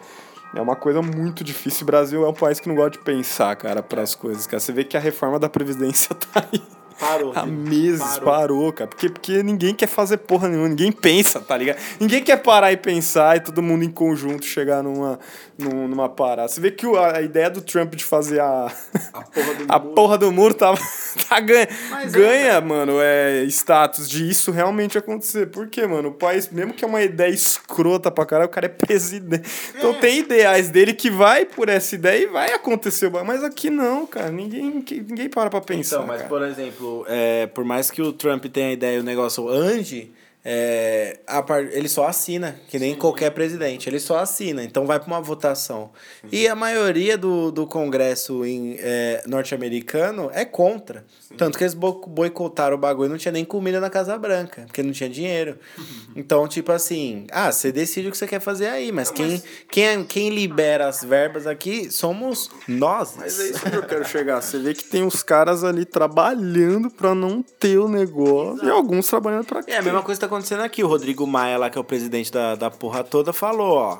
É 0.52 0.60
uma 0.60 0.74
coisa 0.74 1.00
muito 1.00 1.44
difícil. 1.44 1.84
O 1.84 1.86
Brasil 1.86 2.24
é 2.24 2.28
um 2.28 2.34
país 2.34 2.58
que 2.58 2.68
não 2.68 2.74
gosta 2.74 2.90
de 2.90 2.98
pensar, 2.98 3.54
cara, 3.54 3.82
para 3.82 4.02
as 4.02 4.16
coisas. 4.16 4.46
Cara. 4.46 4.58
Você 4.58 4.72
vê 4.72 4.82
que 4.82 4.96
a 4.96 5.00
reforma 5.00 5.38
da 5.38 5.48
Previdência 5.48 6.14
tá 6.32 6.44
aí. 6.52 6.60
Parou. 7.00 7.32
Há 7.34 7.46
meses 7.46 8.00
Parou. 8.18 8.24
parou. 8.24 8.72
cara. 8.72 8.88
Porque, 8.88 9.08
porque 9.08 9.42
ninguém 9.42 9.74
quer 9.74 9.86
fazer 9.86 10.18
porra 10.18 10.48
nenhuma, 10.48 10.68
ninguém 10.68 10.92
pensa, 10.92 11.40
tá 11.40 11.56
ligado? 11.56 11.78
Ninguém 11.98 12.22
quer 12.22 12.36
parar 12.36 12.72
e 12.72 12.76
pensar 12.76 13.36
e 13.36 13.40
todo 13.40 13.62
mundo 13.62 13.84
em 13.84 13.90
conjunto 13.90 14.44
chegar 14.44 14.82
numa, 14.82 15.18
num- 15.58 15.88
numa 15.88 16.08
parada. 16.08 16.48
Você 16.48 16.60
vê 16.60 16.70
que 16.70 16.86
o- 16.86 16.98
a 16.98 17.20
ideia 17.22 17.48
do 17.50 17.60
Trump 17.62 17.94
de 17.94 18.04
fazer 18.04 18.40
a, 18.40 18.70
A 19.12 19.22
porra 19.22 19.54
do 19.54 19.64
a 19.68 19.78
muro. 19.78 19.94
porra 19.94 20.18
do 20.18 20.32
muro 20.32 20.54
tá, 20.54 20.74
tá 21.28 21.40
ganha, 21.40 21.68
Mas 21.90 22.14
é, 22.14 22.18
ganha 22.18 22.60
mano, 22.60 22.94
é 23.00 23.44
status 23.44 24.08
de 24.08 24.28
isso 24.28 24.50
realmente 24.50 24.98
acontecer. 24.98 25.46
Por 25.46 25.68
quê, 25.68 25.86
mano? 25.86 26.10
O 26.10 26.12
país, 26.14 26.48
mesmo 26.50 26.72
que 26.74 26.84
é 26.84 26.88
uma 26.88 27.02
ideia 27.02 27.30
escrota 27.32 28.10
pra 28.10 28.26
caralho, 28.26 28.48
o 28.48 28.52
cara 28.52 28.66
é 28.66 28.68
presidente. 28.68 29.48
Então 29.76 29.94
tem 29.94 30.18
ideais 30.18 30.68
dele 30.68 30.92
que 30.92 31.10
vai 31.10 31.44
por 31.46 31.68
essa 31.68 31.94
ideia 31.94 32.22
e 32.24 32.26
vai 32.26 32.52
acontecer. 32.52 33.10
Mas 33.24 33.42
aqui 33.42 33.70
não, 33.70 34.06
cara. 34.06 34.30
Ninguém, 34.30 34.84
ninguém 35.08 35.28
para 35.28 35.48
pra 35.50 35.60
pensar. 35.60 35.96
Então, 35.96 36.06
mas 36.06 36.18
cara. 36.18 36.28
por 36.28 36.42
exemplo, 36.42 36.89
é, 37.06 37.46
por 37.46 37.64
mais 37.64 37.90
que 37.90 38.02
o 38.02 38.12
Trump 38.12 38.44
tenha 38.46 38.68
a 38.68 38.72
ideia 38.72 38.96
e 38.96 39.00
o 39.00 39.02
negócio 39.02 39.48
ande, 39.48 40.10
é, 40.44 41.18
a 41.26 41.42
par- 41.42 41.62
ele 41.64 41.88
só 41.88 42.06
assina, 42.06 42.58
que 42.68 42.78
nem 42.78 42.94
qualquer 42.94 43.30
presidente, 43.30 43.88
ele 43.88 44.00
só 44.00 44.18
assina, 44.18 44.64
então 44.64 44.86
vai 44.86 44.98
para 44.98 45.06
uma 45.06 45.20
votação. 45.20 45.90
E 46.32 46.48
a 46.48 46.54
maioria 46.54 47.18
do, 47.18 47.50
do 47.52 47.66
Congresso 47.66 48.44
em, 48.44 48.76
é, 48.80 49.22
norte-americano 49.26 50.30
é 50.32 50.44
contra. 50.44 51.04
Tanto 51.36 51.56
que 51.56 51.62
eles 51.64 51.74
bo- 51.74 52.04
boicotaram 52.06 52.74
o 52.76 52.78
bagulho 52.78 53.06
e 53.06 53.10
não 53.10 53.18
tinha 53.18 53.30
nem 53.32 53.44
comida 53.44 53.80
na 53.80 53.88
Casa 53.90 54.16
Branca, 54.18 54.62
porque 54.66 54.82
não 54.82 54.92
tinha 54.92 55.08
dinheiro. 55.10 55.58
Então, 56.16 56.48
tipo 56.48 56.72
assim, 56.72 57.24
ah, 57.30 57.52
você 57.52 57.70
decide 57.70 58.08
o 58.08 58.10
que 58.10 58.18
você 58.18 58.26
quer 58.26 58.40
fazer 58.40 58.66
aí, 58.66 58.90
mas, 58.90 59.12
quem, 59.12 59.40
quem, 59.70 60.04
quem 60.04 60.30
libera 60.30 60.88
as 60.88 61.04
verbas 61.04 61.46
aqui 61.46 61.88
somos 61.90 62.50
nós. 62.66 63.14
Mas 63.16 63.38
é 63.38 63.44
isso 63.50 63.60
que 63.60 63.76
eu 63.76 63.82
quero 63.84 64.04
chegar. 64.04 64.40
Você 64.42 64.58
vê 64.58 64.74
que 64.74 64.82
tem 64.84 65.04
os 65.04 65.22
caras 65.22 65.62
ali 65.62 65.84
trabalhando 65.84 66.90
pra 66.90 67.14
não 67.14 67.42
ter 67.42 67.78
o 67.78 67.88
negócio 67.88 68.64
e 68.66 68.70
alguns 68.70 69.06
trabalhando 69.08 69.44
pra 69.46 69.62
É, 69.68 69.76
a 69.78 69.82
mesma 69.82 70.02
coisa 70.02 70.20
que 70.20 70.26
tá 70.26 70.29
acontecendo 70.30 70.62
aqui. 70.62 70.84
O 70.84 70.86
Rodrigo 70.86 71.26
Maia, 71.26 71.58
lá, 71.58 71.68
que 71.68 71.76
é 71.76 71.80
o 71.80 71.84
presidente 71.84 72.30
da, 72.30 72.54
da 72.54 72.70
porra 72.70 73.02
toda, 73.02 73.32
falou, 73.32 73.76
ó. 73.76 73.98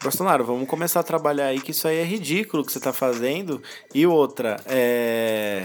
Bolsonaro, 0.00 0.44
vamos 0.44 0.68
começar 0.68 1.00
a 1.00 1.04
trabalhar 1.04 1.46
aí, 1.46 1.60
que 1.60 1.70
isso 1.70 1.86
aí 1.86 1.98
é 1.98 2.04
ridículo 2.04 2.64
que 2.64 2.72
você 2.72 2.80
tá 2.80 2.92
fazendo. 2.92 3.62
E 3.94 4.06
outra, 4.06 4.60
é. 4.66 5.64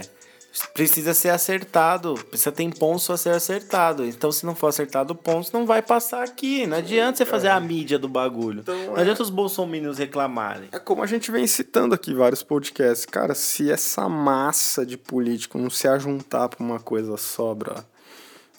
Precisa 0.74 1.14
ser 1.14 1.28
acertado, 1.28 2.14
precisa 2.30 2.50
ter 2.50 2.68
pontos 2.74 3.08
a 3.10 3.16
ser 3.16 3.30
acertado. 3.30 4.04
Então, 4.04 4.32
se 4.32 4.44
não 4.44 4.56
for 4.56 4.68
acertado 4.68 5.14
pontos, 5.14 5.52
não 5.52 5.66
vai 5.66 5.82
passar 5.82 6.24
aqui. 6.24 6.66
Não 6.66 6.78
adianta 6.78 7.18
você 7.18 7.24
fazer 7.24 7.48
a 7.48 7.60
mídia 7.60 7.98
do 7.98 8.08
bagulho. 8.08 8.60
Então, 8.60 8.76
não 8.86 8.96
é. 8.96 9.02
adianta 9.02 9.22
os 9.22 9.30
bolsominions 9.30 9.98
reclamarem. 9.98 10.68
É 10.72 10.78
como 10.78 11.02
a 11.02 11.06
gente 11.06 11.30
vem 11.30 11.46
citando 11.46 11.94
aqui 11.94 12.12
vários 12.14 12.42
podcasts. 12.42 13.06
Cara, 13.06 13.34
se 13.34 13.70
essa 13.70 14.08
massa 14.08 14.84
de 14.84 14.96
político 14.96 15.58
não 15.58 15.70
se 15.70 15.86
ajuntar 15.86 16.48
pra 16.48 16.64
uma 16.64 16.80
coisa 16.80 17.16
só, 17.16 17.54
bro, 17.54 17.76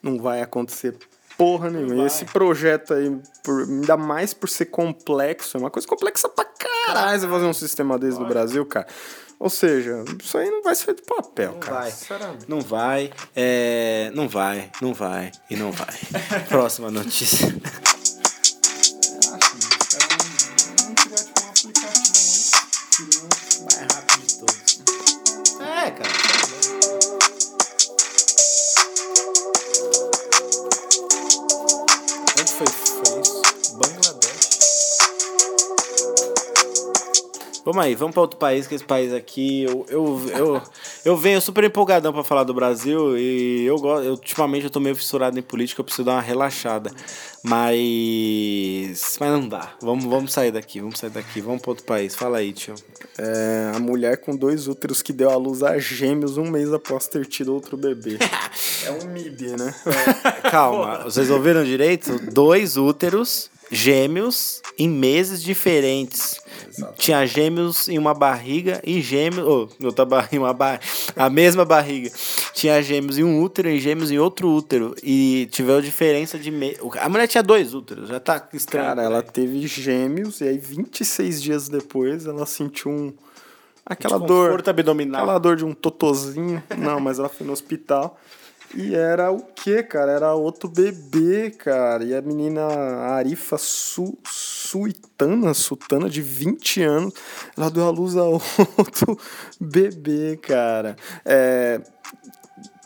não 0.02 0.20
vai 0.20 0.42
acontecer 0.42 0.96
porra 1.40 1.70
nenhuma. 1.72 1.94
E 1.94 1.98
vai. 1.98 2.06
esse 2.08 2.26
projeto 2.26 2.94
aí, 2.94 3.18
por- 3.44 3.64
ainda 3.64 3.96
mais 3.98 4.34
por 4.34 4.48
ser 4.50 4.66
complexo, 4.66 5.56
é 5.58 5.60
uma 5.60 5.72
coisa 5.72 5.88
complexa 5.88 6.28
pra 6.30 6.46
caralho 6.46 7.20
você 7.22 7.28
fazer 7.28 7.46
um 7.46 7.54
sistema 7.54 7.98
desse 7.98 8.20
no 8.20 8.28
Brasil, 8.28 8.66
cara. 8.66 8.86
Ou 9.40 9.50
seja, 9.50 10.04
isso 10.22 10.38
aí 10.38 10.50
não 10.52 10.62
vai 10.62 10.76
sair 10.76 10.96
do 10.96 11.02
papel, 11.04 11.54
Não 11.54 11.60
cara. 11.60 11.80
vai. 11.82 11.94
Não 12.48 12.60
vai, 12.60 13.10
é, 13.34 14.12
não 14.14 14.28
vai, 14.28 14.70
não 14.82 14.94
vai 14.94 15.32
e 15.50 15.56
não 15.56 15.72
vai. 15.72 15.96
Próxima 16.50 16.92
notícia. 16.92 17.48
Foi, 32.60 33.22
isso? 33.22 33.42
Bangladesh. 33.78 34.29
Vamos 37.70 37.86
aí, 37.86 37.94
vamos 37.94 38.16
para 38.16 38.22
outro 38.22 38.40
país, 38.40 38.66
que 38.66 38.74
esse 38.74 38.84
país 38.84 39.14
aqui, 39.14 39.62
eu, 39.62 39.86
eu, 39.90 40.22
eu, 40.36 40.62
eu 41.06 41.16
venho 41.16 41.40
super 41.40 41.64
empolgadão 41.64 42.12
para 42.12 42.24
falar 42.24 42.44
do 42.44 42.52
Brasil 42.52 43.16
e 43.16 43.64
eu 43.64 43.76
gosto, 43.76 44.06
eu, 44.06 44.14
ultimamente 44.14 44.64
eu 44.64 44.72
tô 44.72 44.80
meio 44.80 44.96
fissurado 44.96 45.38
em 45.38 45.42
política, 45.44 45.80
eu 45.80 45.86
preciso 45.86 46.04
dar 46.04 46.14
uma 46.14 46.22
relaxada. 46.22 46.90
Mas. 47.44 49.18
Mas 49.20 49.30
não 49.30 49.48
dá. 49.48 49.74
Vamos, 49.80 50.06
vamos 50.06 50.34
sair 50.34 50.52
daqui, 50.52 50.80
vamos 50.80 50.98
sair 50.98 51.12
daqui, 51.12 51.42
vamos 51.42 51.62
para 51.62 51.70
outro 51.70 51.86
país. 51.86 52.16
Fala 52.16 52.40
aí, 52.40 52.54
tio. 52.54 52.74
É, 53.20 53.74
a 53.76 53.80
mulher 53.80 54.18
com 54.18 54.36
dois 54.36 54.68
úteros 54.68 55.04
que 55.04 55.14
deu 55.14 55.30
à 55.30 55.36
luz 55.36 55.62
a 55.62 55.78
gêmeos 55.78 56.38
um 56.38 56.50
mês 56.50 56.74
após 56.74 57.08
ter 57.08 57.24
tido 57.28 57.54
outro 57.54 57.78
bebê. 57.78 58.18
é 58.84 58.92
um 58.92 59.12
MIB, 59.12 59.58
né? 59.60 59.76
Calma, 60.50 61.04
vocês 61.04 61.30
ouviram 61.30 61.64
direito? 61.64 62.18
Dois 62.32 62.78
úteros 62.78 63.52
gêmeos 63.72 64.62
em 64.78 64.90
meses 64.90 65.42
diferentes. 65.42 66.40
Tinha 66.98 67.26
gêmeos 67.26 67.88
em 67.90 67.98
uma 67.98 68.14
barriga 68.14 68.82
e 68.84 69.02
gêmeos. 69.02 69.46
Oh, 69.48 69.86
outra 69.86 70.06
barriga, 70.06 70.44
uma 70.44 70.54
bar... 70.54 70.80
a 71.16 71.30
mesma 71.30 71.66
barriga. 71.66 72.12
Tinha 72.54 72.82
gêmeos 72.82 73.18
em 73.18 73.24
um 73.24 73.42
útero 73.42 73.70
e 73.70 73.80
gêmeos 73.80 74.12
em 74.12 74.18
outro 74.18 74.50
útero. 74.50 74.96
E 75.04 75.48
tiveram 75.52 75.82
diferença 75.82 76.38
de. 76.38 76.52
Me... 76.52 76.78
A 77.00 77.10
mulher 77.10 77.28
tinha 77.28 77.44
dois 77.44 77.74
úteros, 77.74 78.10
já 78.10 78.20
tá 78.20 78.48
estranho. 78.54 78.88
Cara, 78.88 79.04
ela 79.04 79.22
né? 79.22 79.28
teve 79.32 79.68
gêmeos 79.68 80.42
e 80.42 80.46
aí 80.46 80.58
26 80.58 81.42
dias 81.42 81.70
depois 81.70 82.26
ela 82.26 82.46
sentiu 82.46 82.92
um 82.92 83.14
aquela 83.86 84.20
Desconforto 84.20 84.66
dor, 84.66 84.70
abdominal. 84.70 85.22
aquela 85.22 85.40
dor 85.40 85.56
de 85.56 85.66
um 85.66 85.74
totozinho. 85.74 86.62
Não, 86.78 87.00
mas 87.00 87.18
ela 87.20 87.28
foi 87.28 87.46
no 87.46 87.54
hospital. 87.54 88.20
E 88.76 88.94
era 88.94 89.32
o 89.32 89.40
que, 89.40 89.82
cara? 89.82 90.12
Era 90.12 90.34
outro 90.34 90.70
bebê, 90.70 91.50
cara. 91.52 92.04
E 92.04 92.16
a 92.16 92.22
menina 92.22 92.62
Arifa 92.62 93.58
Su, 93.58 94.18
Suitana, 94.24 95.54
Sutana, 95.54 96.10
de 96.10 96.22
20 96.22 96.84
anos, 96.84 97.14
ela 97.58 97.72
deu 97.72 97.88
à 97.88 97.90
luz 97.90 98.16
a 98.16 98.24
outro 98.78 99.18
bebê, 99.60 100.38
cara. 100.38 100.96
É, 101.26 101.82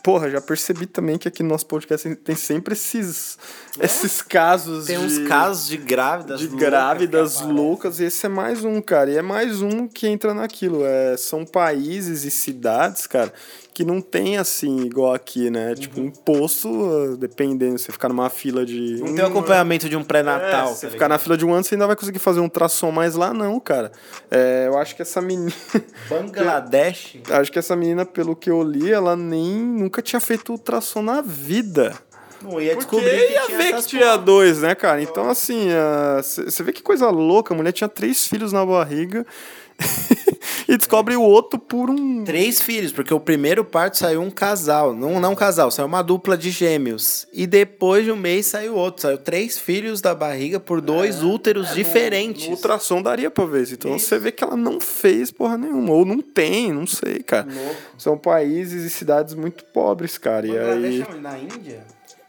porra, 0.04 0.28
já 0.28 0.40
percebi 0.40 0.86
também 0.86 1.16
que 1.16 1.26
aqui 1.28 1.42
no 1.42 1.48
nosso 1.48 1.66
podcast 1.66 2.14
tem 2.16 2.36
sempre 2.36 2.74
esses, 2.74 3.38
esses 3.80 4.20
casos 4.20 4.84
Tem 4.84 4.98
de... 4.98 5.04
uns 5.04 5.26
casos 5.26 5.66
de 5.66 5.78
grávidas 5.78 6.40
de 6.40 6.46
loucas 6.46 6.68
grávidas 6.68 7.40
loucas, 7.40 8.00
e 8.00 8.04
esse 8.04 8.26
é 8.26 8.28
mais 8.28 8.64
um, 8.64 8.82
cara. 8.82 9.10
E 9.10 9.16
é 9.16 9.22
mais 9.22 9.62
um 9.62 9.88
que 9.88 10.06
entra 10.06 10.34
naquilo. 10.34 10.84
É, 10.84 11.16
são 11.16 11.46
países 11.46 12.24
e 12.24 12.30
cidades, 12.30 13.06
cara, 13.06 13.32
que 13.74 13.84
não 13.84 14.00
tem 14.00 14.38
assim, 14.38 14.82
igual 14.82 15.12
aqui, 15.12 15.50
né? 15.50 15.74
Tipo, 15.74 16.00
um 16.00 16.12
ah, 16.12 17.16
dependendo, 17.18 17.76
você 17.76 17.90
ficar 17.90 18.08
numa 18.08 18.30
fila 18.30 18.64
de. 18.64 19.00
Não 19.00 19.12
tem 19.16 19.24
o 19.24 19.26
acompanhamento 19.26 19.88
de 19.88 19.96
um 19.96 20.00
É, 20.00 20.04
pré-natal. 20.04 20.68
se 20.68 20.74
você 20.80 20.86
tá 20.86 20.92
ficar 20.92 21.08
na 21.08 21.18
fila 21.18 21.36
de 21.36 21.44
um 21.44 21.52
ano, 21.52 21.64
você 21.64 21.74
ainda 21.74 21.88
vai 21.88 21.96
conseguir 21.96 22.20
fazer 22.20 22.38
um 22.38 22.44
ultrassom, 22.44 22.92
mas 22.92 23.16
lá 23.16 23.34
não, 23.34 23.58
cara. 23.58 23.90
É, 24.30 24.68
eu 24.68 24.78
acho 24.78 24.94
que 24.94 25.02
essa 25.02 25.20
menina. 25.20 25.52
Bangladesh. 26.08 27.18
acho 27.28 27.50
que 27.50 27.58
essa 27.58 27.74
menina, 27.74 28.06
pelo 28.06 28.36
que 28.36 28.48
eu 28.48 28.62
li, 28.62 28.92
ela 28.92 29.16
nem 29.16 29.58
nunca 29.58 30.00
tinha 30.00 30.20
feito 30.20 30.52
ultrassom 30.52 31.02
na 31.02 31.20
vida. 31.20 31.92
Não 32.40 32.60
ia 32.60 32.76
Porque 32.76 32.94
descobrir 32.96 33.26
que 33.26 33.32
ia 33.32 33.42
tinha 33.46 33.58
ver 33.58 33.74
que 33.74 33.86
tinha 33.86 34.16
dois, 34.16 34.60
né, 34.60 34.74
cara? 34.74 35.02
Então, 35.02 35.28
assim, 35.28 35.68
você 36.22 36.62
vê 36.62 36.72
que 36.72 36.82
coisa 36.82 37.08
louca. 37.10 37.54
A 37.54 37.56
mulher 37.56 37.72
tinha 37.72 37.88
três 37.88 38.26
filhos 38.28 38.52
na 38.52 38.64
barriga 38.64 39.26
e 40.68 40.76
descobre 40.76 41.16
o 41.16 41.22
outro 41.22 41.58
por 41.58 41.90
um. 41.90 42.24
Três 42.24 42.60
filhos, 42.60 42.92
porque 42.92 43.12
o 43.12 43.20
primeiro 43.20 43.64
parto 43.64 43.98
saiu 43.98 44.22
um 44.22 44.30
casal. 44.30 44.94
Não, 44.94 45.20
não 45.20 45.32
um 45.32 45.36
casal, 45.36 45.70
saiu 45.70 45.86
uma 45.86 46.02
dupla 46.02 46.36
de 46.36 46.50
gêmeos. 46.50 47.26
E 47.32 47.46
depois 47.46 48.04
de 48.04 48.12
um 48.12 48.16
mês 48.16 48.46
saiu 48.46 48.74
outro. 48.74 49.02
Saiu 49.02 49.18
três 49.18 49.58
filhos 49.58 50.00
da 50.00 50.14
barriga 50.14 50.58
por 50.58 50.80
dois 50.80 51.22
úteros 51.22 51.74
diferentes. 51.74 52.46
No 52.46 52.52
ultrassom 52.52 53.02
daria 53.02 53.30
pra 53.30 53.44
ver. 53.44 53.70
Então 53.70 53.98
você 53.98 54.18
vê 54.18 54.32
que 54.32 54.42
ela 54.42 54.56
não 54.56 54.80
fez 54.80 55.30
porra 55.30 55.56
nenhuma. 55.58 55.92
Ou 55.92 56.04
não 56.04 56.20
tem, 56.20 56.72
não 56.72 56.86
sei, 56.86 57.20
cara. 57.20 57.46
São 57.98 58.16
países 58.16 58.84
e 58.84 58.90
cidades 58.90 59.34
muito 59.34 59.64
pobres, 59.66 60.18
cara. 60.18 60.46
E 60.46 60.56
aí. 60.56 61.04
na 61.20 61.38
Índia? 61.38 61.84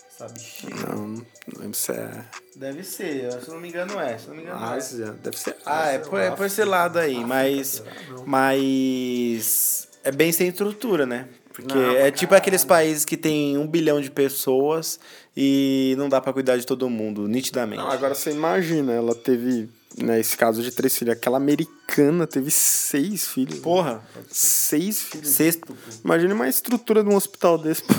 Essa 0.10 0.28
bichinha. 0.30 0.76
Não, 0.88 1.08
não 1.08 1.24
lembro 1.60 1.78
se 1.78 1.92
é. 1.92 2.26
Deve 2.56 2.84
ser, 2.84 3.26
eu, 3.26 3.42
se 3.42 3.50
não 3.50 3.60
me 3.60 3.68
engano 3.68 4.00
é. 4.00 4.18
Se 4.18 4.28
não 4.28 4.36
me 4.36 4.44
engano 4.44 4.64
é. 4.64 4.78
Ásia, 4.78 5.16
deve 5.22 5.38
ser. 5.38 5.58
Ah, 5.66 5.92
é 5.92 6.00
por, 6.00 6.20
é 6.20 6.32
por 6.32 6.46
esse 6.46 6.64
lado 6.64 6.98
aí, 7.00 7.24
mas. 7.24 7.84
Mas. 8.26 9.88
É 10.04 10.12
bem 10.12 10.32
sem 10.32 10.48
estrutura, 10.48 11.06
né? 11.06 11.28
Porque 11.56 11.78
é 11.78 12.12
tipo 12.12 12.36
aqueles 12.36 12.66
países 12.66 13.06
que 13.06 13.16
tem 13.16 13.58
um 13.58 13.66
bilhão 13.66 14.02
de 14.02 14.12
pessoas 14.12 15.00
e 15.36 15.96
não 15.98 16.10
dá 16.10 16.20
pra 16.20 16.34
cuidar 16.34 16.58
de 16.58 16.66
todo 16.66 16.90
mundo, 16.90 17.30
nitidamente. 17.30 17.82
Não, 17.82 17.90
agora 17.90 18.14
você 18.14 18.32
imagina, 18.32 18.92
ela 18.92 19.16
teve, 19.16 19.70
né, 19.98 20.20
esse 20.20 20.36
caso 20.36 20.62
de 20.62 20.72
três 20.72 20.98
filhos. 20.98 21.14
Aquela 21.14 21.38
americana 21.38 22.28
teve 22.28 22.52
seis 22.52 23.28
filhos. 23.28 23.60
Porra, 23.60 24.02
Seis 24.30 25.02
filhos. 25.02 25.30
sexto. 25.30 25.76
Imagine 26.04 26.34
uma 26.34 26.50
estrutura 26.50 27.02
de 27.04 27.10
um 27.10 27.16
hospital 27.16 27.58
desse 27.58 27.84
pra, 27.88 27.96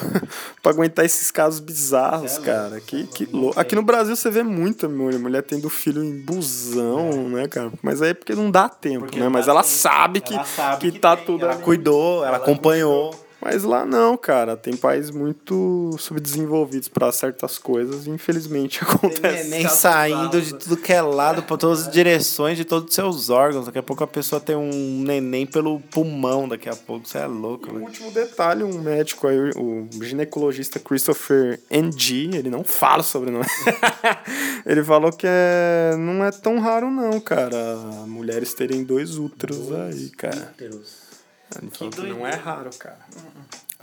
pra 0.63 0.73
aguentar 0.73 1.05
esses 1.05 1.31
casos 1.31 1.61
bizarros, 1.61 2.37
cara. 2.39 2.81
Que, 2.81 3.07
que 3.07 3.25
louco. 3.27 3.59
Aqui 3.59 3.75
no 3.75 3.83
Brasil 3.83 4.15
você 4.15 4.31
vê 4.31 4.43
muita 4.43 4.89
mulher, 4.89 5.19
mulher 5.19 5.43
tendo 5.43 5.71
filho 5.71 6.05
em 6.05 6.21
busão, 6.23 7.29
né, 7.31 7.49
cara? 7.49 7.73
Mas 7.83 8.03
aí 8.03 8.11
é 8.11 8.15
porque 8.15 8.35
não 8.35 8.51
dá 8.51 8.69
tempo, 8.69 9.07
Porque 9.07 9.19
né? 9.21 9.29
Mas 9.29 9.49
ela 9.49 9.63
sabe 9.63 10.21
que, 10.21 10.35
Ela 10.35 10.45
sabe 10.45 10.81
que, 10.81 10.93
que 10.93 10.99
tá 10.99 11.17
tem, 11.17 11.25
tudo 11.27 11.45
ela 11.47 11.57
cuidou, 11.57 12.25
ela 12.25 12.37
acompanhou. 12.37 13.26
Mas 13.49 13.63
lá 13.63 13.87
não, 13.87 14.17
cara. 14.17 14.57
Tem 14.57 14.77
países 14.77 15.13
muito 15.13 15.95
subdesenvolvidos 16.01 16.89
pra 16.89 17.13
certas 17.13 17.59
coisas 17.59 18.05
e 18.07 18.11
infelizmente 18.11 18.81
Tem 18.85 18.89
acontece. 18.95 19.45
neném 19.45 19.63
casos 19.63 19.79
saindo 19.79 20.43
de 20.43 20.53
tudo 20.55 20.77
que 20.77 20.93
é 20.93 21.01
lado, 21.01 21.45
pra 21.45 21.57
todas 21.57 21.87
as 21.87 21.93
direções 21.93 22.57
de 22.57 22.65
todos 22.65 22.89
os 22.89 22.95
seus 22.97 23.31
órgãos. 23.31 23.67
Daqui 23.67 23.79
a 23.79 23.83
pouco 23.85 24.03
a 24.03 24.07
pessoa 24.07 24.41
tem 24.41 24.57
um 24.57 25.01
neném 25.03 25.47
pelo 25.47 25.79
pulmão, 25.79 26.49
daqui 26.49 26.69
a 26.69 26.75
pouco. 26.75 27.07
Você 27.07 27.19
é 27.19 27.27
louco, 27.27 27.71
Um 27.71 27.75
velho. 27.75 27.85
último 27.85 28.11
detalhe, 28.11 28.65
um 28.65 28.81
médico 28.81 29.29
aí, 29.29 29.39
o 29.57 29.87
ginecologista 30.03 30.81
Christopher 30.81 31.61
N.G., 31.71 32.31
ele 32.35 32.51
não 32.51 32.65
fala 32.65 33.05
sobre 33.05 33.31
nome. 33.31 33.47
ele 34.67 34.83
falou 34.83 35.13
que 35.13 35.27
é, 35.29 35.95
não 35.97 36.25
é 36.25 36.33
tão 36.33 36.59
raro 36.59 36.91
não, 36.91 37.21
cara, 37.21 37.77
mulheres 38.09 38.55
terem 38.55 38.83
dois 38.83 39.19
úteros 39.19 39.71
aí, 39.73 40.09
cara. 40.11 40.53
Ele 40.61 40.81
que 41.71 42.03
não 42.03 42.27
é 42.27 42.35
raro, 42.35 42.71
cara. 42.79 42.99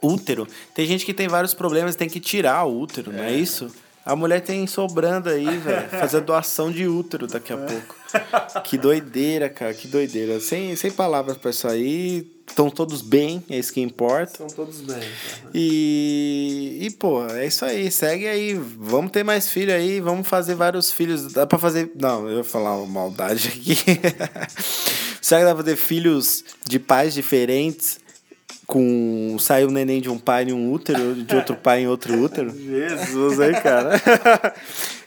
Útero. 0.01 0.47
Tem 0.73 0.85
gente 0.85 1.05
que 1.05 1.13
tem 1.13 1.27
vários 1.27 1.53
problemas 1.53 1.95
tem 1.95 2.09
que 2.09 2.19
tirar 2.19 2.63
o 2.65 2.79
útero, 2.79 3.11
não 3.11 3.23
é 3.23 3.33
isso? 3.33 3.71
A 4.05 4.17
mulher 4.17 4.41
tem 4.41 4.67
sobrando 4.67 5.29
aí, 5.29 5.45
velho. 5.45 5.89
Fazer 5.89 6.19
doação 6.21 6.69
de 6.69 6.85
útero 6.87 7.25
daqui 7.25 7.53
a 7.53 7.57
pouco. 7.57 7.95
Que 8.63 8.77
doideira, 8.77 9.49
cara, 9.49 9.73
que 9.73 9.87
doideira. 9.87 10.39
Sem, 10.39 10.75
sem 10.75 10.91
palavras 10.91 11.35
pra 11.35 11.49
isso 11.49 11.67
aí. 11.67 12.31
Estão 12.47 12.69
todos 12.69 13.01
bem, 13.01 13.43
é 13.49 13.57
isso 13.57 13.73
que 13.73 13.81
importa. 13.81 14.37
São 14.37 14.47
todos 14.47 14.81
bem, 14.81 14.99
cara. 14.99 15.51
E, 15.51 16.77
e, 16.81 16.91
pô, 16.91 17.25
é 17.25 17.47
isso 17.47 17.65
aí. 17.65 17.89
Segue 17.89 18.27
aí. 18.27 18.53
Vamos 18.53 19.11
ter 19.11 19.23
mais 19.23 19.49
filho 19.49 19.73
aí. 19.73 19.99
Vamos 19.99 20.27
fazer 20.27 20.53
vários 20.53 20.91
filhos. 20.91 21.33
Dá 21.33 21.47
pra 21.47 21.57
fazer. 21.57 21.91
Não, 21.99 22.29
eu 22.29 22.37
ia 22.37 22.43
falar 22.43 22.77
uma 22.77 22.85
maldade 22.85 23.47
aqui. 23.47 23.77
Será 25.23 25.39
que 25.39 25.47
dá 25.47 25.55
pra 25.55 25.63
ter 25.63 25.77
filhos 25.77 26.43
de 26.65 26.77
pais 26.77 27.13
diferentes? 27.13 27.97
Com. 28.67 29.37
Saiu 29.39 29.67
um 29.69 29.71
neném 29.71 30.01
de 30.01 30.09
um 30.09 30.17
pai 30.17 30.43
em 30.43 30.53
um 30.53 30.71
útero, 30.71 31.15
de 31.15 31.35
outro 31.35 31.55
pai 31.55 31.81
em 31.81 31.87
outro 31.87 32.17
útero? 32.21 32.49
Jesus 32.55 33.39
aí, 33.39 33.53
cara. 33.61 34.01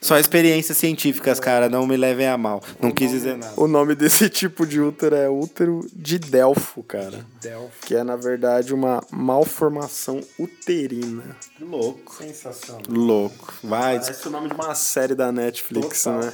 Só 0.00 0.18
experiências 0.18 0.78
científicas, 0.78 1.38
cara. 1.38 1.68
Não 1.68 1.86
me 1.86 1.96
levem 1.96 2.26
a 2.28 2.36
mal. 2.38 2.62
Não 2.80 2.90
quis 2.90 3.10
dizer 3.10 3.36
nada. 3.36 3.52
o 3.56 3.66
nome 3.66 3.94
desse 3.94 4.28
tipo 4.30 4.66
de 4.66 4.80
útero 4.80 5.16
é 5.16 5.28
útero 5.28 5.86
de 5.92 6.18
Delfo, 6.18 6.82
cara. 6.82 7.26
Que 7.82 7.96
é, 7.96 8.02
na 8.04 8.16
verdade, 8.16 8.72
uma 8.72 9.02
malformação 9.10 10.20
uterina. 10.38 11.36
Louco. 11.60 12.16
Sensacional. 12.22 12.82
Louco. 12.88 13.52
Vai, 13.62 13.98
Parece 14.00 14.28
o 14.28 14.30
nome 14.30 14.48
de 14.48 14.54
uma 14.54 14.74
série 14.74 15.14
da 15.14 15.30
Netflix, 15.32 16.02
Total. 16.04 16.20
né? 16.20 16.32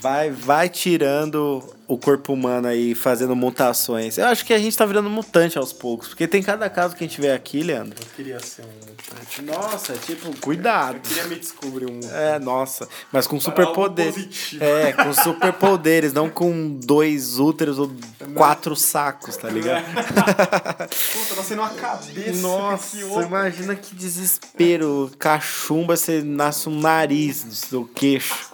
Vai, 0.00 0.30
vai 0.30 0.68
tirando 0.68 1.62
o 1.88 1.96
corpo 1.96 2.32
humano 2.32 2.66
aí, 2.66 2.94
fazendo 2.94 3.36
mutações. 3.36 4.18
Eu 4.18 4.26
acho 4.26 4.44
que 4.44 4.52
a 4.52 4.58
gente 4.58 4.76
tá 4.76 4.84
virando 4.84 5.08
mutante 5.08 5.56
aos 5.56 5.72
poucos. 5.72 6.08
Porque 6.08 6.26
tem 6.26 6.42
cada 6.42 6.68
caso 6.68 6.96
que 6.96 7.04
a 7.04 7.06
gente 7.06 7.20
vê 7.20 7.30
aqui, 7.30 7.62
Leandro. 7.62 7.96
Eu 8.00 8.06
queria 8.16 8.40
ser 8.40 8.62
um. 8.62 9.44
Nossa, 9.44 9.94
tipo, 9.94 10.36
cuidado. 10.40 11.00
queria 11.00 11.24
me 11.24 11.36
descobrir 11.36 11.86
um. 11.86 12.00
É, 12.12 12.38
nossa. 12.38 12.88
Mas 13.12 13.26
com 13.26 13.38
superpoderes. 13.38 14.56
É, 14.60 14.92
com 14.92 15.12
superpoderes, 15.12 16.12
não 16.12 16.28
com 16.28 16.76
dois 16.82 17.38
úteros 17.38 17.78
ou 17.78 17.92
quatro 18.34 18.74
sacos, 18.74 19.36
tá 19.36 19.48
ligado? 19.48 19.84
Puta, 19.94 21.34
tá 21.36 21.42
sendo 21.44 21.62
uma 21.62 21.70
cabeça. 21.70 22.40
Nossa, 22.40 22.96
imagina 23.22 23.76
que 23.76 23.94
desespero. 23.94 25.10
Cachumba, 25.18 25.96
você 25.96 26.20
nasce 26.22 26.68
um 26.68 26.80
nariz 26.80 27.44
do 27.44 27.54
seu 27.54 27.84
queixo. 27.84 28.50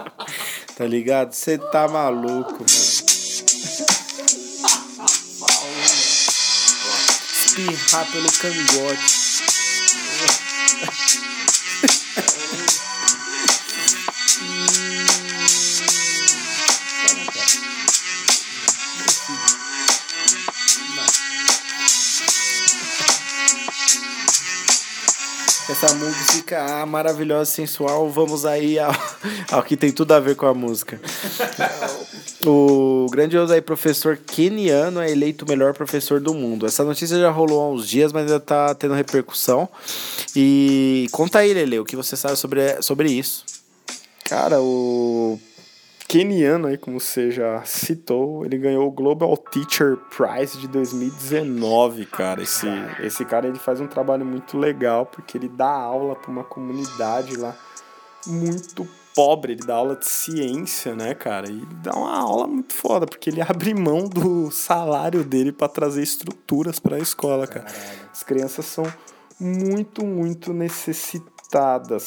Tá 0.77 0.85
ligado? 0.85 1.33
Você 1.33 1.57
tá 1.57 1.89
maluco, 1.89 2.53
mano. 2.53 3.22
Espirrar 7.33 8.11
pelo 8.11 8.33
cangote. 8.33 9.23
Essa 25.69 25.95
música 25.95 26.85
maravilhosa, 26.87 27.51
sensual, 27.51 28.11
vamos 28.11 28.45
aí 28.45 28.79
ao, 28.79 28.93
ao 29.51 29.63
que 29.63 29.77
tem 29.77 29.93
tudo 29.93 30.13
a 30.13 30.21
ver 30.21 30.37
com 30.37 30.47
a 30.47 30.55
música. 30.55 31.01
O 32.45 33.07
grandioso 33.09 33.53
aí 33.53 33.61
professor 33.61 34.17
keniano 34.17 35.01
é 35.01 35.09
eleito 35.09 35.45
o 35.45 35.49
melhor 35.49 35.73
professor 35.75 36.19
do 36.19 36.35
mundo. 36.35 36.67
Essa 36.67 36.83
notícia 36.83 37.17
já 37.17 37.31
rolou 37.31 37.61
há 37.61 37.71
uns 37.71 37.89
dias, 37.89 38.13
mas 38.13 38.25
ainda 38.25 38.41
tá 38.41 38.75
tendo 38.75 38.95
repercussão. 38.95 39.69
E 40.35 41.07
conta 41.13 41.39
aí, 41.39 41.55
Lele, 41.55 41.79
o 41.79 41.85
que 41.85 41.95
você 41.95 42.17
sabe 42.17 42.37
sobre, 42.37 42.83
sobre 42.83 43.13
isso. 43.13 43.45
Cara, 44.25 44.61
o 44.61 45.39
keniano 46.13 46.67
aí, 46.67 46.77
como 46.77 47.01
você 47.01 47.31
já 47.31 47.65
citou, 47.65 48.45
ele 48.45 48.59
ganhou 48.59 48.87
o 48.87 48.91
Global 48.91 49.35
Teacher 49.35 49.97
Prize 50.15 50.59
de 50.59 50.69
2019, 50.69 52.05
cara. 52.05 52.43
Esse, 52.43 52.67
esse 53.01 53.25
cara 53.25 53.49
ele 53.49 53.59
faz 53.59 53.81
um 53.81 53.87
trabalho 53.87 54.23
muito 54.23 54.59
legal 54.59 55.07
porque 55.07 55.39
ele 55.39 55.49
dá 55.49 55.71
aula 55.71 56.15
para 56.15 56.31
uma 56.31 56.45
comunidade 56.45 57.35
lá 57.39 57.57
muito 58.27 58.87
pobre, 59.15 59.55
ele 59.55 59.65
dá 59.65 59.77
aula 59.77 59.97
de 59.97 60.07
ciência, 60.07 60.95
né, 60.95 61.15
cara? 61.15 61.49
E 61.49 61.55
ele 61.55 61.75
dá 61.83 61.95
uma 61.95 62.15
aula 62.15 62.47
muito 62.47 62.75
foda, 62.75 63.07
porque 63.07 63.31
ele 63.31 63.41
abre 63.43 63.73
mão 63.73 64.07
do 64.07 64.51
salário 64.51 65.25
dele 65.25 65.51
para 65.51 65.69
trazer 65.69 66.03
estruturas 66.03 66.79
para 66.79 66.97
a 66.97 67.01
escola, 67.01 67.47
cara. 67.47 67.65
As 68.13 68.23
crianças 68.23 68.67
são 68.67 68.85
muito, 69.41 70.05
muito 70.05 70.53
necessitadas, 70.53 71.32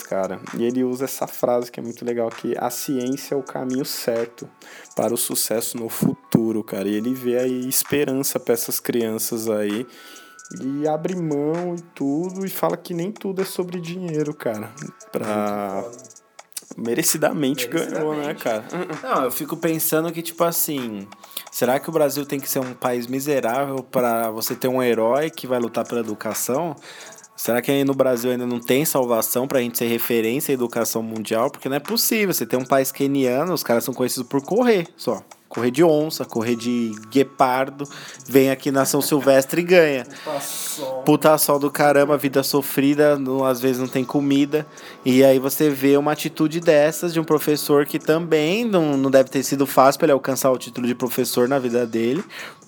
cara. 0.08 0.40
E 0.58 0.64
ele 0.64 0.84
usa 0.84 1.06
essa 1.06 1.28
frase 1.28 1.72
que 1.72 1.80
é 1.80 1.84
muito 1.84 2.04
legal, 2.04 2.30
que 2.30 2.56
a 2.58 2.70
ciência 2.70 3.36
é 3.36 3.38
o 3.38 3.44
caminho 3.44 3.86
certo 3.86 4.50
para 4.96 5.14
o 5.14 5.18
sucesso 5.18 5.78
no 5.78 5.90
futuro, 5.90 6.64
cara. 6.64 6.88
E 6.88 6.96
ele 6.96 7.14
vê 7.14 7.38
aí 7.38 7.68
esperança 7.68 8.40
para 8.40 8.54
essas 8.54 8.80
crianças 8.80 9.50
aí 9.50 9.86
E 10.62 10.88
abre 10.88 11.16
mão 11.16 11.76
e 11.76 11.82
tudo, 11.94 12.46
e 12.46 12.50
fala 12.50 12.78
que 12.78 12.94
nem 12.94 13.12
tudo 13.12 13.42
é 13.42 13.46
sobre 13.46 13.80
dinheiro, 13.80 14.34
cara. 14.34 14.72
Pra. 15.12 15.84
Merecidamente, 16.78 17.68
ganhou, 17.68 18.16
né, 18.16 18.34
cara? 18.34 18.66
Não, 19.02 19.24
eu 19.24 19.32
fico 19.32 19.56
pensando 19.56 20.12
que, 20.12 20.22
tipo 20.22 20.44
assim, 20.44 21.08
será 21.50 21.80
que 21.80 21.90
o 21.90 21.92
Brasil 21.92 22.26
tem 22.26 22.40
que 22.40 22.50
ser 22.50 22.60
um 22.60 22.74
país 22.74 23.08
miserável 23.08 23.78
para 23.82 24.30
você 24.30 24.56
ter 24.56 24.68
um 24.68 24.84
herói 24.84 25.30
que 25.30 25.48
vai 25.48 25.58
lutar 25.58 25.88
pela 25.88 26.02
educação? 26.02 26.76
Será 27.36 27.62
que 27.62 27.70
aí 27.70 27.84
no 27.84 27.94
Brasil 27.94 28.32
ainda 28.32 28.46
não 28.46 28.60
tem 28.60 28.86
salvação 28.86 29.48
pra 29.48 29.60
gente 29.60 29.78
ser 29.78 29.88
referência 29.88 30.52
em 30.52 30.56
educação 30.56 31.04
mundial? 31.04 31.52
Porque 31.52 31.68
não 31.68 31.76
é 31.76 31.80
possível. 31.82 32.34
Você 32.34 32.46
tem 32.46 32.58
um 32.58 32.66
país 32.66 32.92
keniano, 32.92 33.54
os 33.54 33.62
caras 33.62 33.84
são 33.84 33.94
conhecidos 33.94 34.28
por 34.28 34.42
correr 34.42 34.88
só. 34.96 35.22
Correr 35.48 35.70
de 35.70 35.84
onça, 35.84 36.26
correr 36.26 36.56
de 36.56 36.94
guepardo. 37.10 37.88
Vem 38.28 38.50
aqui 38.50 38.72
na 38.72 38.84
São 38.84 39.02
Silvestre 39.02 39.62
e 39.62 39.64
ganha. 39.64 40.06
Puta 41.06 41.38
sol 41.38 41.60
do 41.60 41.70
caramba, 41.70 42.18
vida 42.18 42.42
sofrida, 42.42 43.18
não, 43.18 43.46
às 43.46 43.62
vezes 43.62 43.80
não 43.80 43.88
tem 43.88 44.04
comida. 44.04 44.66
E 45.06 45.24
aí 45.24 45.38
você 45.38 45.70
vê 45.70 45.96
uma 45.98 46.14
atitude 46.14 46.60
dessas 46.60 47.14
de 47.14 47.20
um 47.20 47.24
professor 47.24 47.86
que 47.86 48.00
também 48.00 48.66
não, 48.66 48.98
não 48.98 49.12
deve 49.12 49.30
ter 49.30 49.44
sido 49.44 49.66
fácil 49.66 50.00
para 50.00 50.08
ele 50.08 50.14
alcançar 50.14 50.52
o 50.52 50.58
título 50.58 50.88
de 50.88 50.96
professor 50.96 51.48
na 51.48 51.60
vida 51.60 51.86
dele. 51.86 52.24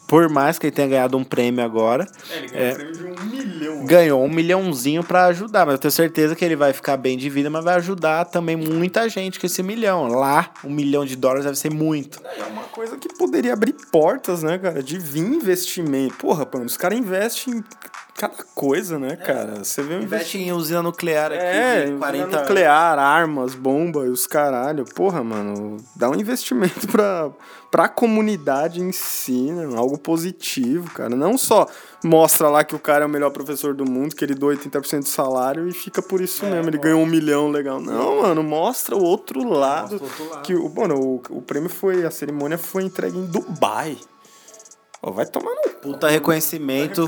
Por 0.07 0.29
mais 0.29 0.57
que 0.57 0.67
ele 0.67 0.71
tenha 0.75 0.87
ganhado 0.87 1.17
um 1.17 1.23
prêmio 1.23 1.63
agora. 1.63 2.07
Ele 2.31 2.49
É. 2.53 2.73
prêmio 2.73 2.93
de 2.93 3.03
um 3.03 3.25
milhão. 3.25 3.85
Ganhou 3.85 4.23
um 4.23 4.29
milhãozinho 4.29 5.03
pra 5.03 5.25
ajudar, 5.25 5.65
mas 5.65 5.73
eu 5.73 5.79
tenho 5.79 5.91
certeza 5.91 6.35
que 6.35 6.45
ele 6.45 6.55
vai 6.55 6.71
ficar 6.71 6.95
bem 6.95 7.17
de 7.17 7.29
vida, 7.29 7.49
mas 7.49 7.63
vai 7.65 7.75
ajudar 7.75 8.25
também 8.25 8.55
muita 8.55 9.09
gente 9.09 9.39
com 9.39 9.45
esse 9.45 9.61
milhão. 9.61 10.07
Lá, 10.07 10.49
um 10.63 10.69
milhão 10.71 11.05
de 11.05 11.15
dólares 11.15 11.43
deve 11.45 11.57
ser 11.57 11.71
muito. 11.71 12.21
É 12.37 12.43
uma 12.45 12.63
coisa 12.63 12.95
que 12.97 13.09
poderia 13.09 13.51
abrir 13.53 13.73
portas, 13.91 14.43
né, 14.43 14.57
cara? 14.57 14.81
De 14.81 14.97
vir 14.97 15.23
investimento. 15.23 16.15
Porra, 16.15 16.47
mano, 16.51 16.65
os 16.65 16.77
caras 16.77 16.97
investem 16.97 17.55
em 17.55 17.63
cada 18.17 18.43
coisa, 18.55 18.97
né, 18.99 19.15
cara? 19.15 19.63
Você 19.63 19.81
vê 19.83 19.95
um 19.95 20.01
Investe 20.01 20.37
em 20.39 20.51
usina 20.51 20.81
nuclear 20.81 21.31
aqui 21.31 21.39
É, 21.39 21.85
de 21.85 21.91
40 21.93 21.99
40 22.27 22.39
nuclear, 22.41 22.99
armas, 22.99 23.53
bomba 23.55 24.05
e 24.05 24.09
os 24.09 24.25
caralho. 24.27 24.83
Porra, 24.83 25.23
mano, 25.23 25.77
dá 25.95 26.09
um 26.09 26.15
investimento 26.15 26.87
pra, 26.91 27.29
pra 27.71 27.87
comunidade 27.87 28.81
em 28.81 28.91
si, 28.91 29.51
né? 29.51 29.67
Algo 29.77 29.97
positivo, 29.97 30.89
cara. 30.91 31.15
Não 31.15 31.37
só 31.37 31.67
mostra 32.03 32.49
lá 32.49 32.63
que 32.63 32.75
o 32.75 32.79
cara 32.79 33.03
é 33.03 33.07
o 33.07 33.09
melhor 33.09 33.29
professor 33.29 33.73
do 33.75 33.85
mundo, 33.85 34.15
que 34.15 34.25
ele 34.25 34.33
doa 34.35 34.55
80% 34.55 34.99
do 35.03 35.07
salário 35.07 35.67
e 35.67 35.71
fica 35.71 36.01
por 36.01 36.19
isso 36.19 36.43
mesmo. 36.45 36.69
Ele 36.69 36.77
ganhou 36.77 36.99
um 37.01 37.05
milhão, 37.05 37.49
legal. 37.49 37.79
Não, 37.79 38.23
mano, 38.23 38.41
mostra 38.43 38.95
o 38.95 39.03
outro 39.03 39.43
lado. 39.47 40.01
Que, 40.43 40.55
o- 40.55 40.69
mano, 40.75 40.95
o, 40.99 41.21
o 41.37 41.41
prêmio 41.41 41.69
foi, 41.69 42.05
a 42.05 42.11
cerimônia 42.11 42.57
foi 42.57 42.83
entregue 42.83 43.17
em 43.17 43.25
Dubai. 43.25 43.97
Vai 45.01 45.25
tomar 45.25 45.51
no. 45.53 45.67
Puta 45.77 46.09
reconhecimento. 46.09 47.07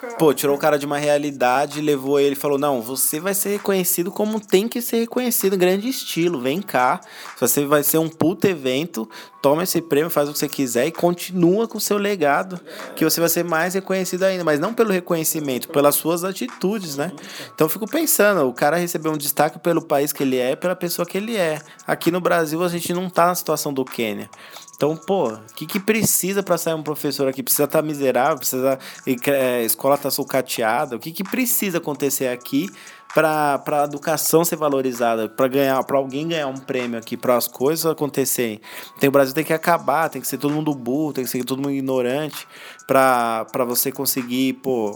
cara. 0.00 0.14
Pô, 0.14 0.32
tirou 0.32 0.56
o 0.56 0.58
cara 0.58 0.78
de 0.78 0.86
uma 0.86 0.98
realidade, 0.98 1.80
levou 1.80 2.18
ele 2.18 2.32
e 2.32 2.38
falou: 2.38 2.58
Não, 2.58 2.80
você 2.80 3.20
vai 3.20 3.34
ser 3.34 3.50
reconhecido 3.50 4.10
como 4.10 4.40
tem 4.40 4.66
que 4.66 4.80
ser 4.80 5.00
reconhecido, 5.00 5.54
em 5.54 5.58
grande 5.58 5.88
estilo. 5.88 6.40
Vem 6.40 6.62
cá. 6.62 7.00
Você 7.38 7.64
vai 7.66 7.82
ser 7.82 7.98
um 7.98 8.08
puta 8.08 8.48
evento, 8.48 9.08
toma 9.42 9.62
esse 9.62 9.80
prêmio, 9.82 10.10
faz 10.10 10.28
o 10.28 10.32
que 10.32 10.38
você 10.38 10.48
quiser 10.48 10.86
e 10.86 10.92
continua 10.92 11.68
com 11.68 11.78
o 11.78 11.80
seu 11.80 11.98
legado. 11.98 12.58
Que 12.96 13.04
você 13.04 13.20
vai 13.20 13.28
ser 13.28 13.44
mais 13.44 13.74
reconhecido 13.74 14.22
ainda, 14.24 14.42
mas 14.42 14.58
não 14.58 14.72
pelo 14.72 14.90
reconhecimento, 14.90 15.68
pelas 15.68 15.94
suas 15.94 16.24
atitudes, 16.24 16.96
né? 16.96 17.12
Então 17.54 17.66
eu 17.66 17.68
fico 17.68 17.86
pensando, 17.86 18.48
o 18.48 18.52
cara 18.52 18.76
recebeu 18.76 19.12
um 19.12 19.16
destaque 19.16 19.58
pelo 19.58 19.82
país 19.82 20.12
que 20.12 20.22
ele 20.22 20.38
é, 20.38 20.56
pela 20.56 20.74
pessoa 20.74 21.04
que 21.04 21.18
ele 21.18 21.36
é. 21.36 21.60
Aqui 21.86 22.10
no 22.10 22.20
Brasil 22.20 22.62
a 22.64 22.68
gente 22.68 22.92
não 22.94 23.10
tá 23.10 23.26
na 23.26 23.34
situação 23.34 23.72
do 23.72 23.84
Quênia. 23.84 24.28
Então, 24.76 24.94
pô, 24.94 25.28
o 25.28 25.54
que, 25.54 25.66
que 25.66 25.80
precisa 25.80 26.42
para 26.42 26.58
sair 26.58 26.74
um 26.74 26.82
professor 26.82 27.26
aqui? 27.26 27.42
Precisa 27.42 27.64
estar 27.64 27.82
miserável, 27.82 28.36
precisa. 28.36 28.78
é, 29.26 29.64
escola 29.64 29.96
tá 29.96 30.10
sucateada. 30.10 30.96
O 30.96 30.98
que, 30.98 31.12
que 31.12 31.24
precisa 31.24 31.78
acontecer 31.78 32.28
aqui 32.28 32.68
para 33.14 33.62
a 33.66 33.84
educação 33.84 34.44
ser 34.44 34.56
valorizada, 34.56 35.30
para 35.30 35.48
ganhar, 35.48 35.82
para 35.84 35.96
alguém 35.96 36.28
ganhar 36.28 36.48
um 36.48 36.58
prêmio 36.58 36.98
aqui, 36.98 37.16
para 37.16 37.36
as 37.36 37.48
coisas 37.48 37.86
acontecerem? 37.86 38.60
Tem, 39.00 39.08
o 39.08 39.12
Brasil 39.12 39.34
tem 39.34 39.44
que 39.44 39.54
acabar, 39.54 40.10
tem 40.10 40.20
que 40.20 40.28
ser 40.28 40.36
todo 40.36 40.52
mundo 40.52 40.74
burro, 40.74 41.14
tem 41.14 41.24
que 41.24 41.30
ser 41.30 41.42
todo 41.42 41.56
mundo 41.56 41.72
ignorante, 41.72 42.46
para 42.86 43.64
você 43.66 43.90
conseguir, 43.90 44.54
pô. 44.54 44.94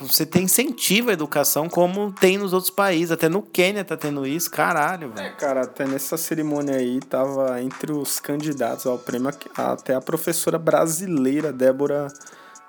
Você 0.00 0.24
ter 0.24 0.40
incentivo 0.40 1.10
à 1.10 1.12
educação 1.12 1.68
como 1.68 2.12
tem 2.12 2.38
nos 2.38 2.52
outros 2.52 2.70
países. 2.70 3.10
Até 3.10 3.28
no 3.28 3.42
Quênia 3.42 3.84
tá 3.84 3.96
tendo 3.96 4.26
isso. 4.26 4.50
Caralho, 4.50 5.10
velho. 5.10 5.36
Cara, 5.36 5.62
até 5.62 5.86
nessa 5.86 6.16
cerimônia 6.16 6.76
aí 6.76 7.00
tava 7.00 7.60
entre 7.60 7.92
os 7.92 8.20
candidatos 8.20 8.86
ao 8.86 8.98
prêmio 8.98 9.30
até 9.56 9.94
a 9.94 10.00
professora 10.00 10.58
brasileira 10.58 11.52
Débora 11.52 12.08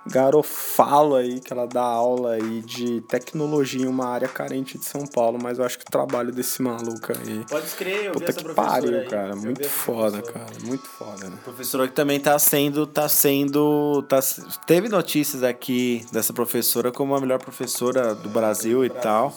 Garofalo 0.10 1.16
aí, 1.16 1.39
que 1.39 1.51
ela 1.51 1.66
dá 1.68 1.82
aula 1.84 2.34
aí 2.34 2.62
de 2.62 3.01
tecnologia 3.01 3.82
em 3.84 3.88
uma 3.88 4.08
área 4.08 4.28
carente 4.28 4.78
de 4.78 4.86
São 4.86 5.05
Paulo, 5.05 5.38
mas 5.41 5.60
eu 5.60 5.66
acho 5.66 5.78
que 5.78 5.86
o 5.88 5.91
trabalho 5.91 6.32
desse 6.32 6.62
maluco 6.62 7.12
aí. 7.12 7.45
Pode 7.49 7.66
escrever, 7.66 8.05
eu 8.08 8.14
vi 8.14 8.20
Puta 8.20 8.26
essa 8.32 8.38
que 8.38 8.43
professora 8.43 8.82
pariu, 8.82 8.99
aí. 8.99 9.05
cara. 9.08 9.30
Eu 9.30 9.38
vi 9.38 9.45
Muito 9.45 9.70
foda, 9.70 10.22
cara. 10.22 10.45
Muito 10.64 10.88
foda, 10.88 11.30
né? 11.30 11.38
Professora 11.43 11.88
que 11.88 11.93
também 11.93 12.20
tá 12.20 12.38
sendo, 12.39 12.86
tá 12.88 13.08
sendo, 13.10 14.03
tá, 14.03 14.20
teve 14.66 14.89
notícias 14.89 15.43
aqui 15.43 16.05
dessa 16.12 16.34
professora 16.34 16.91
como 16.91 17.16
a 17.16 17.22
melhor 17.22 17.39
professora 17.39 18.14
do 18.16 18.30
Brasil 18.30 18.84
e 18.86 18.89
tal, 18.89 19.34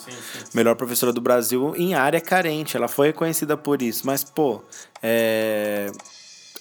melhor 0.55 0.75
professora 0.77 1.13
do 1.13 1.21
Brasil 1.21 1.75
em 1.77 1.95
área 1.95 2.21
carente. 2.21 2.77
Ela 2.77 2.89
foi 2.89 3.09
reconhecida 3.09 3.57
por 3.57 3.83
isso, 3.83 4.07
mas 4.07 4.25
pô, 4.25 4.63
é, 5.03 5.91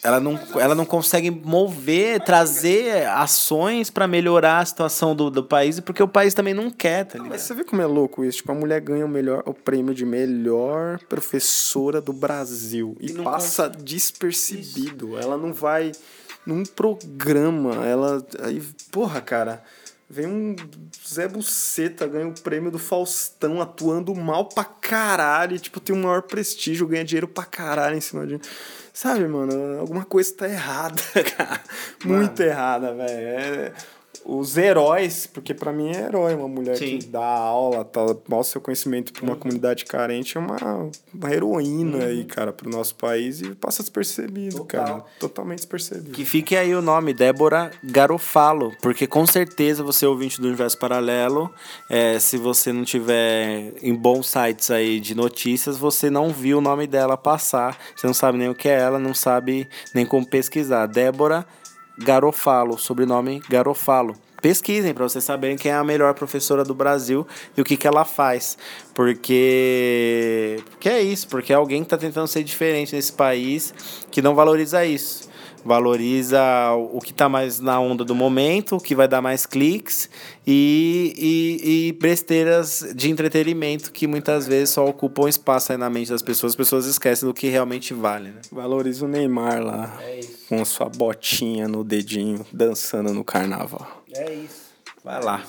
ela 0.03 0.19
não, 0.19 0.39
ela 0.59 0.73
não 0.73 0.85
consegue 0.85 1.29
mover, 1.29 2.21
trazer 2.21 3.05
ações 3.07 3.89
para 3.89 4.07
melhorar 4.07 4.59
a 4.59 4.65
situação 4.65 5.15
do, 5.15 5.29
do 5.29 5.43
país, 5.43 5.79
porque 5.79 6.01
o 6.01 6.07
país 6.07 6.33
também 6.33 6.53
não 6.53 6.69
quer, 6.71 7.05
tá 7.05 7.17
Mas 7.17 7.23
ligado? 7.23 7.39
você 7.39 7.53
vê 7.53 7.63
como 7.63 7.81
é 7.81 7.85
louco 7.85 8.23
isso? 8.23 8.37
Tipo, 8.37 8.51
a 8.53 8.55
mulher 8.55 8.79
ganha 8.81 9.05
o, 9.05 9.09
melhor, 9.09 9.43
o 9.45 9.53
prêmio 9.53 9.93
de 9.93 10.05
melhor 10.05 10.99
professora 11.09 11.99
do 11.99 12.13
Brasil 12.13 12.95
e, 12.99 13.11
não 13.11 13.23
passa 13.23 13.69
despercebido. 13.69 15.17
Ela 15.17 15.37
não 15.37 15.53
vai 15.53 15.91
num 16.45 16.63
programa. 16.63 17.85
Ela. 17.85 18.25
Aí, 18.41 18.61
porra, 18.91 19.21
cara. 19.21 19.63
Vem 20.11 20.25
um 20.25 20.55
Zé 21.07 21.27
Buceta, 21.27 22.07
ganha 22.07 22.27
o 22.27 22.33
prêmio 22.33 22.71
do 22.71 22.79
Faustão, 22.79 23.61
atuando 23.61 24.15
mal 24.15 24.45
pra 24.45 24.63
caralho. 24.63 25.55
e, 25.55 25.59
Tipo, 25.59 25.79
tem 25.79 25.95
o 25.95 25.99
maior 25.99 26.23
prestígio, 26.23 26.87
ganha 26.87 27.05
dinheiro 27.05 27.27
pra 27.27 27.43
caralho 27.45 27.95
em 27.95 28.01
cima 28.01 28.25
de. 28.25 28.39
Sabe, 29.01 29.29
mano? 29.29 29.79
Alguma 29.79 30.03
coisa 30.03 30.35
tá 30.35 30.45
errada, 30.45 31.01
cara. 31.37 31.61
Muito 32.03 32.43
errada, 32.43 32.93
velho. 32.93 33.27
É- 33.29 33.73
os 34.25 34.57
heróis, 34.57 35.27
porque 35.27 35.53
pra 35.53 35.71
mim 35.71 35.89
é 35.89 36.01
herói 36.05 36.35
uma 36.35 36.47
mulher 36.47 36.77
Sim. 36.77 36.99
que 36.99 37.05
dá 37.07 37.25
aula, 37.25 37.83
tal, 37.83 38.21
mostra 38.27 38.53
seu 38.53 38.61
conhecimento 38.61 39.11
pra 39.13 39.23
uma 39.23 39.35
comunidade 39.35 39.85
carente, 39.85 40.37
é 40.37 40.39
uma, 40.39 40.89
uma 41.13 41.33
heroína 41.33 42.05
aí, 42.05 42.23
cara, 42.25 42.53
pro 42.53 42.69
nosso 42.69 42.95
país 42.95 43.41
e 43.41 43.55
passa 43.55 43.81
despercebido, 43.81 44.57
Total. 44.57 44.85
cara. 44.85 45.03
Totalmente 45.19 45.59
despercebido. 45.59 46.11
Que 46.11 46.25
fique 46.25 46.55
aí 46.55 46.73
o 46.75 46.81
nome, 46.81 47.13
Débora 47.13 47.71
Garofalo, 47.83 48.71
porque 48.81 49.07
com 49.07 49.25
certeza 49.25 49.83
você 49.83 50.05
é 50.05 50.07
ouvinte 50.07 50.39
do 50.39 50.47
Universo 50.47 50.77
Paralelo, 50.77 51.51
é, 51.89 52.19
se 52.19 52.37
você 52.37 52.71
não 52.71 52.83
tiver 52.83 53.73
em 53.81 53.93
bons 53.93 54.29
sites 54.29 54.71
aí 54.71 54.99
de 54.99 55.15
notícias, 55.15 55.77
você 55.77 56.09
não 56.09 56.29
viu 56.29 56.59
o 56.59 56.61
nome 56.61 56.87
dela 56.87 57.17
passar, 57.17 57.77
você 57.95 58.05
não 58.05 58.13
sabe 58.13 58.37
nem 58.37 58.49
o 58.49 58.55
que 58.55 58.67
é 58.67 58.79
ela, 58.79 58.99
não 58.99 59.13
sabe 59.13 59.67
nem 59.93 60.05
como 60.05 60.27
pesquisar. 60.27 60.85
Débora 60.87 61.45
Garofalo, 61.99 62.77
sobrenome 62.77 63.41
Garofalo. 63.49 64.15
Pesquisem 64.41 64.93
para 64.93 65.03
vocês 65.03 65.23
saberem 65.23 65.57
quem 65.57 65.71
é 65.71 65.75
a 65.75 65.83
melhor 65.83 66.13
professora 66.13 66.63
do 66.63 66.73
Brasil 66.73 67.27
e 67.57 67.61
o 67.61 67.65
que, 67.65 67.75
que 67.75 67.85
ela 67.85 68.05
faz. 68.05 68.57
Porque. 68.93 70.63
Porque 70.69 70.87
é 70.87 71.01
isso, 71.01 71.27
porque 71.27 71.51
é 71.51 71.55
alguém 71.57 71.81
que 71.81 71.87
está 71.87 71.97
tentando 71.97 72.27
ser 72.27 72.43
diferente 72.43 72.95
nesse 72.95 73.11
país 73.11 73.73
que 74.09 74.21
não 74.21 74.33
valoriza 74.35 74.85
isso 74.85 75.29
valoriza 75.63 76.41
o 76.73 76.99
que 76.99 77.11
está 77.11 77.27
mais 77.27 77.59
na 77.59 77.79
onda 77.79 78.03
do 78.03 78.15
momento, 78.15 78.75
o 78.77 78.79
que 78.79 78.95
vai 78.95 79.07
dar 79.07 79.21
mais 79.21 79.45
cliques 79.45 80.09
e, 80.45 81.13
e, 81.17 81.87
e 81.87 81.91
besteiras 81.93 82.85
de 82.95 83.09
entretenimento 83.09 83.91
que 83.91 84.07
muitas 84.07 84.47
vezes 84.47 84.71
só 84.71 84.85
ocupam 84.87 85.27
espaço 85.27 85.71
aí 85.71 85.77
na 85.77 85.89
mente 85.89 86.09
das 86.09 86.21
pessoas. 86.21 86.53
As 86.53 86.55
pessoas 86.55 86.85
esquecem 86.85 87.27
do 87.27 87.33
que 87.33 87.47
realmente 87.47 87.93
vale, 87.93 88.29
né? 88.29 88.41
Valoriza 88.51 89.05
o 89.05 89.07
Neymar 89.07 89.61
lá, 89.63 89.97
com 90.47 90.63
sua 90.65 90.89
botinha 90.89 91.67
no 91.67 91.83
dedinho, 91.83 92.45
dançando 92.51 93.13
no 93.13 93.23
carnaval. 93.23 94.03
É 94.13 94.33
isso. 94.33 94.69
Vai 95.03 95.23
lá. 95.23 95.43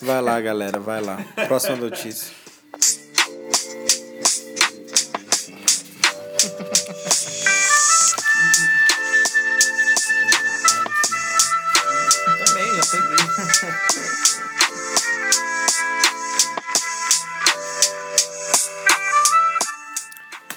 Vai 0.00 0.22
lá, 0.22 0.40
galera, 0.40 0.78
vai 0.78 1.00
lá. 1.00 1.18
Próxima 1.46 1.76
notícia. 1.76 2.32
Peguei. 12.92 13.16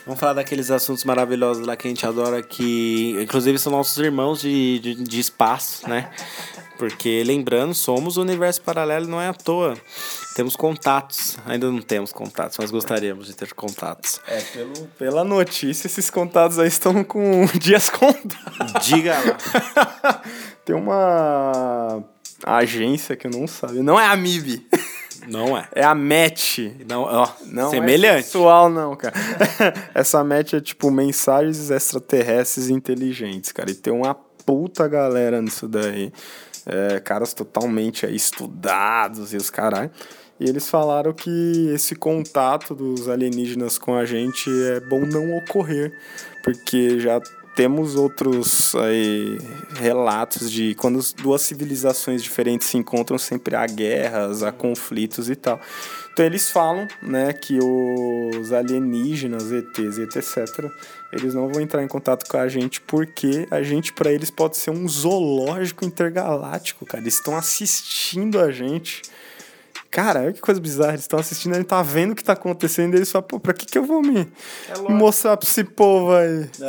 Vamos 0.05 0.19
falar 0.19 0.33
daqueles 0.33 0.69
assuntos 0.69 1.03
maravilhosos 1.03 1.65
lá 1.65 1.75
que 1.75 1.87
a 1.87 1.89
gente 1.89 2.05
adora, 2.05 2.43
que 2.43 3.15
inclusive 3.19 3.57
são 3.57 3.71
nossos 3.71 3.97
irmãos 3.97 4.39
de, 4.39 4.79
de, 4.79 4.95
de 4.95 5.19
espaço, 5.19 5.89
né? 5.89 6.11
Porque, 6.77 7.23
lembrando, 7.23 7.73
somos 7.73 8.17
o 8.17 8.21
universo 8.21 8.61
paralelo, 8.61 9.07
não 9.07 9.19
é 9.19 9.29
à 9.29 9.33
toa. 9.33 9.75
Temos 10.35 10.55
contatos. 10.55 11.37
Ainda 11.45 11.71
não 11.71 11.81
temos 11.81 12.11
contatos, 12.11 12.57
mas 12.59 12.69
gostaríamos 12.69 13.27
de 13.27 13.33
ter 13.33 13.53
contatos. 13.53 14.19
É, 14.27 14.41
pelo, 14.41 14.73
pela 14.99 15.23
notícia, 15.23 15.87
esses 15.87 16.09
contatos 16.09 16.59
aí 16.59 16.67
estão 16.67 17.03
com 17.03 17.45
dias 17.57 17.89
contados. 17.89 18.85
Diga 18.85 19.15
lá. 19.17 20.21
Tem 20.65 20.75
uma 20.75 22.03
agência 22.43 23.15
que 23.15 23.27
eu 23.27 23.31
não 23.31 23.47
sabia. 23.47 23.83
Não 23.83 23.99
é 23.99 24.05
a 24.07 24.15
MIB. 24.15 24.65
Não 25.27 25.57
é. 25.57 25.67
É 25.73 25.83
a 25.83 25.95
MET. 25.95 26.75
Não, 26.87 27.01
ó, 27.03 27.27
Não 27.45 27.69
semelhante. 27.69 28.19
é 28.19 28.21
sexual, 28.23 28.69
não, 28.69 28.95
cara. 28.95 29.15
Essa 29.93 30.23
MET 30.23 30.55
é 30.55 30.61
tipo 30.61 30.91
mensagens 30.91 31.71
extraterrestres 31.71 32.69
inteligentes, 32.69 33.51
cara. 33.51 33.71
E 33.71 33.75
tem 33.75 33.93
uma 33.93 34.13
puta 34.13 34.87
galera 34.87 35.41
nisso 35.41 35.67
daí. 35.67 36.11
É, 36.67 36.99
caras 36.99 37.33
totalmente 37.33 38.05
aí 38.05 38.15
estudados 38.15 39.33
e 39.33 39.37
os 39.37 39.49
caralho. 39.49 39.91
E 40.39 40.49
eles 40.49 40.67
falaram 40.67 41.13
que 41.13 41.69
esse 41.73 41.95
contato 41.95 42.75
dos 42.75 43.07
alienígenas 43.07 43.77
com 43.77 43.95
a 43.95 44.03
gente 44.03 44.49
é 44.73 44.79
bom 44.81 44.99
não 45.05 45.37
ocorrer, 45.37 45.97
porque 46.43 46.99
já 46.99 47.21
temos 47.55 47.95
outros 47.95 48.75
aí, 48.75 49.39
relatos 49.79 50.51
de 50.51 50.75
quando 50.75 50.99
as 50.99 51.13
duas 51.13 51.41
civilizações 51.41 52.21
diferentes 52.21 52.67
se 52.67 52.77
encontram, 52.77 53.17
sempre 53.17 53.55
há 53.55 53.65
guerras, 53.65 54.43
há 54.43 54.51
conflitos 54.51 55.29
e 55.29 55.35
tal. 55.35 55.59
Então 56.11 56.25
eles 56.25 56.49
falam, 56.49 56.87
né, 57.01 57.33
que 57.33 57.59
os 57.59 58.53
alienígenas, 58.53 59.51
ETs 59.51 59.97
e 59.97 60.03
etc, 60.03 60.71
eles 61.11 61.33
não 61.33 61.49
vão 61.49 61.61
entrar 61.61 61.83
em 61.83 61.87
contato 61.87 62.25
com 62.29 62.37
a 62.37 62.47
gente 62.47 62.79
porque 62.81 63.47
a 63.51 63.61
gente 63.63 63.91
para 63.91 64.11
eles 64.11 64.29
pode 64.29 64.57
ser 64.57 64.71
um 64.71 64.87
zoológico 64.87 65.85
intergaláctico, 65.85 66.85
cara. 66.85 67.03
Eles 67.03 67.15
estão 67.15 67.37
assistindo 67.37 68.39
a 68.39 68.51
gente. 68.51 69.01
Cara, 69.95 70.23
olha 70.23 70.33
que 70.33 70.41
coisa 70.41 70.59
bizarra. 70.59 70.91
Eles 70.91 71.03
estão 71.03 71.17
assistindo, 71.17 71.55
ele 71.55 71.63
tá 71.63 71.81
vendo 71.81 72.11
o 72.11 72.15
que 72.15 72.23
tá 72.23 72.33
acontecendo 72.33 72.93
e 72.95 72.97
eles 72.97 73.09
falam, 73.09 73.25
pô, 73.25 73.39
pra 73.39 73.53
que 73.53 73.65
que 73.65 73.77
eu 73.77 73.85
vou 73.85 74.01
me 74.01 74.27
mostrar 74.89 75.37
pra 75.37 75.47
esse 75.47 75.63
povo 75.63 76.13
aí? 76.13 76.49
Não. 76.59 76.67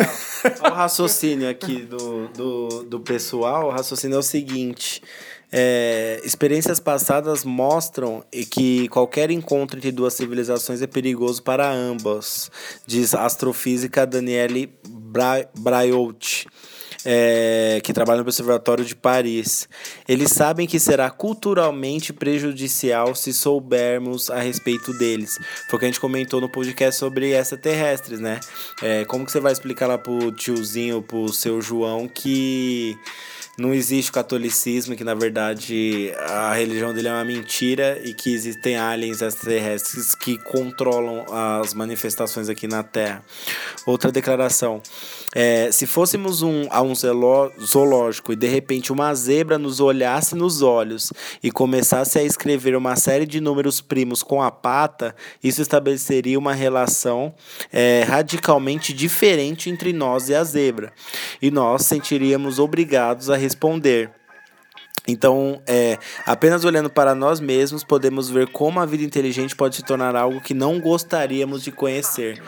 Olha 0.60 0.72
o 0.72 0.76
raciocínio 0.76 1.50
aqui 1.50 1.82
do, 1.82 2.28
do, 2.28 2.68
do 2.84 3.00
pessoal. 3.00 3.66
O 3.66 3.70
raciocínio 3.70 4.14
é 4.14 4.18
o 4.20 4.22
seguinte. 4.22 5.02
é, 5.50 6.20
experiências 6.24 6.78
passadas 6.78 7.42
mostram 7.42 8.24
que 8.50 8.88
qualquer 8.90 9.30
encontro 9.30 9.76
entre 9.76 9.90
duas 9.90 10.14
civilizações 10.14 10.80
é 10.80 10.86
perigoso 10.86 11.42
para 11.42 11.68
ambas, 11.68 12.48
diz 12.86 13.12
a 13.12 13.24
astrofísica 13.24 14.06
Daniele 14.06 14.72
Bra 14.88 15.46
Braiout. 15.58 16.46
É, 17.06 17.80
que 17.84 17.92
trabalha 17.92 18.16
no 18.16 18.22
Observatório 18.22 18.84
de 18.84 18.96
Paris. 18.96 19.68
Eles 20.08 20.32
sabem 20.32 20.66
que 20.66 20.80
será 20.80 21.08
culturalmente 21.08 22.12
prejudicial 22.12 23.14
se 23.14 23.32
soubermos 23.32 24.28
a 24.28 24.40
respeito 24.40 24.92
deles. 24.98 25.38
Foi 25.70 25.76
o 25.76 25.78
que 25.78 25.84
a 25.84 25.88
gente 25.88 26.00
comentou 26.00 26.40
no 26.40 26.48
podcast 26.48 26.98
sobre 26.98 27.32
extraterrestres, 27.32 28.18
né? 28.18 28.40
É, 28.82 29.04
como 29.04 29.24
que 29.24 29.30
você 29.30 29.38
vai 29.38 29.52
explicar 29.52 29.86
lá 29.86 29.96
pro 29.96 30.32
tiozinho, 30.32 31.00
pro 31.00 31.32
seu 31.32 31.62
João, 31.62 32.08
que 32.08 32.98
não 33.58 33.72
existe 33.72 34.12
catolicismo, 34.12 34.94
que 34.94 35.04
na 35.04 35.14
verdade 35.14 36.12
a 36.18 36.52
religião 36.52 36.92
dele 36.92 37.08
é 37.08 37.12
uma 37.12 37.24
mentira 37.24 37.98
e 38.04 38.12
que 38.12 38.34
existem 38.34 38.76
aliens 38.76 39.22
extraterrestres 39.22 40.14
que 40.14 40.36
controlam 40.38 41.24
as 41.32 41.72
manifestações 41.72 42.50
aqui 42.50 42.66
na 42.66 42.82
Terra. 42.82 43.24
Outra 43.86 44.12
declaração. 44.12 44.82
É, 45.34 45.70
se 45.72 45.86
fôssemos 45.86 46.42
um, 46.42 46.66
a 46.70 46.80
um 46.82 46.94
zoológico 46.94 48.32
e 48.32 48.36
de 48.36 48.46
repente 48.46 48.92
uma 48.92 49.14
zebra 49.14 49.58
nos 49.58 49.80
olhasse 49.80 50.34
nos 50.34 50.62
olhos 50.62 51.12
e 51.42 51.50
começasse 51.50 52.18
a 52.18 52.22
escrever 52.22 52.76
uma 52.76 52.96
série 52.96 53.26
de 53.26 53.40
números 53.40 53.80
primos 53.80 54.22
com 54.22 54.42
a 54.42 54.50
pata, 54.50 55.14
isso 55.42 55.60
estabeleceria 55.60 56.38
uma 56.38 56.54
relação 56.54 57.34
é, 57.72 58.04
radicalmente 58.06 58.92
diferente 58.92 59.70
entre 59.70 59.92
nós 59.92 60.28
e 60.28 60.34
a 60.34 60.44
zebra. 60.44 60.92
E 61.40 61.50
nós 61.50 61.82
sentiríamos 61.82 62.58
obrigados 62.58 63.30
a 63.30 63.36
responder. 63.36 64.10
Então, 65.08 65.62
é, 65.66 65.98
apenas 66.24 66.64
olhando 66.64 66.90
para 66.90 67.14
nós 67.14 67.38
mesmos, 67.38 67.84
podemos 67.84 68.28
ver 68.28 68.48
como 68.48 68.80
a 68.80 68.86
vida 68.86 69.04
inteligente 69.04 69.54
pode 69.54 69.76
se 69.76 69.82
tornar 69.82 70.16
algo 70.16 70.40
que 70.40 70.52
não 70.52 70.80
gostaríamos 70.80 71.62
de 71.62 71.70
conhecer. 71.70 72.42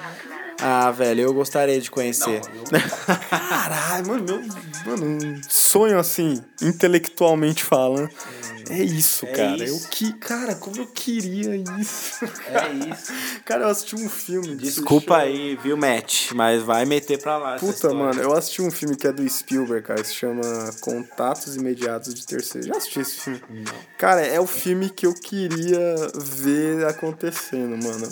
Ah, 0.60 0.90
velho, 0.90 1.20
eu 1.22 1.32
gostaria 1.32 1.80
de 1.80 1.90
conhecer. 1.90 2.40
Caralho, 3.30 4.06
mano, 4.06 4.24
meu 4.24 4.42
mano, 4.86 5.04
um 5.06 5.40
sonho 5.48 5.98
assim, 5.98 6.42
intelectualmente 6.60 7.62
falando. 7.62 8.10
É 8.70 8.82
isso, 8.82 9.24
É 9.24 9.32
cara. 9.32 9.64
isso. 9.64 9.84
Eu 9.86 9.88
que, 9.88 10.12
cara, 10.14 10.54
como 10.54 10.76
eu 10.76 10.86
queria 10.88 11.56
isso. 11.80 12.24
É 12.24 12.92
isso. 12.92 13.12
Cara, 13.42 13.62
eu 13.62 13.68
assisti 13.68 13.94
um 13.96 14.10
filme. 14.10 14.56
Desculpa 14.56 15.16
aí, 15.16 15.56
viu, 15.56 15.74
Matt? 15.74 16.32
Mas 16.34 16.62
vai 16.62 16.84
meter 16.84 17.18
pra 17.18 17.38
lá. 17.38 17.56
Puta, 17.56 17.94
mano, 17.94 18.20
eu 18.20 18.34
assisti 18.36 18.60
um 18.60 18.70
filme 18.70 18.94
que 18.94 19.06
é 19.06 19.12
do 19.12 19.26
Spielberg, 19.26 19.86
cara, 19.86 20.04
se 20.04 20.12
chama 20.12 20.42
Contatos 20.82 21.56
Imediatos 21.56 22.12
de 22.12 22.26
Terceiro. 22.26 22.66
Já 22.66 22.76
assisti 22.76 23.00
esse 23.00 23.14
filme? 23.16 23.40
Cara, 23.96 24.20
é 24.20 24.38
o 24.38 24.46
filme 24.46 24.90
que 24.90 25.06
eu 25.06 25.14
queria 25.14 25.80
ver 26.14 26.84
acontecendo, 26.86 27.82
mano. 27.82 28.06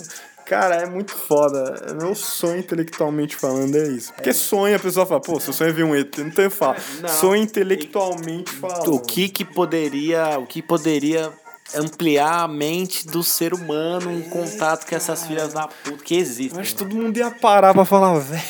Cara, 0.47 0.77
é 0.77 0.87
muito 0.87 1.13
foda. 1.13 1.87
É 1.89 1.95
Meu 1.95 2.15
sonho 2.15 2.61
intelectualmente 2.61 3.35
falando 3.35 3.77
é 3.77 3.89
isso. 3.89 4.13
Porque 4.15 4.33
sonho, 4.33 4.77
a 4.77 4.79
pessoa 4.79 5.05
fala, 5.05 5.21
pô, 5.21 5.41
seu 5.41 5.53
sonho 5.53 5.71
é 5.71 5.73
ver 5.73 5.83
um 5.85 5.95
ET, 5.95 6.17
não 6.19 6.31
tem 6.31 6.49
fala. 6.49 6.77
Sonho 7.09 7.43
intelectualmente 7.43 8.53
falando. 8.53 8.95
O 8.95 9.01
que 9.01 9.29
que 9.29 9.45
poderia, 9.45 10.39
o 10.39 10.47
que 10.47 10.63
poderia 10.63 11.33
ampliar 11.75 12.45
a 12.45 12.49
mente 12.49 13.07
do 13.09 13.25
ser 13.25 13.53
humano 13.53 14.13
em 14.13 14.23
contato 14.23 14.87
com 14.89 14.95
essas 14.95 15.27
filhas 15.27 15.53
da 15.53 15.67
puta 15.67 16.05
que 16.05 16.15
existem. 16.15 16.57
Eu 16.57 16.61
acho 16.61 16.73
que 16.73 16.79
todo 16.79 16.95
mundo 16.95 17.17
ia 17.17 17.31
parar 17.31 17.75
pra 17.75 17.85
falar, 17.85 18.17
velho. 18.21 18.43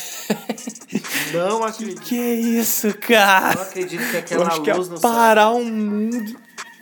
Não 1.33 1.65
acredito. 1.65 2.03
Que 2.03 2.19
é 2.19 2.35
isso, 2.35 2.93
cara? 2.99 3.55
Não 3.55 3.63
acredito 3.63 4.07
que 4.07 4.17
Eu 4.17 4.21
aquela 4.21 4.47
acho 4.49 4.63
que 4.63 4.69
ia 4.69 4.77
luz 4.77 4.89
no 4.89 4.99
céu. 4.99 5.11
parar 5.11 5.51
o 5.51 5.65
mundo 5.65 6.37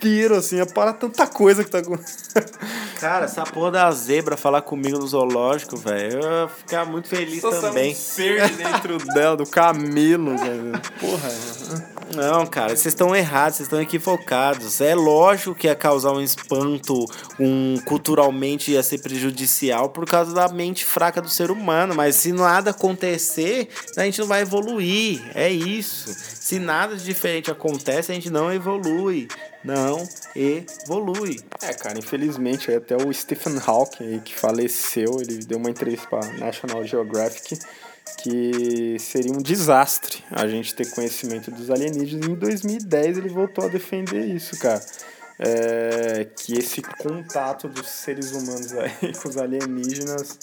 inteiro, 0.05 0.37
assim, 0.37 0.57
ia 0.57 0.67
parar 0.67 0.93
tanta 0.93 1.27
coisa 1.27 1.65
que 1.65 1.71
tá 1.71 1.79
acontecendo. 1.79 2.45
Cara, 3.01 3.25
essa 3.25 3.43
porra 3.45 3.71
da 3.71 3.91
zebra 3.91 4.37
falar 4.37 4.63
comigo 4.63 4.99
no 4.99 5.07
zoológico, 5.07 5.77
velho, 5.77 6.21
eu 6.21 6.43
ia 6.43 6.49
ficar 6.49 6.85
muito 6.85 7.09
feliz 7.09 7.43
também. 7.43 7.93
Um 7.93 7.95
ser 7.95 8.51
dentro 8.51 8.99
dela, 9.15 9.37
do 9.37 9.47
camelo, 9.47 10.37
velho. 10.37 10.73
Porra. 11.01 11.31
Não, 12.15 12.47
cara, 12.47 12.69
vocês 12.69 12.87
estão 12.87 13.17
errados, 13.17 13.57
vocês 13.57 13.67
estão 13.67 13.81
equivocados. 13.81 14.81
É 14.81 14.95
lógico 14.95 15.55
que 15.55 15.67
ia 15.67 15.75
causar 15.75 16.13
um 16.13 16.21
espanto, 16.21 17.05
um 17.41 17.79
culturalmente 17.85 18.71
ia 18.71 18.83
ser 18.83 18.99
prejudicial 18.99 19.89
por 19.89 20.07
causa 20.07 20.33
da 20.33 20.49
mente 20.49 20.85
fraca 20.85 21.21
do 21.21 21.29
ser 21.29 21.51
humano. 21.51 21.95
Mas 21.95 22.17
se 22.17 22.33
nada 22.33 22.71
acontecer, 22.71 23.69
a 23.97 24.05
gente 24.05 24.21
não 24.21 24.27
vai 24.27 24.43
evoluir. 24.43 25.23
É 25.35 25.51
isso. 25.51 26.34
Se 26.45 26.59
nada 26.59 26.95
de 26.95 27.03
diferente 27.03 27.51
acontece, 27.51 28.13
a 28.13 28.15
gente 28.15 28.29
não 28.29 28.53
evolui. 28.53 29.29
Não 29.65 30.07
evolui. 30.37 31.41
É, 31.63 31.73
cara, 31.73 31.99
infelizmente, 31.99 32.71
até 32.71 32.95
o 32.95 33.11
Stephen 33.15 33.59
Hawking, 33.67 34.05
aí, 34.05 34.21
que 34.21 34.35
faleceu, 34.35 35.23
ele 35.23 35.39
deu 35.39 35.57
uma 35.57 35.71
entrevista 35.71 36.07
pra 36.07 36.21
National 36.35 36.85
Geographic 36.85 37.59
que 38.19 38.99
seria 38.99 39.33
um 39.33 39.41
desastre 39.41 40.23
a 40.31 40.47
gente 40.47 40.75
ter 40.75 40.91
conhecimento 40.91 41.51
dos 41.51 41.71
alienígenas. 41.71 42.29
Em 42.29 42.35
2010 42.35 43.17
ele 43.17 43.31
voltou 43.31 43.65
a 43.65 43.69
defender 43.69 44.27
isso, 44.27 44.59
cara. 44.59 44.85
É, 45.37 46.29
que 46.37 46.57
esse 46.57 46.81
contato 46.81 47.69
dos 47.69 47.89
seres 47.89 48.31
humanos 48.33 48.73
aí 48.73 49.13
com 49.21 49.29
os 49.29 49.37
alienígenas 49.37 50.39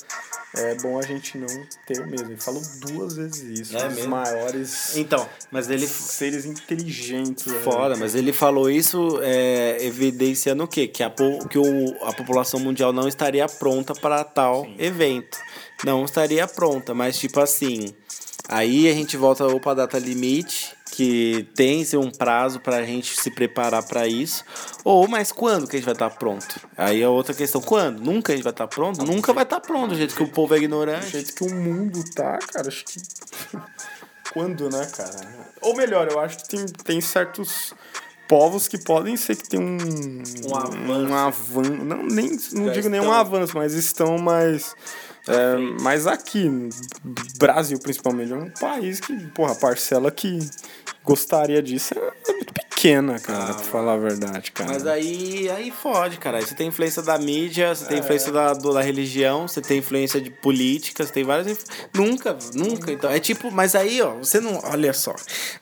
é 0.53 0.75
bom 0.75 0.99
a 0.99 1.01
gente 1.01 1.37
não 1.37 1.47
ter 1.85 2.05
mesmo. 2.05 2.31
Ele 2.31 2.37
falou 2.37 2.61
duas 2.79 3.15
vezes 3.15 3.59
isso. 3.59 3.77
É 3.77 3.87
os 3.87 3.95
mesmo? 3.95 4.09
maiores 4.09 4.97
Então, 4.97 5.27
mas 5.49 5.69
ele 5.69 5.87
seres 5.87 6.45
inteligentes. 6.45 7.45
né? 7.45 7.59
Foda, 7.61 7.95
mas 7.95 8.15
ele 8.15 8.33
falou 8.33 8.69
isso 8.69 9.19
é, 9.21 9.77
evidenciando 9.81 10.63
o 10.63 10.67
quê? 10.67 10.87
Que, 10.87 11.03
a, 11.03 11.09
que 11.49 11.57
o, 11.57 12.05
a 12.05 12.13
população 12.13 12.59
mundial 12.59 12.91
não 12.91 13.07
estaria 13.07 13.47
pronta 13.47 13.93
para 13.93 14.23
tal 14.25 14.67
evento. 14.77 15.37
Não 15.85 16.03
estaria 16.03 16.45
pronta, 16.47 16.93
mas 16.93 17.17
tipo 17.17 17.39
assim. 17.39 17.93
Aí 18.49 18.89
a 18.89 18.93
gente 18.93 19.15
volta 19.15 19.45
ou 19.45 19.61
para 19.61 19.75
data 19.75 19.97
limite, 19.97 20.75
que 21.01 21.47
tem 21.55 21.83
um 21.95 22.11
prazo 22.11 22.59
para 22.59 22.77
a 22.77 22.83
gente 22.83 23.19
se 23.19 23.31
preparar 23.31 23.81
para 23.83 24.07
isso. 24.07 24.43
Ou, 24.83 25.07
mas 25.07 25.31
quando 25.31 25.67
que 25.67 25.75
a 25.75 25.79
gente 25.79 25.85
vai 25.85 25.95
estar 25.95 26.11
pronto? 26.11 26.59
Aí 26.77 27.01
é 27.01 27.07
outra 27.07 27.33
questão. 27.33 27.59
Quando? 27.59 27.99
Nunca 28.01 28.31
a 28.31 28.35
gente 28.35 28.43
vai 28.43 28.51
estar 28.51 28.67
pronto? 28.67 29.03
Nunca 29.03 29.33
vai 29.33 29.43
estar 29.43 29.59
pronto, 29.59 29.89
do 29.89 29.95
jeito 29.95 30.15
que 30.15 30.21
o 30.21 30.27
povo 30.27 30.53
é 30.53 30.59
Do 30.59 30.63
ignorante. 30.63 31.09
jeito 31.09 31.33
que 31.33 31.43
o 31.43 31.51
mundo 31.51 32.03
tá, 32.13 32.37
cara, 32.37 32.67
acho 32.67 32.85
que. 32.85 33.01
Quando, 34.31 34.69
né, 34.69 34.85
cara? 34.95 35.49
Ou 35.61 35.75
melhor, 35.75 36.07
eu 36.09 36.19
acho 36.19 36.37
que 36.37 36.49
tem, 36.49 36.65
tem 36.67 37.01
certos 37.01 37.73
povos 38.27 38.67
que 38.67 38.77
podem 38.77 39.17
ser 39.17 39.35
que 39.35 39.49
tem 39.49 39.59
um. 39.59 39.77
Um 40.47 41.15
avanço. 41.15 41.59
Um. 41.59 41.83
Não, 41.83 42.03
nem, 42.03 42.29
não 42.53 42.67
Já 42.67 42.73
digo 42.73 42.89
nem 42.89 42.99
um 42.99 43.03
estão. 43.05 43.19
avanço, 43.19 43.53
mas 43.55 43.73
estão 43.73 44.17
mais. 44.19 44.75
É, 45.27 45.55
mas 45.81 46.07
aqui, 46.07 46.45
no 46.49 46.69
Brasil 47.37 47.77
principalmente, 47.79 48.31
é 48.31 48.35
um 48.35 48.49
país 48.49 48.99
que, 48.99 49.13
porra, 49.27 49.51
a 49.51 49.55
parcela 49.55 50.09
que 50.11 50.39
gostaria 51.03 51.61
disso 51.61 51.93
é, 51.95 52.11
é 52.29 52.33
muito 52.33 52.53
pequena. 52.53 53.19
cara, 53.19 53.53
pra 53.53 53.63
falar 53.63 53.93
a 53.93 53.97
verdade, 53.97 54.51
cara. 54.51 54.71
Mas 54.73 54.87
aí, 54.87 55.49
aí 55.51 55.69
fode, 55.71 56.17
cara. 56.17 56.37
Aí 56.39 56.45
Você 56.45 56.55
tem 56.55 56.67
influência 56.67 57.01
da 57.01 57.17
mídia, 57.17 57.75
você 57.75 57.85
tem 57.85 57.99
influência 57.99 58.31
da, 58.31 58.53
do- 58.53 58.73
da 58.73 58.81
religião, 58.81 59.47
você 59.47 59.61
tem 59.61 59.77
influência 59.79 60.19
de 60.19 60.29
política, 60.31 61.03
você 61.05 61.11
tem 61.13 61.23
várias. 61.23 61.47
inf- 61.47 61.65
Nunca, 61.93 62.35
nunca. 62.55 62.91
Então, 62.91 63.09
é 63.11 63.19
tipo, 63.19 63.51
mas 63.51 63.75
aí, 63.75 64.01
ó, 64.01 64.15
você 64.15 64.39
não. 64.39 64.59
Olha 64.63 64.93
só. 64.93 65.15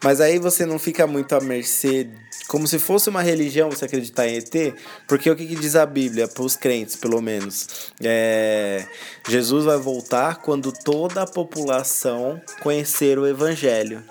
Mas 0.04 0.22
aí 0.22 0.40
você 0.40 0.66
não 0.66 0.80
fica 0.80 1.06
muito 1.06 1.34
à 1.36 1.42
mercê. 1.42 2.08
Como 2.50 2.68
se 2.68 2.80
fosse 2.80 3.10
uma 3.10 3.22
religião 3.22 3.70
você 3.70 3.86
acreditar 3.86 4.28
em 4.28 4.38
ET, 4.38 4.74
porque 5.08 5.30
o 5.30 5.36
que, 5.36 5.46
que 5.46 5.56
diz 5.56 5.76
a 5.76 5.86
Bíblia, 5.86 6.28
para 6.28 6.44
os 6.44 6.56
crentes, 6.56 6.96
pelo 6.96 7.22
menos? 7.22 7.92
É, 8.02 8.88
Jesus 9.28 9.66
vai 9.66 9.78
voltar 9.78 10.38
quando 10.38 10.72
toda 10.72 11.22
a 11.22 11.28
população 11.28 12.42
conhecer 12.60 13.20
o 13.20 13.28
Evangelho. 13.28 14.04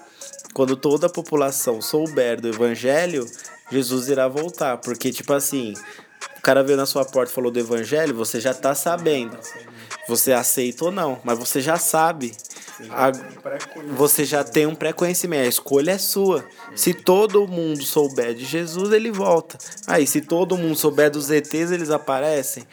Quando 0.55 0.77
toda 0.77 1.09
a 1.09 1.11
população 1.11 1.83
souber 1.83 2.41
do 2.41 2.49
evangelho, 2.49 3.27
Jesus 3.71 4.09
irá 4.09 4.27
voltar. 4.29 4.79
Porque, 4.79 5.13
tipo 5.13 5.33
assim, 5.33 5.75
o 6.37 6.41
cara 6.41 6.63
veio 6.63 6.77
na 6.77 6.87
sua 6.87 7.05
porta 7.05 7.31
e 7.31 7.35
falou 7.35 7.51
do 7.51 7.59
evangelho, 7.59 8.15
você 8.15 8.41
já 8.41 8.55
tá 8.55 8.75
sabendo. 8.75 9.37
Você 10.07 10.33
aceita 10.33 10.87
ou 10.87 10.91
não, 10.91 11.21
mas 11.25 11.39
você 11.39 11.61
já 11.61 11.77
sabe. 11.77 12.33
A- 12.91 13.11
você 13.97 14.25
já 14.25 14.45
tem 14.45 14.67
um 14.67 14.75
pré-conhecimento, 14.75 15.45
a 15.45 15.49
escolha 15.49 15.93
é 15.93 15.99
sua. 15.99 16.45
Se 16.77 16.95
todo 16.95 17.47
mundo 17.49 17.83
souber 17.83 18.35
de 18.35 18.45
Jesus, 18.45 18.93
ele 18.93 19.11
volta. 19.11 19.59
Aí, 19.87 20.07
se 20.07 20.21
todo 20.21 20.57
mundo 20.57 20.77
souber 20.77 21.11
dos 21.11 21.31
ETs, 21.31 21.71
eles 21.73 21.91
aparecem. 21.91 22.65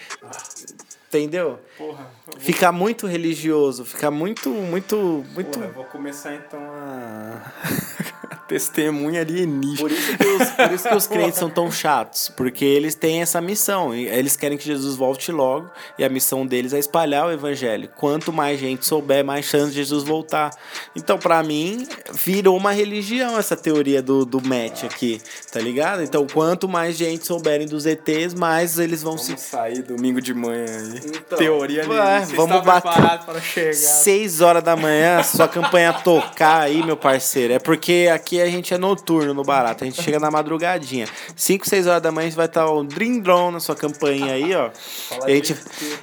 Entendeu? 1.08 1.60
Porra, 1.78 2.12
Fica 2.40 2.72
muito 2.72 3.08
religioso, 3.08 3.86
fica 3.86 4.12
muito, 4.12 4.50
muito, 4.50 5.24
muito. 5.34 5.60
Porra, 5.60 5.72
vou 5.72 5.86
começar 5.86 6.36
então 6.36 6.60
a. 6.62 7.52
testemunha 8.48 9.22
alienígena. 9.22 9.78
Por 9.80 9.92
isso, 9.92 10.18
que 10.18 10.26
os, 10.26 10.50
por 10.50 10.72
isso 10.72 10.90
que 10.90 10.96
os 10.96 11.08
crentes 11.08 11.40
são 11.40 11.50
tão 11.50 11.72
chatos, 11.72 12.32
porque 12.36 12.64
eles 12.66 12.96
têm 12.96 13.22
essa 13.22 13.42
missão. 13.42 13.94
e 13.96 14.08
Eles 14.08 14.36
querem 14.36 14.58
que 14.58 14.66
Jesus 14.66 14.96
volte 14.96 15.32
logo, 15.32 15.70
e 15.98 16.04
a 16.04 16.10
missão 16.10 16.46
deles 16.46 16.74
é 16.74 16.80
espalhar 16.80 17.28
o 17.28 17.32
evangelho. 17.32 17.90
Quanto 17.96 18.32
mais 18.32 18.60
gente 18.60 18.86
souber, 18.86 19.24
mais 19.24 19.46
chance 19.46 19.72
de 19.72 19.78
Jesus 19.78 20.04
voltar. 20.04 20.52
Então, 20.96 21.18
pra 21.18 21.42
mim, 21.44 21.88
virou 22.14 22.56
uma 22.56 22.72
religião 22.72 23.38
essa 23.38 23.56
teoria 23.56 24.02
do, 24.02 24.26
do 24.26 24.42
match 24.46 24.84
aqui, 24.84 25.22
tá 25.52 25.60
ligado? 25.60 26.04
Então, 26.04 26.26
quanto 26.28 26.68
mais 26.68 26.96
gente 26.96 27.26
souberem 27.26 27.68
dos 27.68 27.86
ETs, 27.86 28.34
mais 28.34 28.78
eles 28.80 29.02
vão 29.02 29.18
se. 29.18 29.30
Vamos 29.30 29.42
sair 29.42 29.82
domingo 29.82 30.22
de 30.22 30.34
manhã 30.34 30.66
aí. 30.66 31.02
Então, 31.06 31.38
Teoria 31.38 31.82
alienígena. 31.84 32.36
Vamos 32.36 32.58
está 32.58 32.62
bater. 32.62 32.92
preparado 32.92 33.26
para 33.26 33.42
chegar. 33.42 33.74
6 33.74 34.42
horas 34.42 34.64
da 34.64 34.76
manhã, 34.76 35.24
sua 35.24 35.48
campanha 35.48 35.94
tocar 35.94 36.62
aí, 36.62 36.84
meu 36.84 36.98
parceiro. 36.98 37.54
É 37.54 37.60
porque 37.60 38.10
aqui 38.14 38.35
a 38.42 38.48
gente 38.48 38.74
é 38.74 38.78
noturno 38.78 39.34
no 39.34 39.44
barato. 39.44 39.84
A 39.84 39.88
gente 39.88 40.02
chega 40.02 40.20
na 40.20 40.30
madrugadinha. 40.32 41.08
5, 41.36 41.68
6 41.68 41.88
horas 41.88 42.02
da 42.02 42.12
manhã 42.12 42.28
a 42.28 42.30
gente 42.30 42.38
vai 42.38 42.46
estar 42.46 42.66
o 42.70 42.84
drindron 42.84 43.52
na 43.52 43.60
sua 43.60 43.76
campanha 43.76 44.34
aí, 44.34 44.54
ó. 44.56 44.70
A 45.24 45.30
gente, 45.30 45.56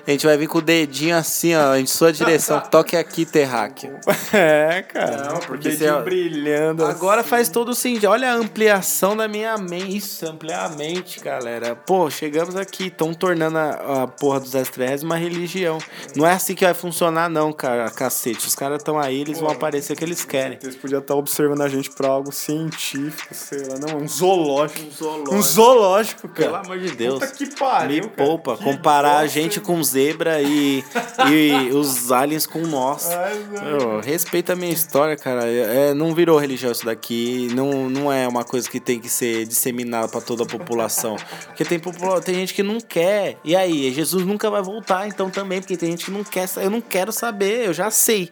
a 0.07 0.11
gente 0.11 0.27
vai 0.27 0.37
vir 0.37 0.47
com 0.49 0.59
o 0.59 0.63
dedinho 0.63 1.17
assim, 1.17 1.55
ó, 1.55 1.75
em 1.77 1.87
sua 1.87 2.13
direção. 2.13 2.61
Toque 2.61 2.97
aqui, 2.97 3.25
terráqueo. 3.25 3.99
É, 4.35 4.83
cara. 4.83 5.25
Não, 5.25 5.41
porque 5.41 5.69
o 5.69 5.71
dedinho 5.71 5.95
você- 5.95 6.03
brilhando. 6.03 6.85
Agora 6.87 7.23
faz 7.23 7.49
todo 7.49 7.75
sentido. 7.75 8.07
Olha 8.09 8.31
a 8.33 8.35
ampliação 8.35 9.17
da 9.17 9.29
minha 9.29 9.57
mente. 9.59 9.97
Isso, 9.97 10.27
ampliar 10.27 10.65
a 10.67 10.69
mente, 10.71 11.21
galera. 11.21 11.77
Pô, 11.77 12.09
chegamos 12.11 12.57
aqui. 12.57 12.87
Estão 12.87 13.13
tornando 13.13 13.59
a, 13.59 14.03
a 14.03 14.07
porra 14.07 14.41
dos 14.41 14.55
extraterrestres 14.55 15.03
uma 15.03 15.17
religião. 15.17 15.79
Não 16.17 16.27
é 16.27 16.33
assim 16.33 16.55
que 16.55 16.65
vai 16.65 16.73
funcionar, 16.75 17.29
não, 17.29 17.53
cara. 17.53 17.91
Cacete. 17.91 18.47
Os 18.47 18.55
caras 18.55 18.79
estão 18.79 18.99
aí, 18.99 19.21
eles 19.21 19.39
vão 19.39 19.51
aparecer 19.51 19.93
o 19.93 19.97
que 19.97 20.05
eles 20.05 20.25
querem. 20.25 20.59
Eles 20.63 20.77
podiam 20.77 21.01
estar 21.01 21.15
observando 21.15 21.61
a 21.63 21.69
gente 21.69 21.91
pra 21.91 22.09
algo 22.09 22.22
científico, 22.31 23.35
sei 23.35 23.61
lá. 23.67 23.77
Não, 23.79 23.99
um 23.99 24.09
zoológico. 24.09 24.87
Um 24.87 24.91
zoológico. 24.91 25.35
Um 25.35 25.43
zoológico, 25.43 26.29
cara. 26.29 26.51
Pelo 26.51 26.57
amor 26.57 26.79
de 26.79 26.95
Deus. 26.95 27.19
Puta 27.19 27.33
que 27.33 27.47
pariu, 27.57 28.05
Me 28.05 28.11
cara. 28.11 28.29
poupa. 28.29 28.57
Que 28.57 28.65
Comparar 28.65 29.19
a 29.19 29.27
gente 29.27 29.61
com 29.61 29.83
zebra 29.83 30.41
e, 30.43 30.85
e 31.31 31.71
os 31.73 32.13
aliens 32.13 32.47
com 32.47 32.61
nós. 32.61 33.11
Ai, 33.11 33.47
não. 33.51 33.63
Meu, 33.65 34.01
respeita 34.01 34.53
a 34.53 34.57
minha 34.57 34.73
história, 34.73 35.17
cara. 35.17 35.47
É, 35.47 35.95
não 35.95 36.15
virou 36.15 36.39
religião 36.39 36.71
isso 36.71 36.85
daqui. 36.85 37.49
Não, 37.55 37.89
não 37.89 38.13
é 38.13 38.29
uma 38.29 38.45
coisa 38.45 38.69
que 38.71 38.79
tem 38.79 39.01
que 39.01 39.09
ser 39.09 39.47
disseminada 39.47 40.09
pra 40.09 40.21
toda 40.21 40.43
a 40.43 40.47
população. 40.47 41.17
Porque 41.47 41.65
tem, 41.65 41.79
popula 41.79 42.21
tem 42.21 42.35
gente 42.35 42.55
que 42.55 42.63
não 42.63 42.81
quer. 42.81 43.39
E 43.43 43.57
aí, 43.57 43.91
Jesus 43.93 44.25
nunca 44.27 44.51
vai 44.51 44.63
voltar, 44.63 45.09
então 45.09 45.31
também, 45.31 45.61
porque 45.61 45.77
tem 45.77 45.91
gente 45.91 46.05
que 46.05 46.11
não 46.11 46.23
quer. 46.23 46.49
Eu 46.57 46.71
não 46.71 46.81
quero 46.81 47.11
saber, 47.13 47.67
eu 47.67 47.73
já 47.73 47.91
sei. 47.91 48.31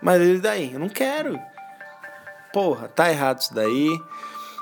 Mas 0.00 0.22
e 0.22 0.38
daí? 0.38 0.72
Eu 0.72 0.78
não 0.78 0.88
quero. 0.88 1.38
Porra, 2.52 2.88
tá 2.88 3.10
errado 3.10 3.40
isso 3.40 3.54
daí. 3.54 4.00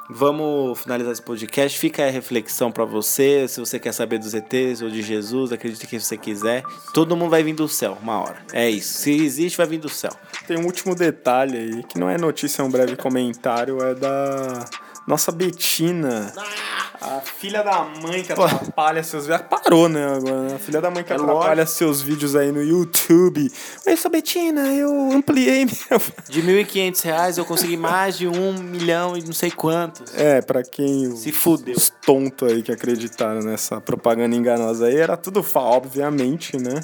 Vamos 0.09 0.79
finalizar 0.81 1.13
esse 1.13 1.23
podcast. 1.23 1.77
Fica 1.79 2.07
a 2.07 2.11
reflexão 2.11 2.71
pra 2.71 2.85
você. 2.85 3.47
Se 3.49 3.59
você 3.59 3.79
quer 3.79 3.93
saber 3.93 4.19
dos 4.19 4.35
ETs 4.35 4.81
ou 4.81 4.89
de 4.89 5.03
Jesus, 5.03 5.53
acredite 5.53 5.87
que 5.87 5.99
você 5.99 6.17
quiser. 6.17 6.63
Todo 6.95 7.17
mundo 7.17 7.31
vai 7.31 7.43
vir 7.43 7.55
do 7.55 7.69
céu, 7.69 7.99
uma 8.01 8.21
hora. 8.21 8.39
É 8.53 8.71
isso. 8.71 8.99
Se 8.99 9.11
existe, 9.11 9.57
vai 9.57 9.67
vir 9.67 9.79
do 9.79 9.89
céu. 9.89 10.13
Tem 10.47 10.57
um 10.57 10.65
último 10.65 10.95
detalhe 10.95 11.57
aí, 11.57 11.83
que 11.83 11.99
não 11.99 12.09
é 12.09 12.17
notícia, 12.17 12.63
é 12.63 12.65
um 12.65 12.71
breve 12.71 12.95
comentário, 12.95 13.83
é 13.83 13.95
da 13.95 14.65
nossa 15.07 15.31
Betina. 15.31 16.33
A 17.01 17.21
filha 17.21 17.63
da 17.63 17.85
mãe 18.03 18.23
que 18.23 18.33
atrapalha 18.33 19.03
seus 19.05 19.27
vídeos. 19.27 19.47
Parou, 19.49 19.89
né, 19.89 20.05
agora? 20.17 20.43
né? 20.43 20.55
A 20.57 20.59
filha 20.59 20.81
da 20.81 20.91
mãe 20.91 21.05
que 21.05 21.13
É 21.13 21.17
atrapalha 21.17 21.67
seus 21.67 22.01
vídeos 22.03 22.35
aí 22.35 22.51
no 22.51 22.63
YouTube. 22.63 23.51
Oi, 23.87 23.97
sou 23.97 24.11
Betina, 24.11 24.63
eu 24.75 25.13
ampliei 25.13 25.65
minha. 25.67 26.01
De 26.29 26.43
1.500 26.43 27.03
reais 27.05 27.39
eu 27.39 27.45
consegui 27.45 27.77
mais 27.77 28.17
de 28.19 28.27
um 28.27 28.55
milhão 28.55 29.17
e 29.17 29.23
não 29.23 29.33
sei 29.33 29.51
quantos. 29.51 30.13
É, 30.15 30.41
pra 30.41 30.63
quem. 30.63 31.15
Se 31.17 31.31
fudeu. 31.33 31.77
Os 31.77 31.91
tontos 32.05 32.51
aí 32.51 32.63
que 32.63 32.73
acreditaram 32.73 33.41
nessa 33.43 33.81
propaganda 33.81 34.35
enganosa 34.35 34.87
aí, 34.87 34.97
era 34.97 35.17
tudo 35.17 35.43
falso, 35.43 35.77
obviamente, 35.77 36.57
né? 36.57 36.81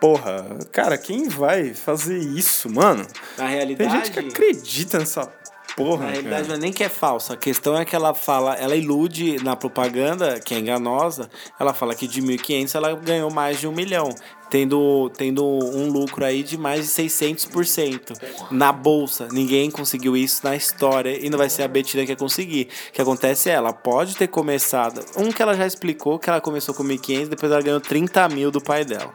Porra, 0.00 0.58
cara, 0.72 0.98
quem 0.98 1.28
vai 1.28 1.72
fazer 1.72 2.18
isso, 2.18 2.68
mano? 2.68 3.06
Na 3.38 3.44
Tem 3.46 3.54
realidade. 3.54 3.92
gente 3.92 4.10
que 4.10 4.18
acredita 4.18 4.98
nessa 4.98 5.30
porra, 5.76 6.04
Na 6.06 6.10
realidade, 6.12 6.42
cara. 6.42 6.48
não 6.48 6.54
é 6.54 6.58
nem 6.58 6.72
que 6.72 6.84
é 6.84 6.88
falsa. 6.88 7.34
A 7.34 7.36
questão 7.36 7.76
é 7.76 7.84
que 7.84 7.94
ela 7.94 8.14
fala, 8.14 8.54
ela 8.54 8.76
ilude 8.76 9.42
na 9.42 9.56
propaganda, 9.56 10.40
que 10.40 10.54
é 10.54 10.58
enganosa, 10.58 11.28
ela 11.58 11.74
fala 11.74 11.94
que 11.94 12.06
de 12.06 12.22
1.500 12.22 12.74
ela 12.74 12.94
ganhou 12.94 13.30
mais 13.30 13.58
de 13.60 13.66
um 13.66 13.72
milhão. 13.72 14.08
Tendo, 14.50 15.10
tendo 15.16 15.44
um 15.44 15.90
lucro 15.90 16.24
aí 16.24 16.44
de 16.44 16.56
mais 16.56 16.84
de 16.84 17.02
600% 17.02 18.16
na 18.52 18.70
bolsa. 18.70 19.26
Ninguém 19.32 19.68
conseguiu 19.68 20.16
isso 20.16 20.42
na 20.44 20.54
história 20.54 21.18
e 21.20 21.28
não 21.28 21.36
vai 21.36 21.50
ser 21.50 21.64
a 21.64 21.68
Betina 21.68 22.02
que 22.04 22.08
vai 22.08 22.16
conseguir. 22.16 22.68
O 22.90 22.92
que 22.92 23.02
acontece 23.02 23.50
é, 23.50 23.54
ela 23.54 23.72
pode 23.72 24.14
ter 24.14 24.28
começado. 24.28 25.04
Um 25.16 25.32
que 25.32 25.42
ela 25.42 25.54
já 25.54 25.66
explicou 25.66 26.20
que 26.20 26.30
ela 26.30 26.40
começou 26.40 26.72
com 26.72 26.84
1.500, 26.84 27.26
depois 27.28 27.50
ela 27.50 27.62
ganhou 27.62 27.80
30 27.80 28.28
mil 28.28 28.52
do 28.52 28.60
pai 28.60 28.84
dela. 28.84 29.12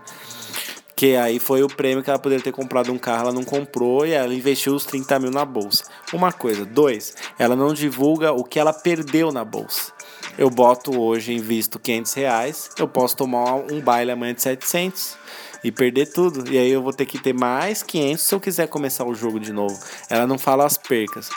Que 1.00 1.16
aí 1.16 1.40
foi 1.40 1.64
o 1.64 1.68
prêmio 1.70 2.04
que 2.04 2.10
ela 2.10 2.20
poderia 2.20 2.44
ter 2.44 2.52
comprado 2.52 2.92
um 2.92 2.98
carro, 2.98 3.22
ela 3.22 3.32
não 3.32 3.46
comprou 3.46 4.06
e 4.06 4.12
ela 4.12 4.34
investiu 4.34 4.76
os 4.76 4.84
30 4.84 5.18
mil 5.20 5.32
na 5.32 5.46
bolsa. 5.46 5.86
Uma 6.12 6.34
coisa. 6.34 6.66
Dois, 6.66 7.16
ela 7.38 7.56
não 7.56 7.74
divulga 7.74 8.34
o 8.34 8.44
que 8.44 8.60
ela 8.60 8.74
perdeu 8.74 9.32
na 9.32 9.46
bolsa. 9.46 9.94
Eu 10.38 10.50
boto 10.50 11.00
hoje, 11.00 11.32
invisto 11.32 11.80
500 11.80 12.14
reais, 12.16 12.70
eu 12.78 12.86
posso 12.86 13.16
tomar 13.16 13.56
um 13.72 13.80
baile 13.80 14.12
amanhã 14.12 14.34
de 14.34 14.42
700 14.42 15.18
e 15.64 15.72
perder 15.72 16.08
tudo. 16.08 16.52
E 16.52 16.58
aí 16.58 16.70
eu 16.70 16.84
vou 16.84 16.92
ter 16.92 17.06
que 17.06 17.18
ter 17.18 17.34
mais 17.34 17.82
500 17.82 18.22
se 18.22 18.36
eu 18.36 18.40
quiser 18.42 18.68
começar 18.68 19.06
o 19.06 19.16
jogo 19.16 19.40
de 19.40 19.54
novo. 19.54 19.80
Ela 20.10 20.28
não 20.28 20.38
fala 20.38 20.66
as 20.66 20.78
percas. 20.78 21.30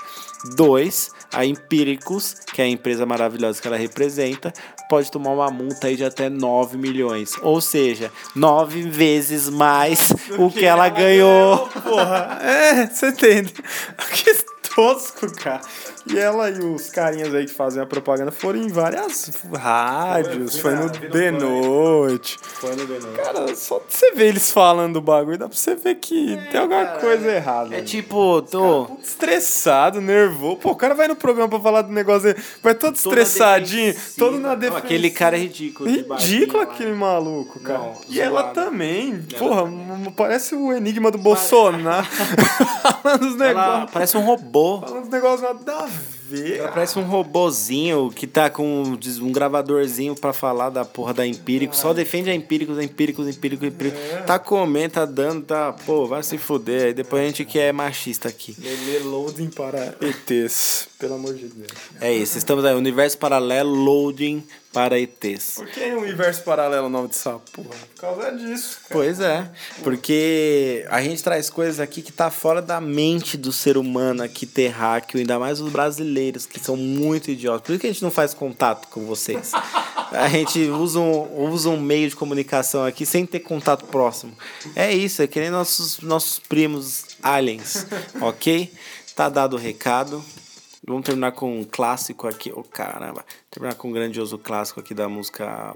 Dois, 0.57 1.11
a 1.33 1.45
Empíricos, 1.45 2.35
que 2.53 2.61
é 2.61 2.65
a 2.65 2.69
empresa 2.69 3.07
maravilhosa 3.07 3.61
que 3.61 3.67
ela 3.67 3.77
representa, 3.77 4.53
pode 4.89 5.11
tomar 5.11 5.31
uma 5.31 5.51
multa 5.51 5.87
aí 5.87 5.97
de 5.97 6.05
até 6.05 6.29
9 6.29 6.77
milhões. 6.77 7.35
Ou 7.43 7.61
seja, 7.61 8.11
nove 8.35 8.83
vezes 8.83 9.49
mais 9.49 10.13
o 10.39 10.51
que 10.51 10.65
ela 10.65 10.89
ganhou. 10.89 11.69
Porra, 11.69 12.39
é, 12.43 12.87
você 12.87 13.09
entende? 13.09 13.55
Que 14.13 14.35
tosco, 14.75 15.31
cara. 15.35 15.61
E 16.07 16.19
ela 16.19 16.51
e 16.51 16.59
os 16.59 16.91
carinhas 16.91 17.33
aí 17.35 17.47
que 17.47 17.53
fazem 17.53 17.83
a 17.83 17.87
propaganda 17.87 18.33
foram 18.33 18.59
em 18.61 18.69
várias 18.69 19.31
rádios, 19.55 20.59
foi, 20.59 20.75
no 20.75 20.91
De 20.91 21.31
Noite. 21.31 22.39
Cara, 23.17 23.55
só 23.55 23.79
de 23.79 23.85
você 23.95 24.13
ver 24.13 24.27
eles 24.29 24.51
falando 24.51 24.95
do 24.95 25.01
bagulho, 25.01 25.39
dá 25.39 25.49
pra 25.49 25.57
você 25.57 25.75
ver 25.75 25.95
que 25.97 26.37
tem 26.51 26.61
alguma 26.61 26.87
coisa 26.99 27.31
errada. 27.31 27.77
É 27.77 27.83
tipo, 27.83 28.43
tô. 28.43 28.87
Puta, 28.87 29.03
Estressado, 29.03 30.01
nervoso. 30.01 30.57
Pô, 30.57 30.71
o 30.73 30.77
cara 30.77 30.95
vai 30.95 31.07
no 31.09 31.15
programa 31.17 31.49
pra 31.49 31.61
falar 31.61 31.83
do 31.83 31.93
negócio 31.93 32.29
aí, 32.31 32.37
vai 32.63 32.75
todo 32.75 32.95
estressadinho, 32.97 33.95
todo 34.19 34.39
na 34.39 34.55
defesa. 34.55 34.79
aquele 34.79 35.11
cara 35.11 35.37
é 35.37 35.41
ridículo. 35.41 35.89
Ridículo 35.89 36.09
barbinha 36.19 36.57
lá. 36.57 36.63
aquele 36.63 36.93
maluco, 36.95 37.61
cara. 37.61 37.79
Não, 37.79 37.95
e 38.09 38.21
ela 38.21 38.41
zoado. 38.43 38.55
também. 38.55 39.23
Porra, 39.39 39.63
m- 39.67 40.11
parece 40.17 40.55
o 40.55 40.73
enigma 40.73 41.11
do 41.11 41.19
Bolsonaro. 41.19 42.07
falando 43.03 43.23
os 43.27 43.41
Ela 43.41 43.47
negócios. 43.49 43.91
parece 43.93 44.17
um 44.17 44.21
robô. 44.25 44.81
Falando 44.81 45.05
os 45.05 45.09
negócios 45.11 45.41
nada 45.43 45.89
ver. 46.33 46.59
Ela 46.59 46.69
parece 46.69 46.99
um 46.99 47.03
robozinho 47.03 48.11
que 48.11 48.27
tá 48.27 48.49
com 48.49 48.83
um 48.83 49.33
gravadorzinho 49.33 50.15
pra 50.15 50.33
falar 50.33 50.71
da 50.71 50.85
porra 50.85 51.13
da 51.13 51.27
Empírico. 51.27 51.77
Só 51.77 51.93
defende 51.93 52.31
a 52.31 52.35
Empíricos, 52.35 52.79
Empíricos, 52.79 53.29
Empíricos, 53.29 53.69
Empíricos. 53.69 54.01
Tá 54.27 54.39
comendo, 54.39 54.95
tá 54.95 55.05
dando, 55.05 55.45
tá. 55.45 55.73
Pô, 55.73 56.07
vai 56.07 56.23
se 56.23 56.39
fuder. 56.39 56.87
Aí 56.87 56.95
depois 56.95 57.23
a 57.23 57.27
gente 57.27 57.45
que 57.45 57.59
é 57.59 57.73
machista 57.73 58.29
aqui. 58.29 58.57
Lelê 58.59 59.01
loading 59.01 59.51
para 59.51 59.95
ETs, 60.01 60.89
pelo 61.03 61.15
amor 61.17 61.35
de 61.35 61.49
Deus. 61.49 61.73
É 62.01 62.13
isso, 62.13 62.39
estamos 62.39 62.65
aí. 62.65 62.73
Universo 62.77 63.19
paralelo, 63.19 63.75
loading 63.75 64.41
para 64.73 65.01
ETs. 65.01 65.57
Por 65.57 65.67
que 65.67 65.81
universo 65.93 66.45
paralelo 66.45 66.85
é 66.85 66.87
o 66.87 66.89
nome 66.89 67.09
dessa 67.09 67.41
porra? 67.53 67.71
Por 67.71 68.01
causa 68.01 68.31
disso. 68.31 68.79
Cara. 68.83 68.93
Pois 68.93 69.19
é, 69.19 69.51
porque 69.83 70.87
a 70.89 71.03
gente 71.03 71.21
traz 71.21 71.51
coisas 71.51 71.81
aqui 71.81 72.03
que 72.03 72.13
tá 72.13 72.31
fora 72.31 72.63
da 72.63 72.81
mente 72.81 73.37
do 73.37 73.51
ser 73.51 73.77
humano 73.77 74.23
aqui 74.23 74.47
terráqueo, 74.47 75.19
ainda 75.19 75.41
mais 75.41 75.61
os 75.61 75.73
brasileiros, 75.73 76.47
que 76.47 76.61
são 76.61 76.77
muito 76.77 77.33
idiotas. 77.33 77.67
Por 77.67 77.73
isso 77.73 77.81
que 77.81 77.89
a 77.89 77.93
gente 77.93 78.03
não 78.03 78.13
faz 78.13 78.33
contato 78.33 78.87
com 78.87 79.05
vocês. 79.05 79.51
A 80.13 80.29
gente 80.29 80.61
usa 80.69 81.01
um, 81.01 81.51
usa 81.51 81.69
um 81.69 81.81
meio 81.81 82.09
de 82.09 82.15
comunicação 82.15 82.85
aqui 82.85 83.05
sem 83.05 83.27
ter 83.27 83.41
contato 83.41 83.87
próximo. 83.87 84.33
É 84.77 84.93
isso, 84.93 85.21
é 85.21 85.27
que 85.27 85.41
nem 85.41 85.51
nossos, 85.51 85.99
nossos 85.99 86.39
primos 86.39 87.07
aliens, 87.21 87.87
ok? 88.21 88.73
Tá 89.17 89.29
dado 89.29 89.57
o 89.57 89.59
recado. 89.59 90.25
Vamos 90.85 91.05
terminar 91.05 91.31
com 91.33 91.61
um 91.61 91.65
clássico 91.65 92.27
aqui. 92.27 92.53
Oh, 92.55 92.65
caramba. 92.65 93.25
Terminar 93.51 93.77
com 93.77 93.89
um 93.89 93.93
grandioso 93.93 94.37
clássico 94.37 94.81
aqui 94.81 94.93
da 94.93 95.09
música 95.09 95.75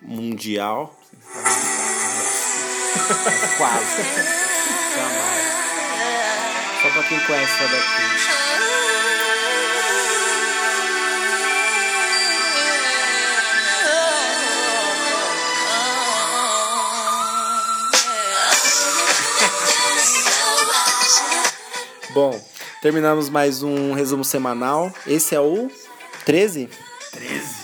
mundial. 0.00 0.96
Quase. 3.58 4.02
Jamais. 4.94 5.46
Só 6.80 6.90
pra 6.90 7.02
quem 7.08 7.18
conhece 7.26 7.52
essa 7.52 7.64
daqui. 7.64 8.36
Bom, 22.14 22.40
terminamos 22.86 23.28
mais 23.28 23.64
um 23.64 23.94
resumo 23.94 24.24
semanal. 24.24 24.92
Esse 25.08 25.34
é 25.34 25.40
o 25.40 25.68
13? 26.24 26.68
13. 27.10 27.56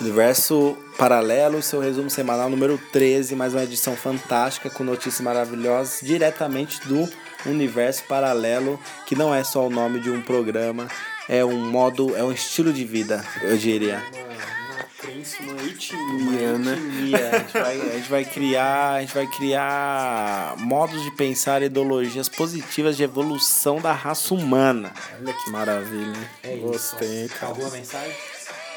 Universo 0.00 0.76
Paralelo, 0.98 1.62
seu 1.62 1.78
resumo 1.78 2.10
semanal 2.10 2.50
número 2.50 2.76
13, 2.90 3.36
mais 3.36 3.54
uma 3.54 3.62
edição 3.62 3.94
fantástica 3.94 4.68
com 4.68 4.82
notícias 4.82 5.20
maravilhosas 5.20 6.00
diretamente 6.02 6.80
do 6.88 7.08
Universo 7.46 8.02
Paralelo, 8.08 8.76
que 9.06 9.14
não 9.14 9.32
é 9.32 9.44
só 9.44 9.64
o 9.64 9.70
nome 9.70 10.00
de 10.00 10.10
um 10.10 10.20
programa, 10.20 10.88
é 11.28 11.44
um 11.44 11.70
modo, 11.70 12.16
é 12.16 12.24
um 12.24 12.32
estilo 12.32 12.72
de 12.72 12.84
vida, 12.84 13.24
eu 13.42 13.56
diria. 13.56 14.02
Crença, 15.24 15.42
uma 15.42 15.62
etnia, 15.62 16.58
né? 16.58 16.72
Etnia. 16.72 17.30
A 17.30 17.38
gente, 17.38 17.52
vai, 17.52 17.80
a 17.80 17.92
gente 17.96 18.10
vai 18.10 18.24
criar, 18.24 18.92
a 18.92 19.00
gente 19.00 19.14
vai 19.14 19.26
criar 19.26 20.54
modos 20.58 21.02
de 21.02 21.10
pensar, 21.12 21.62
ideologias 21.62 22.28
positivas 22.28 22.96
de 22.96 23.02
evolução 23.02 23.80
da 23.80 23.92
raça 23.92 24.34
humana. 24.34 24.92
Olha 25.18 25.32
que 25.32 25.50
maravilha. 25.50 26.30
É 26.42 26.54
isso. 26.54 26.66
Gostei, 26.66 27.28
cara. 27.28 27.52
Acabou 27.52 27.66
a 27.66 27.70
mensagem? 27.70 28.14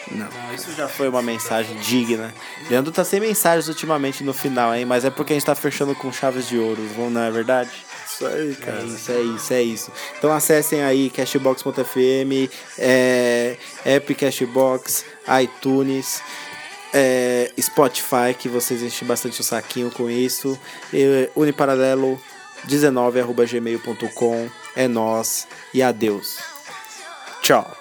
Não. 0.10 0.26
Não, 0.26 0.54
isso 0.56 0.72
já 0.72 0.88
foi 0.88 1.10
uma 1.10 1.22
mensagem 1.22 1.76
digna. 1.80 2.34
Leandro 2.70 2.94
tá 2.94 3.04
sem 3.04 3.20
mensagens 3.20 3.68
ultimamente 3.68 4.24
no 4.24 4.34
final, 4.34 4.74
hein? 4.74 4.86
Mas 4.86 5.04
é 5.04 5.10
porque 5.10 5.34
a 5.34 5.36
gente 5.36 5.46
tá 5.46 5.54
fechando 5.54 5.94
com 5.94 6.12
chaves 6.14 6.48
de 6.48 6.58
ouro, 6.58 6.82
não 7.10 7.22
é 7.22 7.30
verdade? 7.30 7.70
Isso 8.18 8.26
aí, 8.26 8.52
É 8.52 8.66
cara. 8.66 8.84
isso, 8.84 9.12
é 9.12 9.22
isso, 9.22 9.54
é 9.54 9.62
isso. 9.62 9.92
Então 10.18 10.32
acessem 10.32 10.82
aí 10.82 11.12
cashbox.fm, 11.12 12.50
é, 12.80 13.58
App 13.86 14.16
Cashbox, 14.16 15.06
iTunes, 15.44 16.22
é, 16.92 17.52
Spotify, 17.62 18.34
que 18.38 18.50
vocês 18.50 18.82
enchem 18.82 19.08
bastante 19.08 19.40
o 19.40 19.44
saquinho 19.44 19.92
com 19.92 20.10
isso. 20.10 20.60
E, 20.92 21.30
Uniparalelo 21.36 22.20
19 22.64 23.22
gmail.com. 23.46 24.50
É 24.76 24.88
nós 24.88 25.48
e 25.72 25.84
adeus. 25.84 26.38
Tchau. 27.42 27.77